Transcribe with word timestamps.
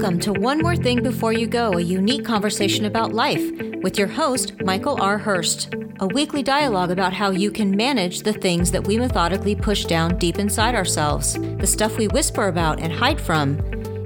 Welcome 0.00 0.20
to 0.20 0.32
One 0.32 0.60
More 0.60 0.76
Thing 0.76 1.02
Before 1.02 1.32
You 1.32 1.48
Go, 1.48 1.72
a 1.72 1.80
unique 1.80 2.24
conversation 2.24 2.84
about 2.84 3.12
life 3.12 3.42
with 3.82 3.98
your 3.98 4.06
host, 4.06 4.52
Michael 4.62 4.96
R. 5.02 5.18
Hurst. 5.18 5.74
A 5.98 6.06
weekly 6.06 6.40
dialogue 6.40 6.92
about 6.92 7.12
how 7.12 7.32
you 7.32 7.50
can 7.50 7.76
manage 7.76 8.22
the 8.22 8.32
things 8.32 8.70
that 8.70 8.86
we 8.86 8.96
methodically 8.96 9.56
push 9.56 9.86
down 9.86 10.16
deep 10.16 10.38
inside 10.38 10.76
ourselves, 10.76 11.32
the 11.32 11.66
stuff 11.66 11.98
we 11.98 12.06
whisper 12.06 12.46
about 12.46 12.78
and 12.78 12.92
hide 12.92 13.20
from, 13.20 13.58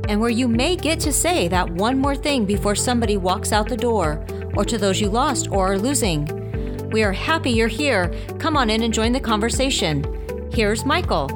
and 0.09 0.19
where 0.19 0.31
you 0.31 0.49
may 0.49 0.77
get 0.77 0.99
to 1.01 1.13
say 1.13 1.47
that 1.49 1.71
one 1.73 1.99
more 1.99 2.17
thing 2.17 2.47
before 2.47 2.75
somebody 2.75 3.19
walks 3.19 3.53
out 3.53 3.69
the 3.69 3.77
door, 3.77 4.25
or 4.57 4.65
to 4.65 4.79
those 4.79 4.99
you 4.99 5.11
lost 5.11 5.51
or 5.51 5.75
are 5.75 5.79
losing. 5.79 6.25
We 6.89 7.03
are 7.03 7.13
happy 7.13 7.51
you're 7.51 7.69
here. 7.69 8.11
Come 8.39 8.57
on 8.57 8.71
in 8.71 8.83
and 8.83 8.95
join 8.95 9.13
the 9.13 9.21
conversation. 9.21 10.07
Here's 10.55 10.87
Michael. 10.87 11.29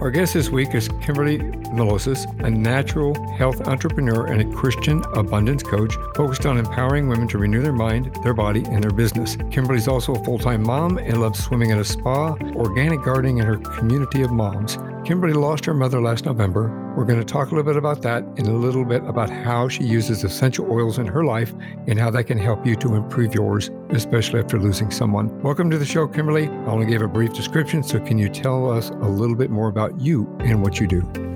Our 0.00 0.10
guest 0.10 0.34
this 0.34 0.50
week 0.50 0.74
is 0.74 0.88
Kimberly 1.00 1.38
Milosas, 1.70 2.26
a 2.44 2.50
natural 2.50 3.14
health 3.32 3.66
entrepreneur 3.68 4.26
and 4.26 4.40
a 4.40 4.56
Christian 4.56 5.04
abundance 5.14 5.62
coach 5.62 5.94
focused 6.14 6.46
on 6.46 6.58
empowering 6.58 7.08
women 7.08 7.28
to 7.28 7.38
renew 7.38 7.62
their 7.62 7.72
mind, 7.72 8.14
their 8.22 8.34
body, 8.34 8.64
and 8.66 8.82
their 8.82 8.90
business. 8.90 9.36
Kimberly's 9.50 9.88
also 9.88 10.14
a 10.14 10.24
full 10.24 10.38
time 10.38 10.62
mom 10.62 10.98
and 10.98 11.20
loves 11.20 11.42
swimming 11.42 11.72
at 11.72 11.78
a 11.78 11.84
spa, 11.84 12.34
organic 12.54 13.02
gardening, 13.02 13.40
and 13.40 13.48
her 13.48 13.56
community 13.56 14.22
of 14.22 14.30
moms. 14.30 14.78
Kimberly 15.04 15.32
lost 15.32 15.64
her 15.64 15.72
mother 15.72 16.00
last 16.00 16.26
November. 16.26 16.68
We're 16.96 17.04
going 17.04 17.18
to 17.18 17.24
talk 17.24 17.50
a 17.50 17.54
little 17.54 17.64
bit 17.64 17.76
about 17.76 18.02
that 18.02 18.24
and 18.24 18.46
a 18.46 18.52
little 18.52 18.84
bit 18.84 19.02
about 19.04 19.30
how 19.30 19.68
she 19.68 19.84
uses 19.84 20.24
essential 20.24 20.70
oils 20.70 20.98
in 20.98 21.06
her 21.06 21.24
life 21.24 21.54
and 21.86 21.98
how 21.98 22.10
that 22.10 22.24
can 22.24 22.36
help 22.36 22.66
you 22.66 22.76
to 22.76 22.94
improve 22.94 23.34
yours, 23.34 23.70
especially 23.90 24.40
after 24.40 24.58
losing 24.58 24.90
someone. 24.90 25.40
Welcome 25.40 25.70
to 25.70 25.78
the 25.78 25.86
show, 25.86 26.06
Kimberly. 26.08 26.48
I 26.48 26.66
only 26.66 26.86
gave 26.86 27.02
a 27.02 27.08
brief 27.08 27.32
description, 27.32 27.82
so 27.82 28.00
can 28.00 28.18
you 28.18 28.28
tell 28.28 28.70
us 28.70 28.90
a 28.90 29.08
little 29.08 29.36
bit 29.36 29.50
more 29.50 29.68
about 29.68 29.98
you 30.00 30.28
and 30.40 30.60
what 30.62 30.80
you 30.80 30.86
do? 30.86 31.27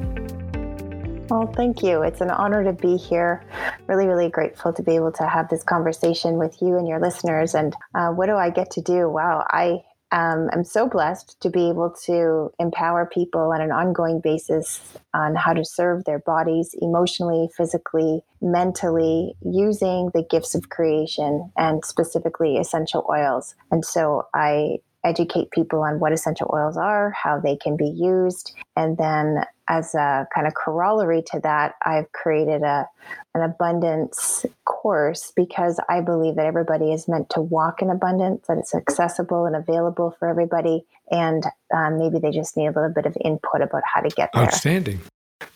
Well, 1.33 1.51
thank 1.51 1.83
you. 1.83 2.03
It's 2.03 2.21
an 2.21 2.29
honor 2.29 2.63
to 2.63 2.75
be 2.75 2.99
here. 2.99 3.43
Really, 3.87 4.07
really 4.07 4.29
grateful 4.29 4.71
to 4.75 4.83
be 4.83 4.97
able 4.97 5.13
to 5.13 5.27
have 5.27 5.49
this 5.49 5.63
conversation 5.63 6.37
with 6.37 6.61
you 6.61 6.77
and 6.77 6.87
your 6.87 7.01
listeners. 7.01 7.55
And 7.55 7.75
uh, 7.95 8.11
what 8.11 8.27
do 8.27 8.35
I 8.35 8.51
get 8.51 8.71
to 8.73 8.83
do? 8.83 9.09
Wow, 9.09 9.47
I 9.49 9.81
um, 10.11 10.51
am 10.53 10.63
so 10.63 10.87
blessed 10.87 11.41
to 11.41 11.49
be 11.49 11.71
able 11.71 11.89
to 12.05 12.51
empower 12.59 13.07
people 13.07 13.51
on 13.51 13.63
an 13.63 13.73
ongoing 13.73 14.21
basis 14.23 14.83
on 15.15 15.35
how 15.35 15.55
to 15.55 15.65
serve 15.65 16.05
their 16.05 16.19
bodies 16.19 16.75
emotionally, 16.83 17.49
physically, 17.57 18.21
mentally, 18.43 19.35
using 19.41 20.11
the 20.13 20.27
gifts 20.29 20.55
of 20.55 20.69
creation 20.69 21.51
and 21.57 21.83
specifically 21.83 22.59
essential 22.59 23.07
oils. 23.09 23.55
And 23.71 23.87
so 23.87 24.27
I 24.35 24.81
educate 25.05 25.51
people 25.51 25.83
on 25.83 25.99
what 25.99 26.13
essential 26.13 26.51
oils 26.53 26.77
are, 26.77 27.11
how 27.11 27.41
they 27.41 27.57
can 27.57 27.77
be 27.77 27.89
used, 27.89 28.55
and 28.77 28.97
then 28.99 29.45
as 29.69 29.95
a 29.95 30.27
kind 30.35 30.47
of 30.47 30.55
corollary 30.55 31.23
to 31.23 31.41
that, 31.41 31.75
I've 31.85 32.11
created 32.13 32.63
a 32.63 32.89
an 33.35 33.43
abundance 33.43 34.45
course 34.65 35.33
because 35.35 35.81
I 35.89 36.01
believe 36.03 36.37
that 36.37 36.45
everybody 36.45 36.93
is 36.93 37.09
meant 37.09 37.31
to 37.31 37.41
walk 37.41 37.81
in 37.81 37.89
abundance, 37.89 38.47
that 38.49 38.59
it's 38.59 38.75
accessible 38.75 39.47
and 39.47 39.57
available 39.57 40.15
for 40.19 40.29
everybody, 40.29 40.85
and 41.11 41.45
um, 41.75 41.99
maybe 41.99 42.19
they 42.19 42.31
just 42.31 42.57
need 42.57 42.67
a 42.67 42.73
little 42.73 42.93
bit 42.93 43.07
of 43.07 43.17
input 43.25 43.63
about 43.63 43.83
how 43.93 44.01
to 44.01 44.11
get 44.11 44.31
there. 44.35 44.45
Outstanding. 44.45 45.01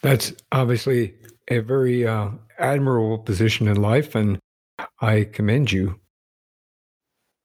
That's 0.03 0.33
obviously 0.53 1.15
a 1.49 1.59
very 1.59 2.07
uh, 2.07 2.31
admirable 2.59 3.19
position 3.19 3.69
in 3.69 3.81
life, 3.81 4.15
and 4.15 4.39
I 5.01 5.25
commend 5.25 5.73
you 5.73 6.01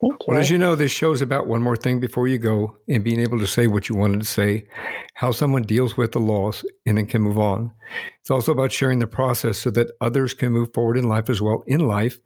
Thank 0.02 0.14
you. 0.14 0.26
Well, 0.28 0.38
as 0.38 0.50
you 0.50 0.58
know, 0.58 0.76
this 0.76 0.92
show's 0.92 1.22
about 1.22 1.48
one 1.48 1.62
more 1.62 1.78
thing 1.78 2.00
before 2.00 2.28
you 2.28 2.40
go 2.40 2.76
and 2.88 3.04
being 3.04 3.20
able 3.20 3.38
to 3.38 3.46
say 3.46 3.68
what 3.68 3.88
you 3.88 3.96
wanted 3.96 4.20
to 4.20 4.26
say, 4.26 4.66
how 5.14 5.32
someone 5.32 5.62
deals 5.62 5.96
with 5.96 6.14
the 6.14 6.20
loss 6.20 6.66
and 6.88 6.98
then 6.98 7.06
can 7.06 7.22
move 7.22 7.38
on. 7.38 7.72
It's 8.20 8.32
also 8.32 8.52
about 8.52 8.72
sharing 8.72 9.00
the 9.00 9.08
process 9.08 9.60
so 9.60 9.70
that 9.72 9.92
others 10.02 10.34
can 10.34 10.52
move 10.52 10.74
forward 10.74 10.98
in 10.98 11.08
life 11.08 11.30
as 11.30 11.42
well 11.42 11.64
in 11.68 11.88
life, 11.88 12.18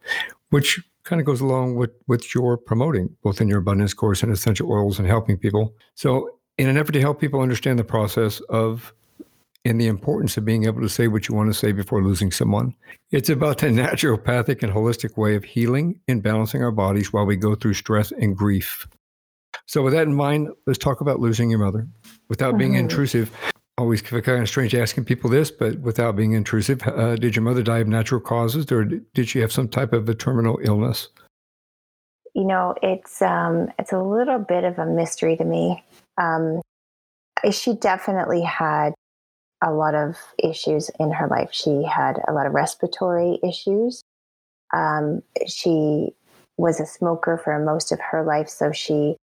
which 0.51 0.81
kind 1.03 1.19
of 1.19 1.25
goes 1.25 1.41
along 1.41 1.75
with 1.75 1.91
what 2.05 2.33
you're 2.33 2.57
promoting, 2.57 3.15
both 3.23 3.41
in 3.41 3.49
your 3.49 3.59
abundance 3.59 3.93
course 3.93 4.23
and 4.23 4.31
essential 4.31 4.71
oils 4.71 4.97
and 4.97 5.07
helping 5.07 5.37
people. 5.37 5.75
So, 5.95 6.29
in 6.57 6.69
an 6.69 6.77
effort 6.77 6.93
to 6.93 7.01
help 7.01 7.19
people 7.19 7.41
understand 7.41 7.77
the 7.77 7.83
process 7.83 8.39
of 8.49 8.93
and 9.65 9.81
the 9.81 9.87
importance 9.87 10.37
of 10.37 10.45
being 10.45 10.65
able 10.65 10.81
to 10.81 10.87
say 10.87 11.07
what 11.07 11.27
you 11.27 11.35
want 11.35 11.49
to 11.51 11.53
say 11.53 11.71
before 11.71 12.03
losing 12.03 12.31
someone. 12.31 12.73
It's 13.11 13.29
about 13.29 13.57
the 13.57 13.67
naturopathic 13.67 14.61
and 14.61 14.71
holistic 14.71 15.17
way 15.17 15.35
of 15.35 15.43
healing 15.43 15.99
and 16.07 16.21
balancing 16.21 16.63
our 16.63 16.71
bodies 16.71 17.11
while 17.11 17.25
we 17.25 17.35
go 17.35 17.55
through 17.55 17.73
stress 17.73 18.11
and 18.11 18.37
grief. 18.37 18.87
So, 19.65 19.81
with 19.81 19.93
that 19.93 20.07
in 20.07 20.13
mind, 20.13 20.49
let's 20.67 20.77
talk 20.77 21.01
about 21.01 21.19
losing 21.19 21.49
your 21.49 21.59
mother 21.59 21.87
without 22.29 22.57
being 22.57 22.71
mm-hmm. 22.71 22.81
intrusive. 22.81 23.31
Always 23.77 24.01
kind 24.01 24.41
of 24.41 24.47
strange 24.47 24.73
asking 24.73 25.03
people 25.03 25.29
this, 25.29 25.51
but 25.51 25.79
without 25.79 26.15
being 26.15 26.31
intrusive, 26.31 26.81
uh, 26.87 27.15
did 27.17 27.35
your 27.35 27.43
mother 27.43 27.61
die 27.61 27.79
of 27.79 27.87
natural 27.87 28.21
causes, 28.21 28.71
or 28.71 28.85
did 28.85 29.27
she 29.27 29.39
have 29.39 29.51
some 29.51 29.67
type 29.67 29.91
of 29.91 30.07
a 30.07 30.15
terminal 30.15 30.59
illness? 30.63 31.09
You 32.33 32.45
know, 32.45 32.75
it's 32.81 33.21
um, 33.21 33.67
it's 33.79 33.91
a 33.91 34.01
little 34.01 34.39
bit 34.39 34.63
of 34.63 34.77
a 34.77 34.85
mystery 34.85 35.35
to 35.35 35.43
me. 35.43 35.83
Um, 36.17 36.61
she 37.51 37.73
definitely 37.73 38.41
had 38.41 38.93
a 39.65 39.71
lot 39.71 39.95
of 39.95 40.15
issues 40.37 40.89
in 40.99 41.11
her 41.11 41.27
life. 41.27 41.49
She 41.51 41.83
had 41.83 42.21
a 42.27 42.31
lot 42.31 42.45
of 42.45 42.53
respiratory 42.53 43.39
issues. 43.43 44.03
Um, 44.73 45.23
she 45.47 46.11
was 46.57 46.79
a 46.79 46.85
smoker 46.85 47.37
for 47.43 47.57
most 47.59 47.91
of 47.91 47.99
her 47.99 48.23
life, 48.23 48.47
so 48.47 48.71
she, 48.71 49.17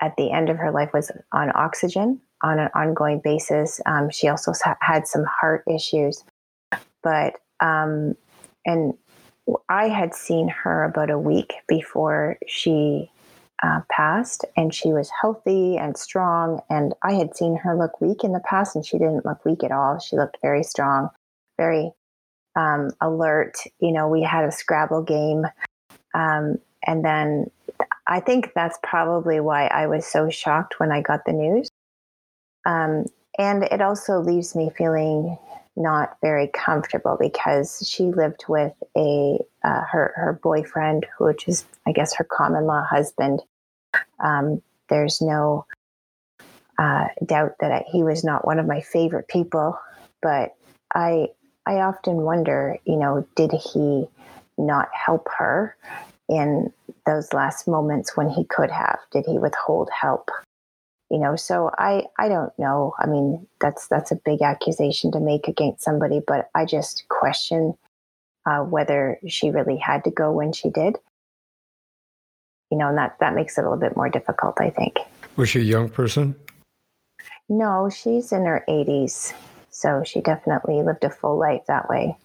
at 0.00 0.14
the 0.16 0.30
end 0.30 0.50
of 0.50 0.58
her 0.58 0.70
life, 0.70 0.90
was 0.92 1.10
on 1.32 1.50
oxygen 1.54 2.20
on 2.42 2.58
an 2.58 2.68
ongoing 2.74 3.20
basis. 3.24 3.80
Um, 3.86 4.10
she 4.10 4.28
also 4.28 4.52
had 4.80 5.08
some 5.08 5.24
heart 5.24 5.64
issues, 5.66 6.22
but 7.02 7.34
um, 7.60 8.14
and 8.66 8.94
I 9.68 9.88
had 9.88 10.14
seen 10.14 10.48
her 10.48 10.84
about 10.84 11.10
a 11.10 11.18
week 11.18 11.54
before 11.66 12.36
she 12.46 13.10
uh, 13.62 13.80
passed 13.90 14.44
and 14.56 14.74
she 14.74 14.92
was 14.92 15.10
healthy 15.20 15.76
and 15.76 15.96
strong. 15.96 16.60
And 16.68 16.94
I 17.02 17.12
had 17.12 17.36
seen 17.36 17.56
her 17.56 17.76
look 17.76 18.00
weak 18.00 18.24
in 18.24 18.32
the 18.32 18.40
past, 18.40 18.76
and 18.76 18.84
she 18.84 18.98
didn't 18.98 19.24
look 19.24 19.44
weak 19.44 19.64
at 19.64 19.72
all. 19.72 19.98
She 19.98 20.16
looked 20.16 20.38
very 20.42 20.62
strong, 20.62 21.10
very 21.56 21.92
um, 22.54 22.90
alert. 23.00 23.56
You 23.80 23.92
know, 23.92 24.08
we 24.08 24.22
had 24.22 24.44
a 24.44 24.52
Scrabble 24.52 25.02
game. 25.02 25.44
Um, 26.14 26.58
and 26.86 27.04
then 27.04 27.50
I 28.06 28.20
think 28.20 28.52
that's 28.54 28.78
probably 28.82 29.40
why 29.40 29.66
I 29.66 29.86
was 29.86 30.06
so 30.06 30.30
shocked 30.30 30.78
when 30.78 30.92
I 30.92 31.00
got 31.00 31.24
the 31.24 31.32
news. 31.32 31.68
Um, 32.64 33.06
and 33.38 33.64
it 33.64 33.80
also 33.80 34.20
leaves 34.20 34.54
me 34.54 34.70
feeling 34.76 35.36
not 35.76 36.16
very 36.22 36.48
comfortable 36.48 37.16
because 37.20 37.86
she 37.88 38.04
lived 38.04 38.44
with 38.48 38.72
a 38.96 39.38
uh, 39.62 39.82
her 39.90 40.12
her 40.16 40.40
boyfriend, 40.42 41.06
which 41.18 41.46
is 41.48 41.64
I 41.86 41.92
guess 41.92 42.14
her 42.14 42.24
common 42.24 42.64
law 42.64 42.84
husband. 42.84 43.42
Um, 44.18 44.62
there's 44.88 45.20
no 45.20 45.66
uh, 46.78 47.06
doubt 47.24 47.56
that 47.60 47.72
I, 47.72 47.84
he 47.90 48.02
was 48.02 48.24
not 48.24 48.46
one 48.46 48.58
of 48.58 48.66
my 48.66 48.80
favorite 48.80 49.28
people, 49.28 49.78
but 50.22 50.54
I 50.94 51.28
I 51.66 51.80
often 51.80 52.16
wonder, 52.16 52.78
you 52.84 52.96
know, 52.96 53.26
did 53.34 53.52
he 53.52 54.06
not 54.56 54.88
help 54.92 55.28
her 55.38 55.76
in 56.28 56.72
those 57.04 57.32
last 57.32 57.68
moments 57.68 58.16
when 58.16 58.28
he 58.28 58.44
could 58.44 58.70
have? 58.70 58.98
Did 59.12 59.26
he 59.26 59.38
withhold 59.38 59.90
help? 59.90 60.30
You 61.10 61.18
know 61.18 61.36
so 61.36 61.70
i 61.78 62.04
i 62.18 62.28
don't 62.28 62.52
know. 62.58 62.94
I 62.98 63.06
mean 63.06 63.46
that's 63.60 63.88
that's 63.88 64.10
a 64.10 64.16
big 64.24 64.42
accusation 64.42 65.12
to 65.12 65.20
make 65.20 65.48
against 65.48 65.84
somebody 65.84 66.20
but 66.26 66.50
i 66.54 66.64
just 66.64 67.06
question 67.08 67.74
uh, 68.46 68.60
whether 68.60 69.18
she 69.26 69.50
really 69.50 69.76
had 69.76 70.04
to 70.04 70.10
go 70.10 70.30
when 70.30 70.52
she 70.52 70.70
did. 70.70 70.96
You 72.70 72.78
know 72.78 72.88
and 72.88 72.98
that 72.98 73.16
that 73.20 73.34
makes 73.34 73.58
it 73.58 73.62
a 73.62 73.64
little 73.64 73.78
bit 73.78 73.96
more 73.96 74.08
difficult 74.08 74.60
i 74.60 74.70
think. 74.70 74.98
Was 75.36 75.50
she 75.50 75.60
a 75.60 75.64
young 75.64 75.88
person? 75.88 76.34
No 77.48 77.90
she's 77.90 78.32
in 78.32 78.44
her 78.44 78.64
80s 78.68 79.32
so 79.70 80.02
she 80.04 80.20
definitely 80.20 80.82
lived 80.82 81.04
a 81.04 81.10
full 81.10 81.38
life 81.38 81.62
that 81.68 81.88
way. 81.88 82.16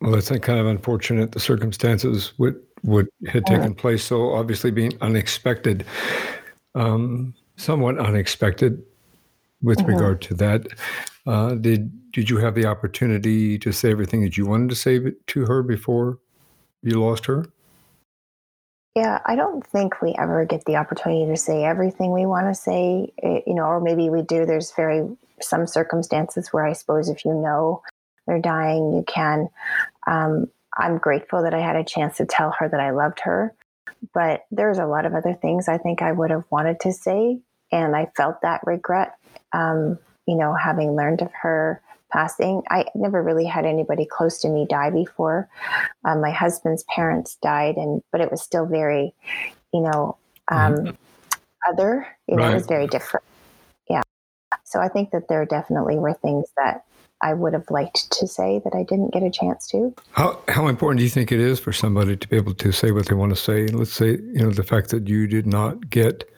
Well 0.00 0.10
that's 0.10 0.28
kind 0.28 0.58
of 0.58 0.66
unfortunate 0.66 1.32
the 1.32 1.40
circumstances 1.40 2.34
what 2.36 2.56
what 2.82 3.06
had 3.26 3.46
taken 3.46 3.74
place 3.74 4.04
so 4.04 4.34
obviously 4.34 4.70
being 4.70 4.92
unexpected. 5.00 5.86
Um, 6.74 7.34
somewhat 7.56 7.98
unexpected 7.98 8.82
with 9.62 9.78
mm-hmm. 9.78 9.92
regard 9.92 10.22
to 10.22 10.34
that. 10.34 10.66
Uh, 11.26 11.54
did 11.54 11.90
did 12.12 12.30
you 12.30 12.38
have 12.38 12.54
the 12.54 12.66
opportunity 12.66 13.58
to 13.58 13.72
say 13.72 13.90
everything 13.90 14.22
that 14.22 14.36
you 14.36 14.46
wanted 14.46 14.70
to 14.70 14.74
say 14.74 15.12
to 15.26 15.44
her 15.46 15.62
before 15.62 16.18
you 16.82 17.02
lost 17.02 17.26
her? 17.26 17.44
Yeah, 18.94 19.20
I 19.26 19.36
don't 19.36 19.66
think 19.66 20.00
we 20.00 20.14
ever 20.18 20.46
get 20.46 20.64
the 20.64 20.76
opportunity 20.76 21.26
to 21.26 21.36
say 21.36 21.64
everything 21.64 22.12
we 22.12 22.24
want 22.24 22.46
to 22.46 22.54
say, 22.54 23.12
eh, 23.22 23.40
you 23.46 23.52
know, 23.52 23.64
or 23.64 23.80
maybe 23.80 24.08
we 24.08 24.22
do. 24.22 24.46
There's 24.46 24.72
very 24.72 25.06
some 25.42 25.66
circumstances 25.66 26.48
where 26.50 26.64
I 26.64 26.72
suppose 26.72 27.10
if 27.10 27.24
you 27.26 27.34
know 27.34 27.82
they're 28.26 28.40
dying, 28.40 28.94
you 28.94 29.04
can. 29.06 29.48
Um, 30.06 30.46
I'm 30.78 30.96
grateful 30.96 31.42
that 31.42 31.52
I 31.52 31.60
had 31.60 31.76
a 31.76 31.84
chance 31.84 32.16
to 32.18 32.24
tell 32.24 32.54
her 32.58 32.68
that 32.68 32.80
I 32.80 32.90
loved 32.90 33.20
her, 33.20 33.54
but 34.14 34.46
there's 34.50 34.78
a 34.78 34.86
lot 34.86 35.04
of 35.04 35.14
other 35.14 35.34
things 35.34 35.68
I 35.68 35.76
think 35.76 36.00
I 36.00 36.12
would 36.12 36.30
have 36.30 36.44
wanted 36.50 36.80
to 36.80 36.92
say 36.92 37.40
and 37.72 37.96
I 37.96 38.10
felt 38.16 38.42
that 38.42 38.60
regret. 38.64 39.16
Um, 39.52 39.98
you 40.26 40.36
know, 40.36 40.54
having 40.54 40.96
learned 40.96 41.22
of 41.22 41.30
her 41.32 41.80
passing. 42.12 42.62
I 42.70 42.86
never 42.94 43.22
really 43.22 43.46
had 43.46 43.66
anybody 43.66 44.06
close 44.06 44.38
to 44.40 44.48
me 44.48 44.66
die 44.68 44.90
before. 44.90 45.48
Um, 46.04 46.20
my 46.20 46.30
husband's 46.30 46.84
parents 46.94 47.36
died, 47.42 47.76
and 47.76 48.02
but 48.12 48.20
it 48.20 48.30
was 48.30 48.42
still 48.42 48.66
very, 48.66 49.14
you 49.72 49.80
know, 49.80 50.16
um, 50.48 50.74
mm-hmm. 50.74 50.94
other. 51.68 52.06
You 52.26 52.36
know, 52.36 52.44
right. 52.44 52.52
it 52.52 52.54
was 52.54 52.66
very 52.66 52.86
different. 52.86 53.24
Yeah. 53.88 54.02
So 54.64 54.80
I 54.80 54.88
think 54.88 55.10
that 55.10 55.28
there 55.28 55.44
definitely 55.44 55.96
were 55.96 56.14
things 56.14 56.46
that 56.56 56.84
I 57.20 57.34
would 57.34 57.52
have 57.54 57.70
liked 57.70 58.10
to 58.12 58.26
say 58.26 58.60
that 58.64 58.74
I 58.74 58.82
didn't 58.82 59.12
get 59.12 59.22
a 59.22 59.30
chance 59.30 59.66
to. 59.68 59.94
How 60.12 60.38
how 60.48 60.68
important 60.68 60.98
do 60.98 61.04
you 61.04 61.10
think 61.10 61.32
it 61.32 61.40
is 61.40 61.58
for 61.58 61.72
somebody 61.72 62.16
to 62.16 62.28
be 62.28 62.36
able 62.36 62.54
to 62.54 62.72
say 62.72 62.92
what 62.92 63.06
they 63.06 63.14
want 63.14 63.34
to 63.34 63.40
say? 63.40 63.66
Let's 63.68 63.92
say 63.92 64.12
you 64.12 64.40
know 64.40 64.50
the 64.50 64.64
fact 64.64 64.90
that 64.90 65.08
you 65.08 65.26
did 65.26 65.46
not 65.46 65.90
get 65.90 66.30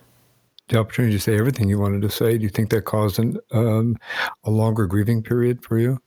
the 0.68 0.78
opportunity 0.78 1.14
to 1.14 1.20
say 1.20 1.38
everything 1.38 1.68
you 1.68 1.78
wanted 1.78 2.02
to 2.02 2.10
say. 2.10 2.38
Do 2.38 2.44
you 2.44 2.48
think 2.48 2.70
that 2.70 2.84
caused 2.84 3.18
an, 3.18 3.38
um, 3.52 3.96
a 4.44 4.50
longer 4.50 4.86
grieving 4.86 5.22
period 5.22 5.62
for 5.62 5.78
you? 5.78 6.00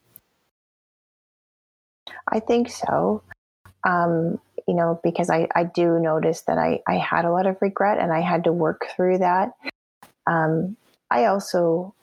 I 2.31 2.40
think 2.40 2.69
so. 2.69 3.24
Um, 3.86 4.40
you 4.68 4.75
know, 4.75 5.00
because 5.04 5.30
I, 5.30 5.48
I 5.56 5.63
do 5.63 6.00
notice 6.00 6.42
that 6.42 6.58
I, 6.58 6.81
I 6.88 6.96
had 6.96 7.25
a 7.25 7.31
lot 7.31 7.48
of 7.48 7.58
regret 7.62 8.00
and 8.00 8.13
I 8.13 8.22
had 8.22 8.44
to 8.44 8.52
work 8.52 8.86
through 8.96 9.19
that. 9.19 9.54
Um, 10.28 10.78
I 11.10 11.25
also 11.25 11.94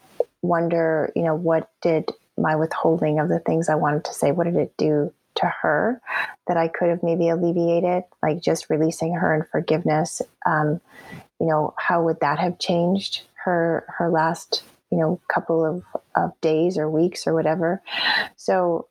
wonder, 0.43 1.13
you 1.15 1.23
know, 1.23 1.35
what 1.35 1.71
did 1.83 2.11
my 2.37 2.57
withholding 2.57 3.21
of 3.21 3.29
the 3.29 3.41
things 3.41 3.69
I 3.69 3.75
wanted 3.75 4.05
to 4.05 4.13
say, 4.13 4.33
what 4.33 4.45
did 4.45 4.57
it 4.57 4.75
do 4.77 5.13
to 5.37 5.47
her 5.47 6.01
that 6.47 6.57
I 6.57 6.69
could 6.69 6.89
have 6.89 7.03
maybe 7.03 7.29
alleviated, 7.29 8.05
like 8.23 8.41
just 8.41 8.71
releasing 8.71 9.15
her 9.15 9.35
in 9.35 9.45
forgiveness? 9.51 10.21
Um, 10.47 10.81
you 11.41 11.47
know, 11.47 11.75
how 11.77 12.03
would 12.03 12.21
that 12.21 12.39
have 12.39 12.59
changed 12.59 13.23
her 13.45 13.85
her 13.99 14.11
last, 14.11 14.63
you 14.91 14.99
know, 14.99 15.21
couple 15.29 15.65
of, 15.65 15.83
of 16.17 16.39
days 16.41 16.79
or 16.79 16.91
weeks 16.91 17.27
or 17.27 17.35
whatever? 17.35 17.83
So 18.37 18.89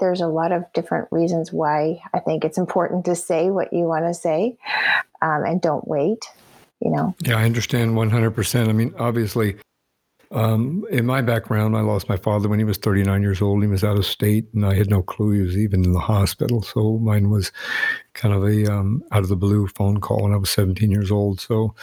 there's 0.00 0.20
a 0.20 0.26
lot 0.26 0.52
of 0.52 0.64
different 0.72 1.08
reasons 1.10 1.52
why 1.52 2.00
I 2.12 2.20
think 2.20 2.44
it's 2.44 2.58
important 2.58 3.04
to 3.06 3.14
say 3.14 3.50
what 3.50 3.72
you 3.72 3.84
want 3.84 4.06
to 4.06 4.14
say 4.14 4.56
um, 5.22 5.44
and 5.44 5.60
don't 5.60 5.86
wait, 5.86 6.24
you 6.80 6.90
know. 6.90 7.14
Yeah, 7.20 7.36
I 7.36 7.44
understand 7.44 7.92
100%. 7.92 8.68
I 8.68 8.72
mean, 8.72 8.94
obviously, 8.98 9.56
um, 10.30 10.84
in 10.90 11.06
my 11.06 11.20
background, 11.20 11.76
I 11.76 11.80
lost 11.80 12.08
my 12.08 12.16
father 12.16 12.48
when 12.48 12.58
he 12.58 12.64
was 12.64 12.78
39 12.78 13.22
years 13.22 13.42
old. 13.42 13.62
He 13.62 13.68
was 13.68 13.84
out 13.84 13.96
of 13.96 14.06
state, 14.06 14.46
and 14.54 14.66
I 14.66 14.74
had 14.74 14.90
no 14.90 15.02
clue 15.02 15.32
he 15.32 15.40
was 15.42 15.56
even 15.56 15.84
in 15.84 15.92
the 15.92 16.00
hospital. 16.00 16.62
So 16.62 16.98
mine 16.98 17.30
was 17.30 17.52
kind 18.14 18.34
of 18.34 18.44
a 18.44 18.72
um, 18.72 19.02
out 19.12 19.22
of 19.22 19.28
the 19.28 19.36
blue 19.36 19.68
phone 19.68 20.00
call 20.00 20.22
when 20.22 20.32
I 20.32 20.36
was 20.36 20.50
17 20.50 20.90
years 20.90 21.10
old. 21.10 21.40
So 21.40 21.74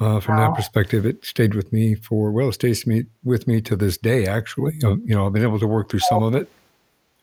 uh, 0.00 0.20
from 0.20 0.36
wow. 0.36 0.48
that 0.48 0.56
perspective, 0.56 1.06
it 1.06 1.24
stayed 1.24 1.54
with 1.54 1.72
me 1.72 1.94
for 1.94 2.30
well, 2.30 2.48
it 2.48 2.54
stays 2.54 2.86
me 2.86 3.04
with 3.24 3.46
me 3.46 3.60
to 3.62 3.76
this 3.76 3.98
day. 3.98 4.26
Actually, 4.26 4.78
uh, 4.84 4.96
you 5.04 5.14
know, 5.14 5.26
I've 5.26 5.32
been 5.32 5.42
able 5.42 5.60
to 5.60 5.66
work 5.66 5.90
through 5.90 6.00
some 6.00 6.22
of 6.22 6.34
it. 6.34 6.50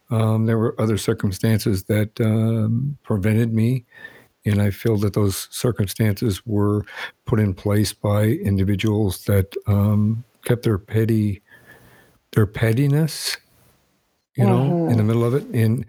Um, 0.09 0.45
there 0.45 0.57
were 0.57 0.79
other 0.79 0.97
circumstances 0.97 1.83
that 1.83 2.19
um, 2.21 2.97
prevented 3.03 3.53
me 3.53 3.85
and 4.47 4.61
I 4.61 4.71
feel 4.71 4.97
that 4.97 5.13
those 5.13 5.47
circumstances 5.51 6.45
were 6.45 6.85
put 7.25 7.39
in 7.39 7.53
place 7.53 7.93
by 7.93 8.23
individuals 8.23 9.25
that 9.25 9.53
um, 9.67 10.23
kept 10.47 10.63
their 10.63 10.77
petty 10.77 11.41
their 12.31 12.45
pettiness 12.45 13.35
you 14.35 14.45
know 14.45 14.59
mm-hmm. 14.59 14.91
in 14.91 14.97
the 14.97 15.03
middle 15.03 15.25
of 15.25 15.33
it 15.33 15.44
and 15.47 15.85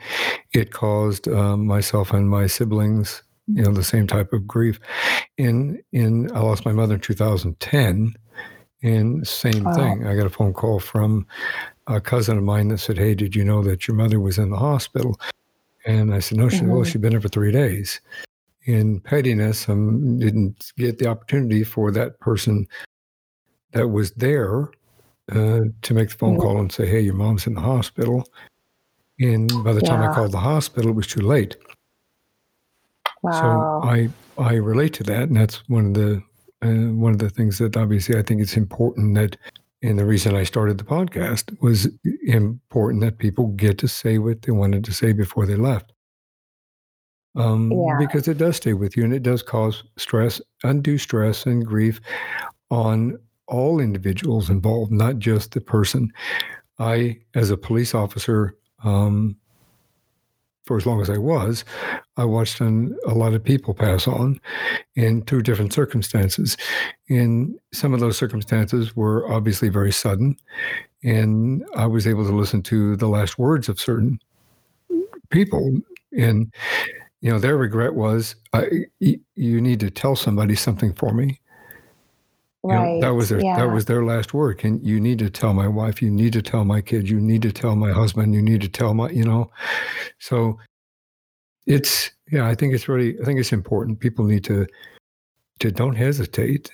it 0.53 0.73
caused 0.73 1.29
um, 1.29 1.65
myself 1.65 2.13
and 2.13 2.29
my 2.29 2.49
siblings 2.49 3.23
you 3.47 3.63
know 3.63 3.73
the 3.73 3.85
same 3.85 4.05
type 4.07 4.33
of 4.33 4.49
grief 4.49 4.81
in 5.37 5.81
in 5.93 6.29
i 6.35 6.41
lost 6.41 6.65
my 6.65 6.73
mother 6.73 6.95
in 6.95 7.01
2010 7.01 8.13
and 8.83 9.29
same 9.29 9.63
wow. 9.63 9.75
thing 9.75 10.09
i 10.09 10.17
got 10.17 10.27
a 10.27 10.31
phone 10.31 10.53
call 10.53 10.81
from 10.81 11.25
a 11.87 12.01
cousin 12.01 12.37
of 12.37 12.43
mine 12.43 12.67
that 12.67 12.79
said 12.79 12.99
hey 12.99 13.15
did 13.15 13.37
you 13.37 13.45
know 13.45 13.63
that 13.63 13.87
your 13.87 13.97
mother 13.97 14.19
was 14.19 14.39
in 14.39 14.51
the 14.51 14.57
hospital 14.57 15.21
and 15.87 16.13
i 16.13 16.19
said 16.19 16.37
no 16.37 16.49
she 16.49 16.59
mm-hmm. 16.59 16.71
well 16.71 16.85
she'd 16.85 17.01
been 17.01 17.13
there 17.13 17.21
for 17.21 17.29
three 17.29 17.53
days 17.53 18.01
in 18.65 18.99
pettiness 18.99 19.69
i 19.69 19.73
um, 19.73 20.19
didn't 20.19 20.73
get 20.77 20.99
the 20.99 21.07
opportunity 21.07 21.63
for 21.63 21.93
that 21.93 22.19
person 22.19 22.67
that 23.73 23.89
was 23.89 24.13
there 24.13 24.71
uh, 25.33 25.65
to 25.83 25.95
make 25.95 26.11
the 26.11 26.17
phone 26.17 26.35
mm-hmm. 26.35 26.43
call 26.43 26.61
and 26.61 26.73
say, 26.73 26.87
"Hey, 26.87 27.01
your 27.01 27.15
mom's 27.15 27.47
in 27.47 27.55
the 27.55 27.61
hospital." 27.61 28.27
And 29.21 29.51
by 29.65 29.73
the 29.73 29.81
time 29.81 30.01
yeah. 30.01 30.11
I 30.11 30.15
called 30.15 30.33
the 30.33 30.39
hospital, 30.39 30.91
it 30.91 30.95
was 30.95 31.07
too 31.07 31.21
late. 31.21 31.57
Wow. 33.23 33.81
So 33.83 33.89
I 33.89 34.09
I 34.39 34.55
relate 34.55 34.95
to 34.95 35.03
that, 35.05 35.25
and 35.25 35.37
that's 35.37 35.69
one 35.69 35.87
of 35.87 35.95
the 35.95 36.23
uh, 36.63 36.93
one 36.95 37.13
of 37.13 37.19
the 37.19 37.31
things 37.31 37.59
that 37.59 37.77
obviously 37.77 38.17
I 38.17 38.23
think 38.23 38.41
it's 38.41 38.57
important 38.57 39.15
that, 39.17 39.37
and 39.83 39.99
the 39.99 40.07
reason 40.07 40.35
I 40.35 40.45
started 40.45 40.79
the 40.79 40.85
podcast 40.85 41.61
was 41.61 41.89
important 42.27 43.03
that 43.03 43.19
people 43.19 43.49
get 43.49 43.79
to 43.79 43.89
say 43.89 44.19
what 44.19 44.43
they 44.43 44.53
wanted 44.53 44.85
to 44.85 44.93
say 44.93 45.13
before 45.13 45.47
they 45.47 45.57
left. 45.57 45.93
Um, 47.37 47.71
yeah. 47.71 47.97
Because 47.99 48.27
it 48.29 48.39
does 48.39 48.57
stay 48.57 48.73
with 48.73 48.97
you, 48.97 49.05
and 49.05 49.13
it 49.13 49.23
does 49.23 49.43
cause 49.43 49.85
stress, 49.97 50.41
undue 50.63 50.99
stress, 50.99 51.45
and 51.45 51.67
grief 51.67 52.01
on 52.71 53.19
all 53.49 53.81
individuals 53.81 54.51
involved, 54.51 54.93
not 54.93 55.19
just 55.19 55.53
the 55.53 55.61
person. 55.61 56.13
I, 56.79 57.19
as 57.35 57.51
a 57.51 57.57
police 57.57 57.95
officer, 57.95 58.55
um, 58.85 59.37
for 60.65 60.77
as 60.77 60.85
long 60.85 61.01
as 61.01 61.09
I 61.09 61.17
was, 61.17 61.65
I 62.19 62.27
watched 62.27 62.61
an, 62.61 62.97
a 63.07 63.15
lot 63.15 63.33
of 63.33 63.43
people 63.43 63.73
pass 63.73 64.07
on 64.07 64.39
in 64.95 65.23
two 65.23 65.41
different 65.41 65.73
circumstances. 65.73 66.59
And 67.09 67.59
some 67.73 67.95
of 67.95 68.01
those 68.01 68.19
circumstances 68.19 68.95
were 68.95 69.27
obviously 69.33 69.71
very 69.71 69.93
sudden. 69.93 70.37
And 71.03 71.65
I 71.75 71.87
was 71.87 72.07
able 72.07 72.27
to 72.27 72.37
listen 72.37 72.63
to 72.65 72.97
the 72.97 73.09
last 73.09 73.39
words 73.39 73.71
of 73.71 73.81
certain 73.81 74.21
people. 75.31 75.79
And, 76.17 76.53
you 77.23 77.31
know, 77.31 77.39
their 77.39 77.57
regret 77.57 77.95
was, 77.95 78.37
I, 78.53 78.67
you 79.01 79.61
need 79.61 79.81
to 79.81 79.91
tell 79.91 80.17
somebody 80.17 80.55
something 80.55 80.93
for 80.93 81.15
me. 81.15 81.41
Right. 82.65 82.95
You 82.95 82.95
know, 82.95 83.01
that 83.01 83.15
was 83.15 83.29
their 83.29 83.41
yeah. 83.41 83.57
that 83.57 83.73
was 83.73 83.85
their 83.85 84.05
last 84.05 84.35
word. 84.35 84.61
And 84.65 84.85
you 84.85 85.01
need 85.01 85.19
to 85.21 85.31
tell 85.31 85.55
my 85.55 85.69
wife, 85.69 86.03
you 86.03 86.11
need 86.11 86.33
to 86.33 86.43
tell 86.43 86.65
my 86.65 86.81
kids, 86.81 87.11
you 87.11 87.21
need 87.21 87.43
to 87.43 87.53
tell 87.53 87.77
my 87.77 87.93
husband, 87.93 88.35
you 88.35 88.43
need 88.43 88.61
to 88.63 88.69
tell 88.69 88.95
my, 88.95 89.11
you 89.11 89.25
know. 89.25 89.51
So 90.19 90.59
it's 91.67 92.11
yeah, 92.31 92.49
I 92.49 92.55
think 92.55 92.75
it's 92.75 92.89
really 92.89 93.19
I 93.21 93.25
think 93.25 93.39
it's 93.39 93.53
important. 93.53 94.01
People 94.01 94.25
need 94.25 94.45
to 94.45 94.67
to 95.61 95.71
don't 95.71 95.95
hesitate. 95.95 96.71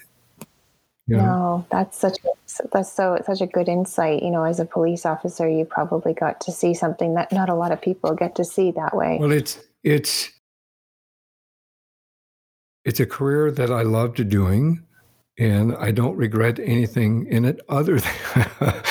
You 1.06 1.19
know? 1.19 1.22
No, 1.22 1.66
that's 1.70 1.98
such 1.98 2.19
a, 2.25 2.68
that's 2.73 2.90
so 2.90 3.18
such 3.26 3.42
a 3.42 3.47
good 3.47 3.68
insight. 3.68 4.23
You 4.23 4.30
know, 4.30 4.44
as 4.44 4.61
a 4.61 4.64
police 4.64 5.04
officer, 5.04 5.47
you 5.47 5.66
probably 5.66 6.14
got 6.14 6.40
to 6.42 6.52
see 6.52 6.73
something 6.73 7.14
that 7.14 7.30
not 7.30 7.50
a 7.50 7.54
lot 7.54 7.73
of 7.73 7.82
people 7.82 8.14
get 8.14 8.35
to 8.37 8.44
see 8.44 8.70
that 8.70 8.97
way. 8.97 9.18
Well, 9.20 9.32
it's 9.32 9.59
it's 9.82 10.30
it's 12.87 13.00
a 13.00 13.06
career 13.06 13.50
that 13.50 13.70
I 13.70 13.82
loved 13.82 14.26
doing 14.30 14.82
and 15.38 15.75
I 15.76 15.91
don't 15.91 16.17
regret 16.17 16.59
anything 16.59 17.26
in 17.29 17.45
it 17.45 17.61
other 17.69 17.99
than 18.00 18.14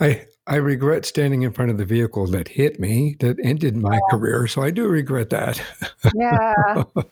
I 0.00 0.26
I 0.46 0.56
regret 0.56 1.06
standing 1.06 1.42
in 1.42 1.52
front 1.52 1.70
of 1.70 1.78
the 1.78 1.86
vehicle 1.86 2.26
that 2.28 2.48
hit 2.48 2.78
me 2.78 3.16
that 3.20 3.38
ended 3.42 3.76
my 3.76 3.94
yeah. 3.94 4.00
career. 4.10 4.46
So 4.46 4.62
I 4.62 4.70
do 4.70 4.86
regret 4.86 5.30
that. 5.30 5.62
Yeah. 6.14 6.84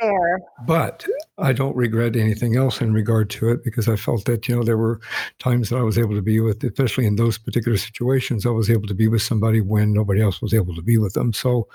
Fair. 0.00 0.40
But 0.66 1.06
I 1.38 1.52
don't 1.52 1.74
regret 1.76 2.16
anything 2.16 2.56
else 2.56 2.80
in 2.80 2.92
regard 2.92 3.30
to 3.30 3.48
it 3.48 3.64
because 3.64 3.88
I 3.88 3.96
felt 3.96 4.26
that, 4.26 4.48
you 4.48 4.56
know, 4.56 4.64
there 4.64 4.76
were 4.76 5.00
times 5.38 5.70
that 5.70 5.76
I 5.76 5.82
was 5.82 5.96
able 5.96 6.14
to 6.14 6.20
be 6.20 6.40
with, 6.40 6.62
especially 6.64 7.06
in 7.06 7.16
those 7.16 7.38
particular 7.38 7.78
situations, 7.78 8.44
I 8.44 8.50
was 8.50 8.68
able 8.68 8.88
to 8.88 8.94
be 8.94 9.08
with 9.08 9.22
somebody 9.22 9.60
when 9.60 9.92
nobody 9.92 10.20
else 10.20 10.42
was 10.42 10.52
able 10.52 10.74
to 10.74 10.82
be 10.82 10.98
with 10.98 11.14
them. 11.14 11.32
So 11.32 11.68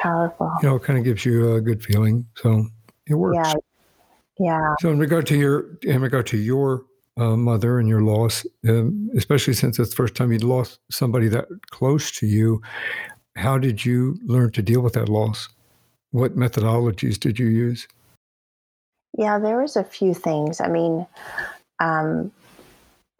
powerful. 0.00 0.50
You 0.62 0.68
know, 0.68 0.76
it 0.76 0.84
kind 0.84 0.98
of 0.98 1.04
gives 1.04 1.26
you 1.26 1.56
a 1.56 1.60
good 1.60 1.82
feeling. 1.84 2.26
So 2.36 2.64
it 3.06 3.14
works. 3.14 3.36
Yeah, 3.36 3.54
yeah. 4.38 4.74
So 4.80 4.90
in 4.90 4.98
regard 4.98 5.26
to 5.28 5.36
your 5.36 5.78
in 5.82 6.00
regard 6.00 6.26
to 6.28 6.36
your 6.36 6.84
uh, 7.16 7.36
mother 7.36 7.78
and 7.78 7.88
your 7.88 8.02
loss, 8.02 8.46
um, 8.68 9.10
especially 9.16 9.54
since 9.54 9.78
it's 9.78 9.90
the 9.90 9.96
first 9.96 10.14
time 10.14 10.32
you'd 10.32 10.44
lost 10.44 10.78
somebody 10.90 11.28
that 11.28 11.46
close 11.70 12.10
to 12.12 12.26
you, 12.26 12.62
how 13.36 13.58
did 13.58 13.84
you 13.84 14.18
learn 14.24 14.52
to 14.52 14.62
deal 14.62 14.80
with 14.80 14.92
that 14.94 15.08
loss? 15.08 15.48
What 16.10 16.36
methodologies 16.36 17.18
did 17.18 17.38
you 17.38 17.46
use? 17.46 17.86
Yeah, 19.16 19.38
there 19.38 19.60
was 19.60 19.76
a 19.76 19.84
few 19.84 20.14
things. 20.14 20.60
I 20.60 20.68
mean, 20.68 21.06
um, 21.80 22.30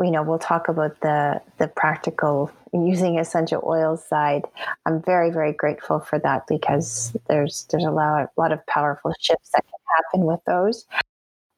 you 0.00 0.12
know, 0.12 0.22
we'll 0.22 0.38
talk 0.38 0.68
about 0.68 1.00
the 1.00 1.42
the 1.58 1.66
practical 1.68 2.52
using 2.72 3.18
essential 3.18 3.62
oils 3.66 4.04
side. 4.06 4.44
I'm 4.86 5.02
very, 5.02 5.30
very 5.30 5.52
grateful 5.52 5.98
for 6.00 6.18
that 6.20 6.46
because 6.46 7.16
there's 7.28 7.66
there's 7.70 7.84
a 7.84 7.90
lot, 7.90 8.22
a 8.22 8.40
lot 8.40 8.52
of 8.52 8.64
powerful 8.66 9.12
shifts 9.18 9.50
that 9.50 9.64
can 9.64 9.80
happen 9.96 10.26
with 10.26 10.40
those. 10.46 10.86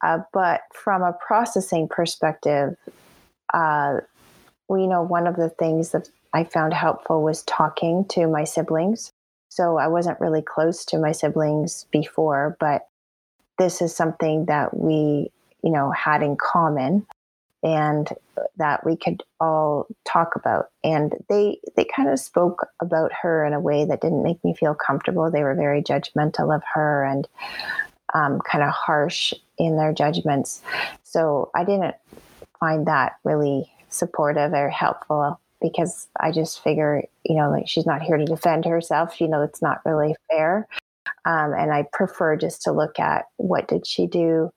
Uh, 0.02 0.21
but 0.33 0.62
from 0.73 1.02
a 1.02 1.12
processing 1.12 1.88
perspective, 1.88 2.76
uh, 3.52 3.99
we 4.69 4.87
know 4.87 5.02
one 5.02 5.26
of 5.26 5.37
the 5.37 5.50
things 5.50 5.90
that 5.90 6.09
I 6.33 6.45
found 6.45 6.73
helpful 6.73 7.23
was 7.23 7.42
talking 7.42 8.04
to 8.11 8.26
my 8.26 8.45
siblings. 8.45 9.12
So 9.49 9.78
I 9.78 9.88
wasn't 9.88 10.21
really 10.21 10.42
close 10.42 10.85
to 10.87 10.99
my 10.99 11.12
siblings 11.12 11.87
before, 11.90 12.57
but 12.61 12.87
this 13.59 13.83
is 13.83 13.95
something 13.95 14.47
that 14.47 14.76
we, 14.76 15.30
you 15.62 15.71
know, 15.71 15.90
had 15.90 16.23
in 16.23 16.37
common. 16.37 17.07
and 17.62 18.09
that 18.57 18.85
we 18.87 18.97
could 18.97 19.23
all 19.38 19.87
talk 20.07 20.35
about 20.35 20.71
and 20.83 21.14
they 21.28 21.61
they 21.76 21.85
kind 21.85 22.09
of 22.09 22.19
spoke 22.19 22.66
about 22.80 23.12
her 23.12 23.45
in 23.45 23.52
a 23.52 23.61
way 23.61 23.85
that 23.85 24.00
didn't 24.00 24.23
make 24.23 24.42
me 24.42 24.54
feel 24.54 24.75
comfortable 24.75 25.30
they 25.30 25.42
were 25.42 25.54
very 25.54 25.83
judgmental 25.83 26.54
of 26.54 26.62
her 26.75 27.04
and 27.04 27.28
um, 28.14 28.40
kind 28.40 28.64
of 28.64 28.71
harsh 28.71 29.35
in 29.61 29.76
their 29.76 29.93
judgments 29.93 30.62
so 31.02 31.50
i 31.55 31.64
didn't 31.64 31.95
find 32.59 32.87
that 32.87 33.17
really 33.25 33.71
supportive 33.88 34.52
or 34.52 34.69
helpful 34.69 35.40
because 35.61 36.09
i 36.19 36.31
just 36.31 36.62
figure 36.62 37.02
you 37.25 37.37
know 37.37 37.50
like 37.50 37.69
she's 37.69 37.87
not 37.87 38.02
here 38.02 38.17
to 38.17 38.25
defend 38.25 38.64
herself 38.64 39.21
you 39.21 39.29
know 39.29 39.43
it's 39.43 39.62
not 39.62 39.81
really 39.85 40.14
fair 40.31 40.67
um, 41.25 41.52
and 41.52 41.73
i 41.73 41.85
prefer 41.93 42.37
just 42.37 42.62
to 42.62 42.73
look 42.73 42.99
at 42.99 43.26
what 43.37 43.69
did 43.69 43.87
she 43.87 44.07
do 44.07 44.50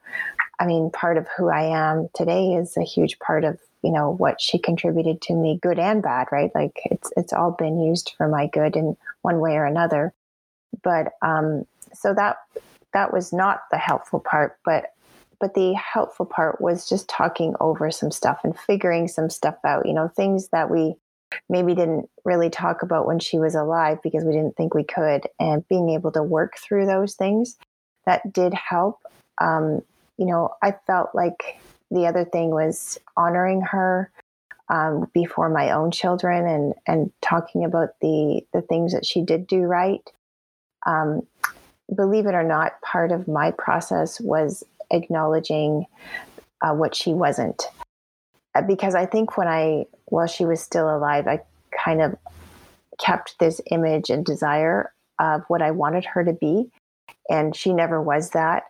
I 0.59 0.65
mean, 0.65 0.91
part 0.91 1.17
of 1.17 1.27
who 1.35 1.49
I 1.49 1.63
am 1.63 2.09
today 2.13 2.53
is 2.53 2.77
a 2.77 2.83
huge 2.83 3.19
part 3.19 3.43
of 3.43 3.59
you 3.81 3.91
know 3.91 4.11
what 4.11 4.39
she 4.39 4.57
contributed 4.57 5.21
to 5.23 5.33
me, 5.33 5.59
good 5.61 5.77
and 5.77 6.01
bad, 6.01 6.27
right? 6.31 6.51
Like 6.55 6.79
it's 6.85 7.11
it's 7.17 7.33
all 7.33 7.51
been 7.51 7.81
used 7.81 8.13
for 8.17 8.27
my 8.27 8.47
good 8.47 8.77
in 8.77 8.95
one 9.23 9.39
way 9.39 9.55
or 9.55 9.65
another. 9.65 10.13
But 10.81 11.13
um, 11.21 11.65
so 11.93 12.13
that 12.13 12.37
that 12.93 13.13
was 13.13 13.33
not 13.33 13.61
the 13.71 13.77
helpful 13.77 14.19
part, 14.19 14.57
but 14.65 14.93
but 15.39 15.55
the 15.55 15.73
helpful 15.73 16.25
part 16.25 16.61
was 16.61 16.87
just 16.87 17.09
talking 17.09 17.53
over 17.59 17.91
some 17.91 18.11
stuff 18.11 18.39
and 18.43 18.57
figuring 18.57 19.07
some 19.09 19.29
stuff 19.29 19.55
out. 19.65 19.85
You 19.85 19.93
know, 19.93 20.07
things 20.07 20.49
that 20.49 20.69
we 20.69 20.95
maybe 21.49 21.75
didn't 21.75 22.09
really 22.23 22.49
talk 22.49 22.81
about 22.81 23.05
when 23.05 23.19
she 23.19 23.39
was 23.39 23.55
alive 23.55 23.97
because 24.01 24.23
we 24.23 24.31
didn't 24.31 24.55
think 24.55 24.73
we 24.73 24.83
could, 24.83 25.27
and 25.39 25.67
being 25.67 25.89
able 25.89 26.11
to 26.13 26.23
work 26.23 26.57
through 26.57 26.85
those 26.85 27.15
things 27.15 27.57
that 28.05 28.31
did 28.31 28.53
help. 28.53 28.99
Um, 29.41 29.81
you 30.17 30.25
know, 30.25 30.53
I 30.61 30.75
felt 30.85 31.09
like 31.13 31.59
the 31.91 32.07
other 32.07 32.25
thing 32.25 32.51
was 32.51 32.99
honoring 33.17 33.61
her 33.61 34.11
um, 34.69 35.09
before 35.13 35.49
my 35.49 35.71
own 35.71 35.91
children 35.91 36.47
and 36.47 36.73
and 36.87 37.11
talking 37.21 37.65
about 37.65 37.99
the 38.01 38.41
the 38.53 38.61
things 38.61 38.93
that 38.93 39.05
she 39.05 39.21
did 39.21 39.47
do 39.47 39.61
right. 39.61 40.09
Um, 40.85 41.21
believe 41.93 42.25
it 42.25 42.33
or 42.33 42.43
not, 42.43 42.79
part 42.81 43.11
of 43.11 43.27
my 43.27 43.51
process 43.51 44.19
was 44.19 44.63
acknowledging 44.91 45.85
uh, 46.61 46.73
what 46.73 46.95
she 46.95 47.13
wasn't, 47.13 47.63
uh, 48.55 48.61
because 48.61 48.95
I 48.95 49.05
think 49.05 49.37
when 49.37 49.47
I 49.47 49.85
while 50.05 50.27
she 50.27 50.45
was 50.45 50.61
still 50.61 50.95
alive, 50.95 51.27
I 51.27 51.41
kind 51.83 52.01
of 52.01 52.15
kept 52.99 53.39
this 53.39 53.59
image 53.71 54.09
and 54.09 54.25
desire 54.25 54.93
of 55.19 55.41
what 55.47 55.61
I 55.61 55.71
wanted 55.71 56.05
her 56.05 56.23
to 56.23 56.33
be, 56.33 56.69
and 57.29 57.55
she 57.55 57.73
never 57.73 58.01
was 58.01 58.31
that. 58.31 58.63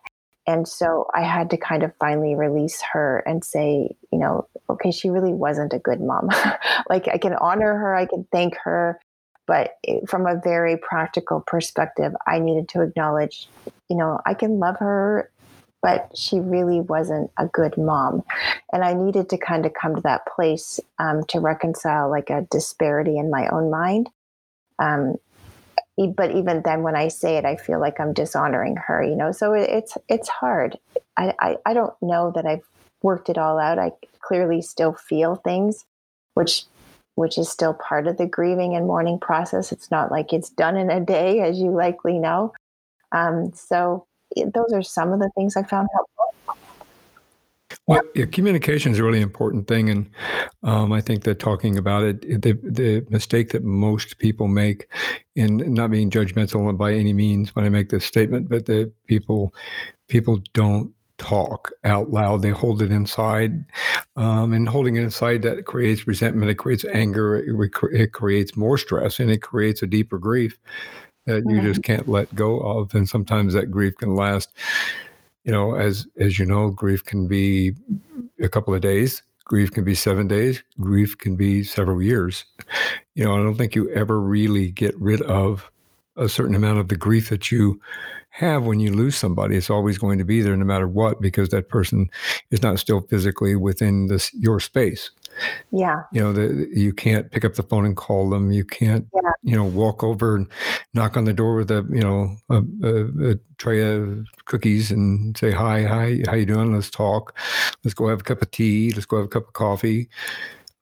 And 0.45 0.67
so 0.67 1.07
I 1.13 1.21
had 1.21 1.49
to 1.51 1.57
kind 1.57 1.83
of 1.83 1.95
finally 1.99 2.35
release 2.35 2.81
her 2.91 3.23
and 3.25 3.43
say, 3.45 3.95
you 4.11 4.19
know, 4.19 4.47
okay, 4.69 4.91
she 4.91 5.09
really 5.09 5.31
wasn't 5.31 5.73
a 5.73 5.79
good 5.79 6.01
mom. 6.01 6.29
like 6.89 7.07
I 7.07 7.17
can 7.17 7.33
honor 7.35 7.75
her, 7.77 7.95
I 7.95 8.05
can 8.05 8.27
thank 8.31 8.57
her, 8.63 8.99
but 9.45 9.77
from 10.07 10.25
a 10.25 10.39
very 10.43 10.77
practical 10.77 11.41
perspective, 11.45 12.13
I 12.25 12.39
needed 12.39 12.69
to 12.69 12.81
acknowledge, 12.81 13.47
you 13.89 13.97
know, 13.97 14.19
I 14.25 14.33
can 14.33 14.59
love 14.59 14.77
her, 14.79 15.29
but 15.81 16.09
she 16.15 16.39
really 16.39 16.79
wasn't 16.79 17.29
a 17.37 17.47
good 17.47 17.77
mom. 17.77 18.23
And 18.71 18.83
I 18.83 18.93
needed 18.93 19.29
to 19.29 19.37
kind 19.37 19.65
of 19.65 19.73
come 19.73 19.95
to 19.95 20.01
that 20.01 20.25
place 20.25 20.79
um, 20.97 21.23
to 21.29 21.39
reconcile 21.39 22.09
like 22.09 22.29
a 22.29 22.47
disparity 22.49 23.17
in 23.17 23.29
my 23.29 23.47
own 23.49 23.69
mind. 23.69 24.09
Um, 24.79 25.17
but 25.97 26.31
even 26.31 26.61
then 26.63 26.81
when 26.81 26.95
i 26.95 27.07
say 27.07 27.37
it 27.37 27.45
i 27.45 27.55
feel 27.55 27.79
like 27.79 27.99
i'm 27.99 28.13
dishonoring 28.13 28.75
her 28.75 29.03
you 29.03 29.15
know 29.15 29.31
so 29.31 29.53
it's 29.53 29.97
it's 30.09 30.27
hard 30.27 30.77
I, 31.17 31.33
I 31.39 31.57
i 31.65 31.73
don't 31.73 31.93
know 32.01 32.31
that 32.35 32.45
i've 32.45 32.67
worked 33.01 33.29
it 33.29 33.37
all 33.37 33.59
out 33.59 33.77
i 33.79 33.91
clearly 34.19 34.61
still 34.61 34.93
feel 34.93 35.35
things 35.35 35.85
which 36.33 36.65
which 37.15 37.37
is 37.37 37.49
still 37.49 37.73
part 37.73 38.07
of 38.07 38.17
the 38.17 38.25
grieving 38.25 38.75
and 38.75 38.87
mourning 38.87 39.19
process. 39.19 39.71
It's 39.71 39.91
not 39.91 40.11
like 40.11 40.33
it's 40.33 40.49
done 40.49 40.77
in 40.77 40.89
a 40.89 40.99
day 40.99 41.41
as 41.41 41.59
you 41.59 41.71
likely 41.71 42.19
know. 42.19 42.53
Um, 43.11 43.53
so 43.53 44.07
those 44.35 44.73
are 44.73 44.81
some 44.81 45.13
of 45.13 45.19
the 45.19 45.29
things 45.35 45.55
i 45.55 45.63
found 45.63 45.87
helpful. 45.93 46.23
Well, 47.85 48.01
yeah, 48.15 48.25
communication 48.25 48.93
is 48.93 48.99
a 48.99 49.03
really 49.03 49.19
important 49.19 49.67
thing, 49.67 49.89
and 49.89 50.09
um, 50.63 50.93
I 50.93 51.01
think 51.01 51.23
that 51.23 51.39
talking 51.39 51.77
about 51.77 52.03
it, 52.03 52.41
the 52.41 52.53
the 52.63 53.05
mistake 53.09 53.49
that 53.49 53.63
most 53.63 54.19
people 54.19 54.47
make, 54.47 54.87
in 55.35 55.73
not 55.73 55.91
being 55.91 56.09
judgmental 56.09 56.77
by 56.77 56.93
any 56.93 57.11
means 57.11 57.53
when 57.55 57.65
I 57.65 57.69
make 57.69 57.89
this 57.89 58.05
statement, 58.05 58.47
but 58.47 58.67
the 58.67 58.91
people 59.07 59.53
people 60.07 60.41
don't 60.53 60.93
talk 61.23 61.71
out 61.83 62.11
loud; 62.11 62.41
they 62.41 62.49
hold 62.49 62.81
it 62.81 62.91
inside, 62.91 63.65
um, 64.15 64.53
and 64.53 64.67
holding 64.67 64.95
it 64.97 65.03
inside 65.03 65.41
that 65.43 65.65
creates 65.65 66.07
resentment, 66.07 66.51
it 66.51 66.55
creates 66.55 66.85
anger, 66.85 67.37
it, 67.37 67.71
it 67.93 68.13
creates 68.13 68.57
more 68.57 68.77
stress, 68.77 69.19
and 69.19 69.31
it 69.31 69.41
creates 69.41 69.81
a 69.81 69.87
deeper 69.87 70.17
grief 70.17 70.57
that 71.25 71.43
you 71.47 71.61
just 71.61 71.83
can't 71.83 72.09
let 72.09 72.33
go 72.35 72.59
of, 72.59 72.93
and 72.93 73.07
sometimes 73.07 73.53
that 73.53 73.71
grief 73.71 73.95
can 73.97 74.15
last 74.15 74.49
you 75.43 75.51
know, 75.51 75.75
as 75.75 76.07
as 76.17 76.39
you 76.39 76.45
know, 76.45 76.69
grief 76.69 77.03
can 77.03 77.27
be 77.27 77.73
a 78.41 78.49
couple 78.49 78.73
of 78.73 78.81
days. 78.81 79.21
Grief 79.45 79.71
can 79.71 79.83
be 79.83 79.95
seven 79.95 80.27
days. 80.27 80.63
Grief 80.79 81.17
can 81.17 81.35
be 81.35 81.63
several 81.63 82.01
years. 82.01 82.45
You 83.15 83.25
know, 83.25 83.33
I 83.33 83.43
don't 83.43 83.55
think 83.55 83.75
you 83.75 83.89
ever 83.91 84.19
really 84.19 84.71
get 84.71 84.97
rid 84.99 85.21
of 85.23 85.69
a 86.15 86.29
certain 86.29 86.55
amount 86.55 86.79
of 86.79 86.87
the 86.87 86.95
grief 86.95 87.29
that 87.29 87.51
you 87.51 87.79
have 88.29 88.63
when 88.63 88.79
you 88.79 88.91
lose 88.91 89.15
somebody. 89.15 89.55
It's 89.55 89.69
always 89.69 89.99
going 89.99 90.17
to 90.17 90.25
be 90.25 90.41
there 90.41 90.57
no 90.57 90.65
matter 90.65 90.87
what, 90.87 91.21
because 91.21 91.49
that 91.49 91.69
person 91.69 92.09
is 92.49 92.63
not 92.63 92.79
still 92.79 93.01
physically 93.01 93.55
within 93.55 94.07
this 94.07 94.33
your 94.33 94.59
space. 94.59 95.11
Yeah. 95.71 96.01
You 96.11 96.21
know, 96.21 96.33
the, 96.33 96.69
you 96.73 96.93
can't 96.93 97.29
pick 97.31 97.45
up 97.45 97.53
the 97.55 97.63
phone 97.63 97.85
and 97.85 97.95
call 97.95 98.29
them. 98.29 98.51
You 98.51 98.65
can't, 98.65 99.07
yeah. 99.13 99.31
you 99.43 99.55
know, 99.55 99.65
walk 99.65 100.03
over 100.03 100.35
and 100.35 100.47
knock 100.93 101.15
on 101.15 101.25
the 101.25 101.33
door 101.33 101.55
with 101.57 101.71
a, 101.71 101.85
you 101.91 102.01
know, 102.01 102.35
a, 102.49 102.63
a, 102.83 103.31
a, 103.31 103.39
tray 103.57 103.81
of 103.81 104.27
cookies 104.45 104.91
and 104.91 105.37
say, 105.37 105.51
hi, 105.51 105.83
hi, 105.83 106.21
how 106.27 106.35
you 106.35 106.45
doing? 106.45 106.73
Let's 106.73 106.89
talk. 106.89 107.37
Let's 107.83 107.93
go 107.93 108.09
have 108.09 108.21
a 108.21 108.23
cup 108.23 108.41
of 108.41 108.51
tea. 108.51 108.91
Let's 108.91 109.05
go 109.05 109.17
have 109.17 109.25
a 109.25 109.29
cup 109.29 109.47
of 109.47 109.53
coffee. 109.53 110.09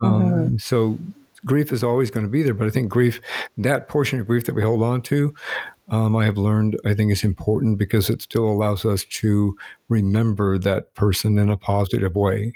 Mm-hmm. 0.02 0.34
Um, 0.34 0.60
so 0.60 0.98
grief 1.45 1.71
is 1.71 1.83
always 1.83 2.12
going 2.12 2.25
to 2.25 2.31
be 2.31 2.43
there. 2.43 2.53
But 2.53 2.67
I 2.67 2.69
think 2.69 2.89
grief, 2.89 3.21
that 3.57 3.88
portion 3.88 4.19
of 4.19 4.27
grief 4.27 4.45
that 4.45 4.55
we 4.55 4.62
hold 4.62 4.83
on 4.83 5.01
to, 5.03 5.33
um, 5.89 6.15
I 6.15 6.25
have 6.25 6.38
learned, 6.38 6.79
I 6.86 6.93
think 6.93 7.12
is 7.12 7.24
important 7.24 7.77
because 7.77 8.10
it 8.10 8.21
still 8.21 8.45
allows 8.45 8.86
us 8.86 9.03
to 9.05 9.57
remember 9.89 10.57
that 10.60 10.93
person 10.95 11.38
in 11.38 11.50
a 11.50 11.57
positive 11.57 12.15
way. 12.15 12.53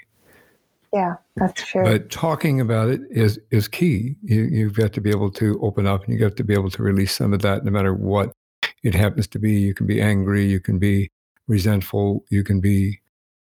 Yeah, 0.92 1.16
that's 1.36 1.62
true. 1.62 1.84
But 1.84 2.10
talking 2.10 2.60
about 2.60 2.88
it 2.88 3.02
is 3.10 3.38
is 3.50 3.68
key. 3.68 4.16
You, 4.22 4.44
you've 4.44 4.74
got 4.74 4.92
to 4.94 5.00
be 5.00 5.10
able 5.10 5.30
to 5.32 5.60
open 5.60 5.86
up 5.86 6.04
and 6.04 6.14
you 6.14 6.18
got 6.18 6.36
to 6.36 6.44
be 6.44 6.54
able 6.54 6.70
to 6.70 6.82
release 6.82 7.14
some 7.14 7.34
of 7.34 7.42
that 7.42 7.64
no 7.64 7.70
matter 7.70 7.92
what 7.92 8.32
it 8.82 8.94
happens 8.94 9.26
to 9.28 9.38
be. 9.38 9.52
You 9.52 9.74
can 9.74 9.86
be 9.86 10.00
angry, 10.00 10.46
you 10.46 10.60
can 10.60 10.78
be 10.78 11.10
resentful, 11.48 12.24
you 12.30 12.42
can 12.42 12.60
be 12.60 13.00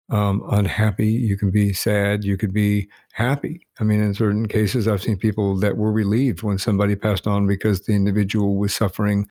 um, 0.10 0.44
unhappy, 0.52 1.08
you 1.08 1.38
can 1.38 1.52
be 1.52 1.74
sad, 1.74 2.24
you 2.24 2.38
could 2.38 2.54
be 2.54 2.90
happy. 3.14 3.66
I 3.80 3.84
mean, 3.84 4.02
in 4.02 4.14
certain 4.14 4.48
cases, 4.48 4.88
I've 4.88 5.02
seen 5.02 5.18
people 5.18 5.56
that 5.58 5.78
were 5.78 5.92
relieved 5.92 6.44
when 6.44 6.58
somebody 6.58 6.96
passed 6.96 7.28
on 7.28 7.48
because 7.48 7.82
the 7.82 7.94
individual 7.94 8.58
was 8.58 8.74
suffering 8.74 9.28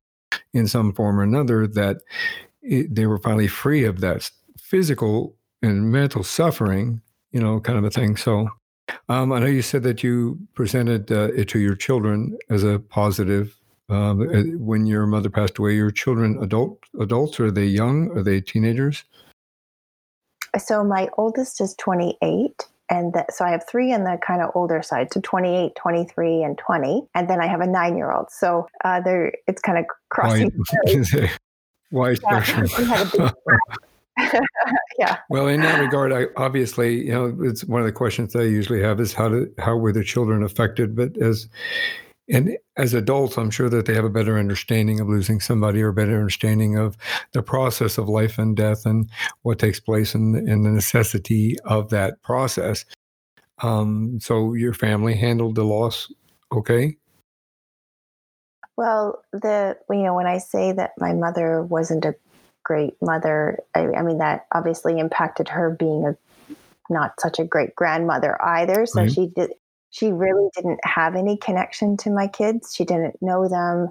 in 0.53 0.67
some 0.67 0.93
form 0.93 1.19
or 1.19 1.23
another, 1.23 1.67
that 1.67 1.99
it, 2.63 2.95
they 2.95 3.07
were 3.07 3.19
finally 3.19 3.49
free 3.49 3.85
of 3.85 4.01
that 4.01 4.31
physical 4.59 5.35
and 5.63 5.91
mental 5.91 6.23
suffering 6.23 7.03
you 7.33 7.41
know, 7.41 7.61
kind 7.61 7.79
of 7.79 7.85
a 7.85 7.91
thing. 7.91 8.17
So 8.17 8.49
um, 9.09 9.33
I 9.33 9.41
know 9.41 9.47
you 9.47 9.63
said 9.63 9.83
that 9.83 10.03
you 10.03 10.39
presented 10.55 11.11
uh, 11.13 11.31
it 11.35 11.49
to 11.51 11.59
your 11.59 11.75
children 11.75 12.39
as 12.51 12.65
a 12.65 12.79
positive. 12.79 13.55
Um, 13.91 14.21
uh, 14.21 14.59
when 14.59 14.85
your 14.85 15.07
mother 15.07 15.31
passed 15.31 15.57
away, 15.57 15.75
your 15.75 15.91
children 15.91 16.39
adult 16.43 16.79
adults? 17.01 17.41
Are 17.41 17.51
they 17.51 17.65
young? 17.65 18.11
Are 18.11 18.23
they 18.23 18.41
teenagers? 18.41 19.05
So 20.59 20.85
my 20.85 21.09
oldest 21.17 21.61
is 21.61 21.75
28 21.77 22.67
and 22.91 23.13
the, 23.13 23.27
so 23.31 23.45
I 23.45 23.51
have 23.51 23.65
three 23.69 23.93
in 23.93 24.05
the 24.05 24.19
kind 24.27 24.41
of 24.41 24.51
older 24.55 24.83
side, 24.83 25.13
so 25.13 25.21
28, 25.21 25.75
23, 25.77 26.43
and 26.43 26.57
20, 26.57 27.03
and 27.15 27.29
then 27.29 27.41
I 27.41 27.47
have 27.47 27.61
a 27.61 27.67
nine-year-old. 27.67 28.31
So 28.31 28.67
uh, 28.85 29.01
there, 29.01 29.33
it's 29.47 29.61
kind 29.61 29.79
of 29.79 29.85
crossing. 30.09 30.51
Why? 30.87 31.31
Why 31.91 32.17
yeah, 32.23 33.31
yeah. 34.99 35.19
Well, 35.31 35.47
in 35.49 35.61
that 35.61 35.81
regard, 35.81 36.13
I 36.13 36.27
obviously, 36.37 37.07
you 37.07 37.13
know, 37.13 37.37
it's 37.43 37.65
one 37.65 37.81
of 37.81 37.87
the 37.87 37.93
questions 37.93 38.33
that 38.33 38.41
I 38.41 38.47
usually 38.47 38.83
have 38.83 39.01
is 39.01 39.13
how 39.13 39.29
to 39.29 39.53
how 39.59 39.77
were 39.77 39.93
the 39.93 40.05
children 40.05 40.43
affected? 40.43 40.97
But 40.97 41.17
as 41.19 41.49
and 42.29 42.57
as 42.77 42.95
adults, 42.95 43.39
I'm 43.39 43.51
sure 43.51 43.69
that 43.69 43.87
they 43.87 43.95
have 43.95 44.05
a 44.05 44.11
better 44.11 44.39
understanding 44.39 45.01
of 45.01 45.09
losing 45.09 45.41
somebody 45.41 45.83
or 45.83 45.89
a 45.89 45.95
better 45.95 46.17
understanding 46.17 46.77
of 46.77 46.97
the 47.33 47.43
process 47.43 47.99
of 47.99 48.09
life 48.09 48.39
and 48.39 48.57
death 48.57 48.87
and 48.87 49.09
what 49.43 49.59
takes 49.59 49.81
place 49.81 50.15
and, 50.15 50.37
and 50.37 50.65
the 50.65 50.71
necessity 50.71 51.57
of 51.65 51.91
that 51.91 52.23
process. 52.23 52.85
Um, 53.63 54.19
so 54.21 54.55
your 54.55 54.73
family 54.73 55.15
handled 55.15 55.57
the 55.57 55.65
loss 55.65 56.13
okay? 56.53 56.97
Well, 58.77 59.25
the 59.33 59.77
you 59.91 60.03
know 60.03 60.15
when 60.15 60.27
I 60.27 60.39
say 60.39 60.73
that 60.73 60.93
my 60.99 61.13
mother 61.13 61.63
wasn't 61.63 62.05
a 62.05 62.15
great 62.65 62.95
mother. 63.03 63.59
I, 63.75 63.89
I 63.93 64.03
mean, 64.03 64.19
that 64.19 64.47
obviously 64.53 64.99
impacted 64.99 65.49
her 65.49 65.71
being 65.71 66.07
a, 66.07 66.17
not 66.91 67.19
such 67.19 67.39
a 67.39 67.45
great 67.45 67.75
grandmother 67.75 68.41
either. 68.43 68.87
So 68.87 69.03
Right. 69.03 69.11
she 69.11 69.27
did. 69.27 69.53
She 69.91 70.13
really 70.13 70.49
didn't 70.55 70.81
have 70.85 71.17
any 71.17 71.37
connection 71.37 71.97
to 71.99 72.11
my 72.11 72.27
kids. 72.29 72.75
She 72.75 72.85
didn't 72.85 73.21
know 73.23 73.49
them. 73.49 73.89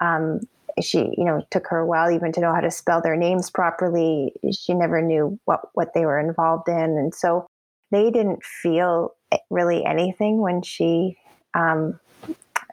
Um, 0.00 0.40
she, 0.80 1.14
you 1.16 1.24
know, 1.24 1.42
took 1.50 1.66
her 1.68 1.78
a 1.78 1.86
while 1.86 2.10
even 2.10 2.32
to 2.32 2.40
know 2.40 2.54
how 2.54 2.60
to 2.60 2.70
spell 2.70 3.02
their 3.02 3.16
names 3.16 3.50
properly. 3.50 4.32
She 4.52 4.74
never 4.74 5.02
knew 5.02 5.38
what 5.44 5.62
what 5.74 5.94
they 5.94 6.06
were 6.06 6.18
involved 6.18 6.68
in, 6.68 6.98
and 6.98 7.14
so 7.14 7.46
they 7.90 8.10
didn't 8.10 8.44
feel 8.44 9.14
really 9.50 9.84
anything 9.84 10.40
when 10.40 10.62
she 10.62 11.18
um, 11.54 11.98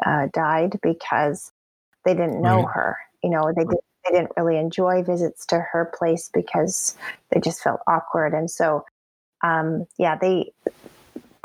uh, 0.06 0.28
died 0.34 0.80
because 0.82 1.52
they 2.06 2.14
didn't 2.14 2.42
know 2.42 2.64
Right. 2.64 2.74
her. 2.74 2.98
You 3.24 3.32
know, 3.32 3.52
they 3.56 3.64
did, 3.64 3.78
they 4.06 4.18
didn't 4.18 4.32
really 4.38 4.58
enjoy 4.58 5.04
visits 5.04 5.46
to 5.48 5.60
her 5.60 5.92
place 5.98 6.30
because 6.34 6.96
they 7.32 7.40
just 7.40 7.62
felt 7.62 7.82
awkward, 7.88 8.34
and 8.34 8.50
so 8.50 8.86
um, 9.44 9.86
yeah, 9.98 10.18
they 10.18 10.54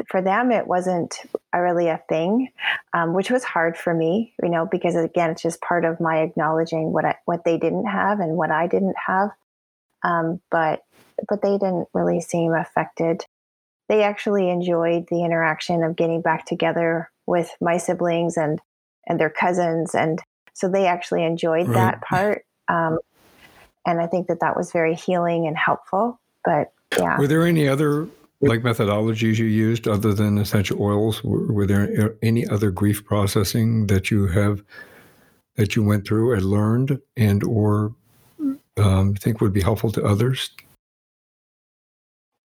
for 0.09 0.23
them 0.23 0.51
it 0.51 0.67
wasn't 0.67 1.15
a 1.53 1.61
really 1.63 1.89
a 1.89 2.03
thing, 2.09 2.49
um, 2.93 3.15
which 3.15 3.31
was 3.31 3.45
hard 3.45 3.77
for 3.77 3.95
me. 3.95 4.35
You 4.43 4.49
know, 4.49 4.67
because 4.71 4.95
again, 4.97 5.31
it's 5.31 5.43
just 5.43 5.61
part 5.61 5.85
of 5.85 6.01
my 6.01 6.19
acknowledging 6.19 6.93
what 6.93 7.05
I, 7.05 7.17
what 7.25 7.45
they 7.45 7.59
didn't 7.59 7.87
have 7.87 8.21
and 8.21 8.37
what 8.37 8.51
I 8.51 8.67
didn't 8.67 8.97
have. 9.07 9.31
Um, 10.03 10.41
but 10.51 10.83
but 11.29 11.43
they 11.43 11.53
didn't 11.53 11.89
really 11.95 12.21
seem 12.21 12.55
affected. 12.55 13.25
They 13.89 14.03
actually 14.03 14.49
enjoyed 14.51 15.07
the 15.11 15.25
interaction 15.25 15.83
of 15.83 15.97
getting 15.97 16.23
back 16.23 16.47
together 16.47 17.11
with 17.27 17.51
my 17.61 17.77
siblings 17.77 18.37
and 18.37 18.61
and 19.07 19.19
their 19.19 19.31
cousins, 19.31 19.95
and 19.95 20.21
so 20.55 20.69
they 20.69 20.87
actually 20.87 21.25
enjoyed 21.25 21.69
Right. 21.69 21.75
that 21.77 22.01
part. 22.03 22.45
Um, 22.69 22.99
and 23.87 24.01
I 24.01 24.07
think 24.07 24.29
that 24.29 24.41
that 24.41 24.57
was 24.57 24.71
very 24.73 24.95
healing 24.95 25.47
and 25.47 25.57
helpful. 25.57 26.21
But 26.45 26.73
yeah, 26.99 27.19
Were 27.19 27.27
there 27.27 27.47
any 27.47 27.69
other 27.69 28.09
like 28.43 28.63
methodologies 28.63 29.39
you 29.39 29.47
used 29.47 29.87
other 29.87 30.13
than 30.13 30.39
essential 30.39 30.83
oils? 30.83 31.23
Were, 31.23 31.53
were 31.53 31.67
there 31.67 32.17
any 32.23 32.47
other 32.47 32.71
grief 32.71 33.05
processing 33.05 33.87
that 33.87 34.11
you 34.11 34.27
have 34.27 34.63
that 35.57 35.77
you 35.77 35.83
went 35.83 36.07
through 36.07 36.35
and 36.35 36.45
learned 36.45 37.01
and 37.17 37.45
or 37.45 37.95
um, 38.77 39.15
think 39.15 39.41
would 39.41 39.53
be 39.53 39.61
helpful 39.61 39.93
to 39.93 40.05
others? 40.05 40.51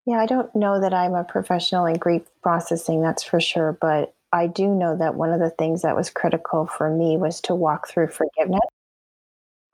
Yeah, 0.05 0.19
I 0.19 0.25
don't 0.25 0.55
know 0.55 0.79
that 0.79 0.93
I'm 0.93 1.15
a 1.15 1.23
professional 1.23 1.85
in 1.85 1.97
grief 1.97 2.23
processing, 2.41 3.01
that's 3.01 3.23
for 3.23 3.41
sure. 3.41 3.77
But 3.79 4.13
I 4.31 4.47
do 4.47 4.67
know 4.67 4.95
that 4.97 5.15
one 5.15 5.31
of 5.31 5.39
the 5.39 5.49
things 5.49 5.81
that 5.81 5.95
was 5.95 6.09
critical 6.09 6.67
for 6.67 6.89
me 6.89 7.17
was 7.17 7.41
to 7.41 7.55
walk 7.55 7.87
through 7.87 8.09
forgiveness 8.09 8.61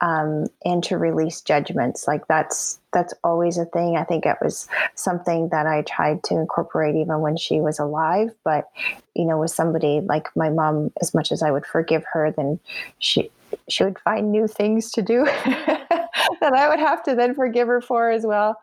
um, 0.04 0.48
and 0.66 0.84
to 0.84 0.98
release 0.98 1.40
judgments. 1.40 2.06
Like 2.06 2.26
that's 2.28 2.78
that's 2.92 3.14
always 3.24 3.56
a 3.56 3.64
thing. 3.64 3.96
I 3.96 4.04
think 4.04 4.26
it 4.26 4.36
was 4.42 4.68
something 4.94 5.48
that 5.48 5.66
I 5.66 5.80
tried 5.82 6.22
to 6.24 6.34
incorporate 6.34 6.94
even 6.94 7.20
when 7.20 7.38
she 7.38 7.58
was 7.60 7.78
alive. 7.78 8.30
But 8.44 8.68
you 9.14 9.24
know, 9.24 9.40
with 9.40 9.50
somebody 9.50 10.02
like 10.02 10.28
my 10.36 10.50
mom, 10.50 10.92
as 11.00 11.14
much 11.14 11.32
as 11.32 11.42
I 11.42 11.50
would 11.50 11.64
forgive 11.64 12.04
her, 12.12 12.30
then 12.30 12.60
she 12.98 13.30
she 13.68 13.82
would 13.82 13.98
find 13.98 14.30
new 14.30 14.46
things 14.46 14.90
to 14.92 15.00
do 15.00 15.24
that 15.44 16.52
I 16.52 16.68
would 16.68 16.80
have 16.80 17.02
to 17.04 17.14
then 17.14 17.34
forgive 17.34 17.66
her 17.68 17.80
for 17.80 18.10
as 18.10 18.26
well. 18.26 18.60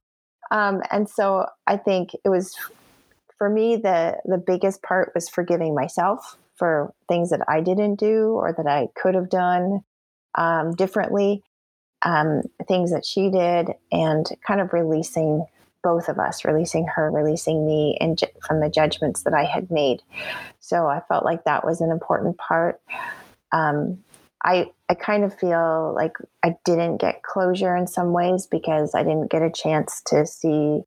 Um, 0.51 0.83
and 0.91 1.09
so 1.09 1.47
I 1.65 1.77
think 1.77 2.11
it 2.23 2.29
was 2.29 2.53
for 3.39 3.49
me 3.49 3.77
the 3.77 4.17
the 4.25 4.37
biggest 4.37 4.83
part 4.83 5.11
was 5.15 5.27
forgiving 5.27 5.73
myself 5.73 6.37
for 6.55 6.93
things 7.07 7.31
that 7.31 7.41
I 7.47 7.61
didn't 7.61 7.95
do 7.95 8.33
or 8.33 8.53
that 8.53 8.67
I 8.67 8.89
could 8.95 9.15
have 9.15 9.29
done 9.29 9.83
um, 10.35 10.73
differently, 10.75 11.43
um, 12.03 12.41
things 12.67 12.91
that 12.91 13.05
she 13.05 13.29
did, 13.29 13.69
and 13.91 14.25
kind 14.45 14.61
of 14.61 14.73
releasing 14.73 15.45
both 15.83 16.09
of 16.09 16.19
us, 16.19 16.45
releasing 16.45 16.85
her, 16.87 17.09
releasing 17.09 17.65
me, 17.65 17.97
and 17.99 18.17
ju- 18.17 18.27
from 18.45 18.59
the 18.59 18.69
judgments 18.69 19.23
that 19.23 19.33
I 19.33 19.45
had 19.45 19.71
made. 19.71 20.01
So 20.59 20.87
I 20.87 21.01
felt 21.07 21.25
like 21.25 21.43
that 21.45 21.65
was 21.65 21.81
an 21.81 21.91
important 21.91 22.37
part. 22.37 22.79
Um, 23.51 24.03
I 24.43 24.71
I 24.89 24.95
kind 24.95 25.23
of 25.23 25.37
feel 25.37 25.93
like 25.95 26.17
I 26.43 26.55
didn't 26.65 26.97
get 26.97 27.23
closure 27.23 27.75
in 27.75 27.87
some 27.87 28.13
ways 28.13 28.47
because 28.47 28.95
I 28.95 29.03
didn't 29.03 29.31
get 29.31 29.41
a 29.41 29.51
chance 29.51 30.01
to 30.07 30.25
see 30.25 30.83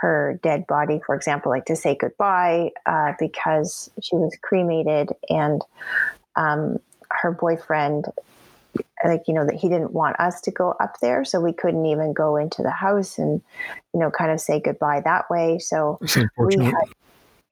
her 0.00 0.38
dead 0.42 0.66
body, 0.66 1.00
for 1.04 1.14
example, 1.14 1.50
like 1.50 1.66
to 1.66 1.76
say 1.76 1.96
goodbye 1.96 2.70
uh, 2.86 3.12
because 3.18 3.90
she 4.00 4.14
was 4.14 4.36
cremated 4.42 5.10
and 5.28 5.62
um, 6.36 6.78
her 7.10 7.32
boyfriend, 7.32 8.06
like 9.04 9.22
you 9.26 9.34
know, 9.34 9.46
that 9.46 9.54
he 9.54 9.68
didn't 9.68 9.92
want 9.92 10.18
us 10.18 10.40
to 10.42 10.50
go 10.50 10.74
up 10.80 10.98
there, 11.00 11.24
so 11.24 11.40
we 11.40 11.52
couldn't 11.52 11.86
even 11.86 12.12
go 12.12 12.36
into 12.36 12.62
the 12.62 12.70
house 12.70 13.18
and 13.18 13.40
you 13.94 14.00
know, 14.00 14.10
kind 14.10 14.30
of 14.30 14.40
say 14.40 14.60
goodbye 14.60 15.00
that 15.04 15.30
way. 15.30 15.58
So 15.58 15.98
we 16.36 16.56
had 16.64 16.74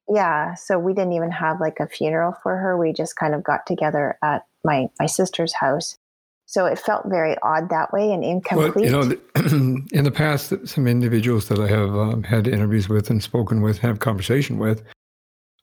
yeah 0.09 0.55
so 0.55 0.79
we 0.79 0.95
didn't 0.95 1.15
even 1.15 1.33
have 1.33 1.61
like 1.61 1.81
a 1.81 1.87
funeral 1.87 2.37
for 2.43 2.57
her. 2.57 2.77
We 2.77 2.93
just 2.93 3.17
kind 3.17 3.35
of 3.35 3.43
got 3.43 3.67
together 3.67 4.19
at 4.23 4.47
my 4.65 4.89
my 4.99 5.07
sister's 5.07 5.55
house. 5.55 5.97
So 6.49 6.67
it 6.67 6.79
felt 6.79 7.07
very 7.07 7.37
odd 7.43 7.71
that 7.71 7.93
way 7.93 8.13
and 8.13 8.23
incomplete 8.23 8.93
Well, 8.93 9.09
you 9.09 9.11
know, 9.11 9.83
in 9.93 10.05
the 10.05 10.13
past, 10.13 10.53
some 10.65 10.87
individuals 10.87 11.49
that 11.49 11.59
I 11.59 11.67
have 11.67 11.97
um, 11.97 12.23
had 12.23 12.47
interviews 12.47 12.89
with 12.89 13.11
and 13.11 13.21
spoken 13.21 13.63
with, 13.63 13.79
have 13.79 13.99
conversation 13.99 14.59
with, 14.59 14.85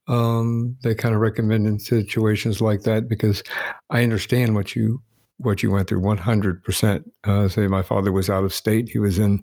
um, 0.10 0.76
they 0.84 0.94
kind 0.94 1.16
of 1.16 1.22
recommend 1.22 1.68
in 1.68 1.80
situations 1.80 2.60
like 2.60 2.82
that 2.82 3.08
because 3.08 3.44
I 3.90 4.04
understand 4.04 4.56
what 4.56 4.76
you 4.76 5.02
what 5.38 5.64
you 5.64 5.72
went 5.72 5.88
through 5.88 6.02
100%. 6.02 7.04
Uh, 7.24 7.48
say 7.48 7.68
my 7.68 7.82
father 7.82 8.12
was 8.12 8.30
out 8.30 8.44
of 8.44 8.54
state; 8.54 8.90
he 8.90 9.00
was 9.00 9.20
in 9.20 9.42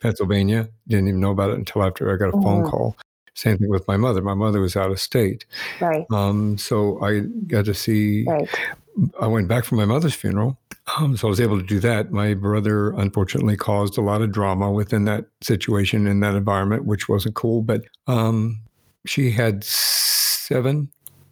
Pennsylvania. 0.00 0.68
Didn't 0.88 1.08
even 1.08 1.20
know 1.20 1.30
about 1.30 1.50
it 1.50 1.58
until 1.58 1.82
after 1.82 2.12
I 2.12 2.16
got 2.16 2.28
a 2.30 2.42
phone 2.42 2.62
Mhm. 2.64 2.70
call. 2.70 2.96
Same 3.34 3.58
thing 3.58 3.70
with 3.70 3.86
my 3.88 3.96
mother. 3.96 4.20
My 4.22 4.34
mother 4.34 4.60
was 4.60 4.76
out 4.76 4.90
of 4.90 5.00
state, 5.00 5.46
right 5.80 6.04
um, 6.10 6.58
so 6.58 7.02
I 7.02 7.20
got 7.46 7.64
to 7.66 7.74
see 7.74 8.24
right 8.26 8.48
I 9.20 9.28
went 9.28 9.48
back 9.48 9.64
for 9.64 9.76
my 9.76 9.84
mother's 9.84 10.14
funeral. 10.14 10.58
Um, 10.98 11.16
so 11.16 11.28
I 11.28 11.30
was 11.30 11.40
able 11.40 11.56
to 11.58 11.64
do 11.64 11.78
that. 11.80 12.10
My 12.10 12.34
brother 12.34 12.90
unfortunately 12.90 13.56
caused 13.56 13.96
a 13.96 14.00
lot 14.00 14.20
of 14.20 14.32
drama 14.32 14.70
within 14.72 15.04
that 15.04 15.26
situation 15.40 16.06
in 16.08 16.20
that 16.20 16.34
environment, 16.34 16.84
which 16.84 17.08
wasn't 17.08 17.36
cool. 17.36 17.62
But 17.62 17.82
um, 18.08 18.58
she 19.06 19.30
had 19.30 19.62
seven 19.62 20.90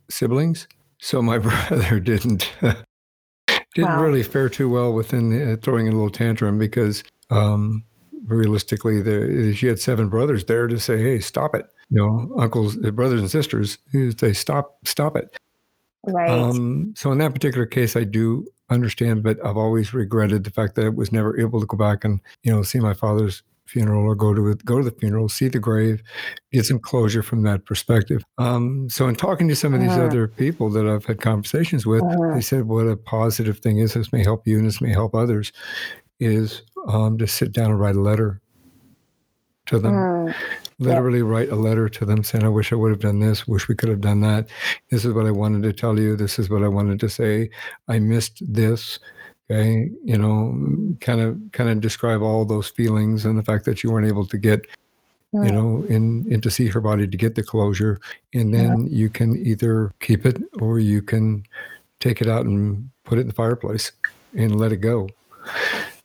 siblings, 0.08 0.68
so 0.98 1.20
my 1.20 1.38
brother 1.46 1.98
didn't 1.98 2.50
didn't 3.74 3.90
Wow. 3.90 4.02
really 4.02 4.22
fare 4.22 4.48
too 4.48 4.68
well 4.68 4.92
within 4.92 5.52
uh, 5.52 5.56
throwing 5.60 5.88
a 5.88 5.92
little 5.92 6.10
tantrum 6.10 6.58
because 6.58 7.04
um, 7.30 7.84
realistically, 8.26 9.00
the, 9.02 9.54
she 9.54 9.66
had 9.66 9.78
seven 9.78 10.08
brothers 10.08 10.44
there 10.44 10.66
to 10.66 10.78
say, 10.78 10.98
"Hey, 11.02 11.20
stop 11.20 11.54
it!" 11.54 11.66
You 11.90 11.98
know, 11.98 12.34
uncles, 12.38 12.76
uh, 12.84 12.90
brothers, 12.90 13.20
and 13.20 13.30
sisters. 13.30 13.78
They 13.92 14.32
stop, 14.32 14.76
stop 14.86 15.16
it. 15.16 15.36
right 16.06 16.30
Um, 16.30 16.94
so 16.96 17.12
in 17.12 17.18
that 17.18 17.34
particular 17.34 17.66
case, 17.66 17.96
I 17.96 18.04
do 18.04 18.46
understand, 18.70 19.22
but 19.22 19.38
I've 19.44 19.56
always 19.56 19.94
regretted 19.94 20.44
the 20.44 20.50
fact 20.50 20.74
that 20.74 20.84
I 20.86 20.88
was 20.90 21.12
never 21.12 21.38
able 21.40 21.60
to 21.60 21.66
go 21.66 21.76
back 21.76 22.04
and 22.04 22.20
you 22.42 22.52
know 22.52 22.62
see 22.62 22.80
my 22.80 22.94
father's 22.94 23.42
funeral 23.68 24.04
or 24.04 24.14
go 24.14 24.34
to 24.34 24.54
go 24.64 24.78
to 24.78 24.84
the 24.84 24.96
funeral, 24.98 25.28
see 25.28 25.48
the 25.48 25.58
grave, 25.58 26.02
get 26.52 26.64
some 26.64 26.78
closure 26.78 27.22
from 27.22 27.42
that 27.42 27.64
perspective. 27.66 28.24
Um, 28.38 28.88
so 28.88 29.06
in 29.08 29.14
talking 29.16 29.48
to 29.48 29.56
some 29.56 29.74
of 29.74 29.80
these 29.80 29.90
Mhm. 29.90 30.06
other 30.06 30.28
people 30.28 30.70
that 30.70 30.86
I've 30.86 31.04
had 31.04 31.20
conversations 31.20 31.86
with, 31.86 32.02
Mhm. 32.02 32.34
they 32.34 32.40
said 32.40 32.64
what 32.66 32.86
a 32.86 32.96
positive 32.96 33.58
thing 33.58 33.78
is. 33.78 33.94
This 33.94 34.12
may 34.12 34.22
help 34.22 34.46
you, 34.46 34.58
and 34.58 34.66
this 34.66 34.80
may 34.80 34.90
help 34.92 35.14
others. 35.14 35.52
Is 36.20 36.62
um, 36.88 37.16
to 37.18 37.26
sit 37.26 37.52
down 37.52 37.70
and 37.70 37.78
write 37.78 37.94
a 37.96 38.00
letter 38.00 38.40
to 39.66 39.78
them 39.78 39.92
Mm, 39.94 40.34
literally 40.78 41.22
write 41.22 41.50
a 41.50 41.54
letter 41.56 41.88
to 41.88 42.04
them 42.06 42.24
saying, 42.24 42.42
I 42.44 42.48
wish 42.48 42.72
I 42.72 42.76
would 42.76 42.90
have 42.90 43.00
done 43.00 43.18
this, 43.20 43.46
wish 43.46 43.68
we 43.68 43.74
could 43.74 43.88
have 43.90 44.00
done 44.00 44.20
that. 44.22 44.48
This 44.90 45.04
is 45.04 45.12
what 45.12 45.26
I 45.26 45.30
wanted 45.30 45.62
to 45.64 45.72
tell 45.72 45.98
you. 45.98 46.16
This 46.16 46.38
is 46.38 46.48
what 46.48 46.62
I 46.64 46.68
wanted 46.68 46.98
to 47.00 47.08
say. 47.08 47.50
I 47.88 47.98
missed 47.98 48.42
this. 48.46 48.98
Okay. 49.50 49.90
You 50.04 50.18
know, 50.18 50.96
kind 51.00 51.20
of 51.20 51.40
kind 51.52 51.70
of 51.70 51.80
describe 51.80 52.22
all 52.22 52.44
those 52.44 52.68
feelings 52.68 53.24
and 53.24 53.38
the 53.38 53.42
fact 53.42 53.64
that 53.64 53.82
you 53.82 53.90
weren't 53.90 54.06
able 54.06 54.26
to 54.26 54.36
get, 54.36 54.66
you 55.32 55.40
mm, 55.40 55.52
know, 55.52 55.84
in 55.88 56.30
in 56.30 56.40
to 56.42 56.50
see 56.50 56.68
her 56.68 56.80
body 56.80 57.06
to 57.06 57.16
get 57.16 57.34
the 57.34 57.42
closure. 57.42 57.98
And 58.34 58.52
then 58.52 58.88
you 58.90 59.08
can 59.08 59.36
either 59.38 59.92
keep 60.00 60.26
it 60.26 60.42
or 60.60 60.78
you 60.80 61.00
can 61.00 61.44
take 62.00 62.20
it 62.20 62.28
out 62.28 62.44
and 62.44 62.90
put 63.04 63.18
it 63.18 63.22
in 63.22 63.28
the 63.28 63.34
fireplace 63.34 63.92
and 64.34 64.60
let 64.60 64.72
it 64.72 64.78
go. 64.78 65.08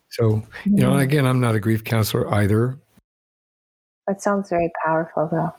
So, 0.10 0.44
you 0.64 0.78
know, 0.78 0.94
and 0.94 1.02
again, 1.02 1.26
I'm 1.26 1.42
not 1.42 1.56
a 1.56 1.60
grief 1.60 1.84
counselor 1.84 2.34
either. 2.34 2.78
that 4.08 4.22
sounds 4.22 4.50
very 4.50 4.72
powerful 4.86 5.28
though 5.32 5.54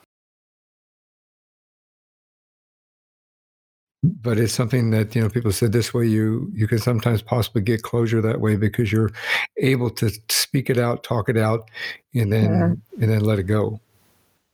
but 4.22 4.38
it's 4.38 4.52
something 4.52 4.90
that 4.90 5.14
you 5.14 5.22
know 5.22 5.28
people 5.28 5.52
said 5.52 5.72
this 5.72 5.92
way 5.94 6.06
you 6.06 6.50
you 6.54 6.66
can 6.68 6.78
sometimes 6.78 7.22
possibly 7.22 7.62
get 7.62 7.82
closure 7.82 8.20
that 8.20 8.40
way 8.40 8.56
because 8.56 8.92
you're 8.92 9.10
able 9.58 9.90
to 9.90 10.10
speak 10.28 10.70
it 10.70 10.78
out 10.78 11.02
talk 11.02 11.28
it 11.28 11.36
out 11.36 11.70
and 12.14 12.32
then 12.32 12.80
and 13.00 13.10
then 13.10 13.20
let 13.20 13.38
it 13.38 13.44
go. 13.44 13.80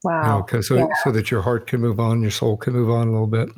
You 0.03 0.09
know, 0.11 0.45
wow. 0.51 0.61
so 0.61 0.75
Yeah. 0.77 0.85
so 1.03 1.11
that 1.11 1.29
your 1.31 1.41
heart 1.41 1.67
can 1.67 1.81
move 1.81 1.99
on 1.99 2.21
your 2.21 2.31
soul 2.31 2.57
can 2.57 2.73
move 2.73 2.89
on 2.89 3.07
a 3.07 3.11
little 3.11 3.27
bit. 3.27 3.49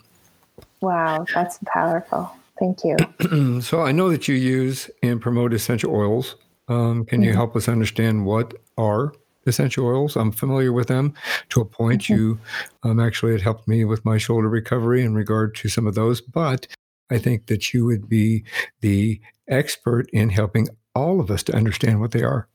Wow 0.82 1.26
that's 1.34 1.60
powerful. 1.66 2.32
Thank 2.60 2.84
you. 2.84 2.98
So 3.62 3.82
i 3.82 3.92
know 3.92 4.10
that 4.10 4.28
you 4.28 4.36
use 4.36 4.90
and 5.02 5.22
promote 5.22 5.54
essential 5.54 5.94
oils. 5.96 6.36
Um, 6.68 7.06
can 7.06 7.22
you 7.22 7.32
Mhm. 7.32 7.36
help 7.36 7.56
us 7.56 7.68
understand 7.68 8.26
what 8.26 8.54
are 8.78 9.14
essential 9.48 9.86
oils. 9.86 10.16
I'm 10.16 10.32
familiar 10.32 10.72
with 10.74 10.88
them 10.88 11.14
to 11.50 11.62
a 11.62 11.66
point. 11.66 12.10
You 12.10 12.40
um, 12.84 13.00
actually 13.00 13.36
it 13.36 13.42
helped 13.42 13.68
me 13.68 13.86
with 13.86 14.06
my 14.06 14.18
shoulder 14.18 14.50
recovery 14.50 15.04
in 15.04 15.14
regard 15.14 15.56
to 15.56 15.70
some 15.70 15.88
of 15.88 15.96
those, 15.96 16.22
but 16.22 16.68
I 17.10 17.18
think 17.18 17.48
that 17.48 17.74
you 17.74 17.86
would 17.86 18.10
be 18.10 18.44
the 18.82 19.20
expert 19.48 20.10
in 20.12 20.30
helping 20.30 20.70
all 20.96 21.20
of 21.20 21.30
us 21.30 21.44
to 21.44 21.56
understand 21.56 22.00
what 22.00 22.12
they 22.12 22.24
are. 22.24 22.48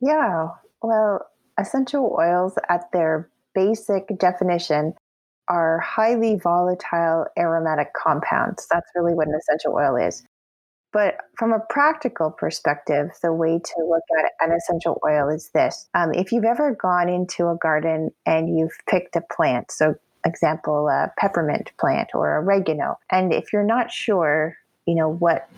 Yeah, 0.00 0.48
well, 0.82 1.26
essential 1.58 2.16
oils 2.18 2.54
at 2.68 2.90
their 2.92 3.30
basic 3.54 4.18
definition 4.18 4.94
are 5.48 5.78
highly 5.80 6.36
volatile 6.36 7.26
aromatic 7.38 7.92
compounds. 7.94 8.66
That's 8.70 8.90
really 8.94 9.14
what 9.14 9.28
an 9.28 9.34
essential 9.34 9.74
oil 9.74 9.96
is. 9.96 10.24
But 10.92 11.16
from 11.38 11.52
a 11.52 11.60
practical 11.70 12.30
perspective, 12.30 13.10
the 13.22 13.32
way 13.32 13.58
to 13.58 13.84
look 13.88 14.02
at 14.18 14.32
an 14.46 14.54
essential 14.54 15.00
oil 15.06 15.28
is 15.28 15.50
this. 15.54 15.88
Um, 15.94 16.12
if 16.12 16.32
you've 16.32 16.44
ever 16.44 16.74
gone 16.74 17.08
into 17.08 17.48
a 17.48 17.56
garden 17.56 18.10
and 18.26 18.58
you've 18.58 18.76
picked 18.88 19.16
a 19.16 19.22
plant, 19.22 19.72
so 19.72 19.94
example, 20.24 20.88
a 20.88 21.10
peppermint 21.18 21.72
plant 21.78 22.10
or 22.14 22.36
oregano, 22.36 22.98
and 23.10 23.32
if 23.32 23.52
you're 23.52 23.64
not 23.64 23.90
sure, 23.90 24.56
you 24.86 24.94
know, 24.94 25.10
what 25.10 25.48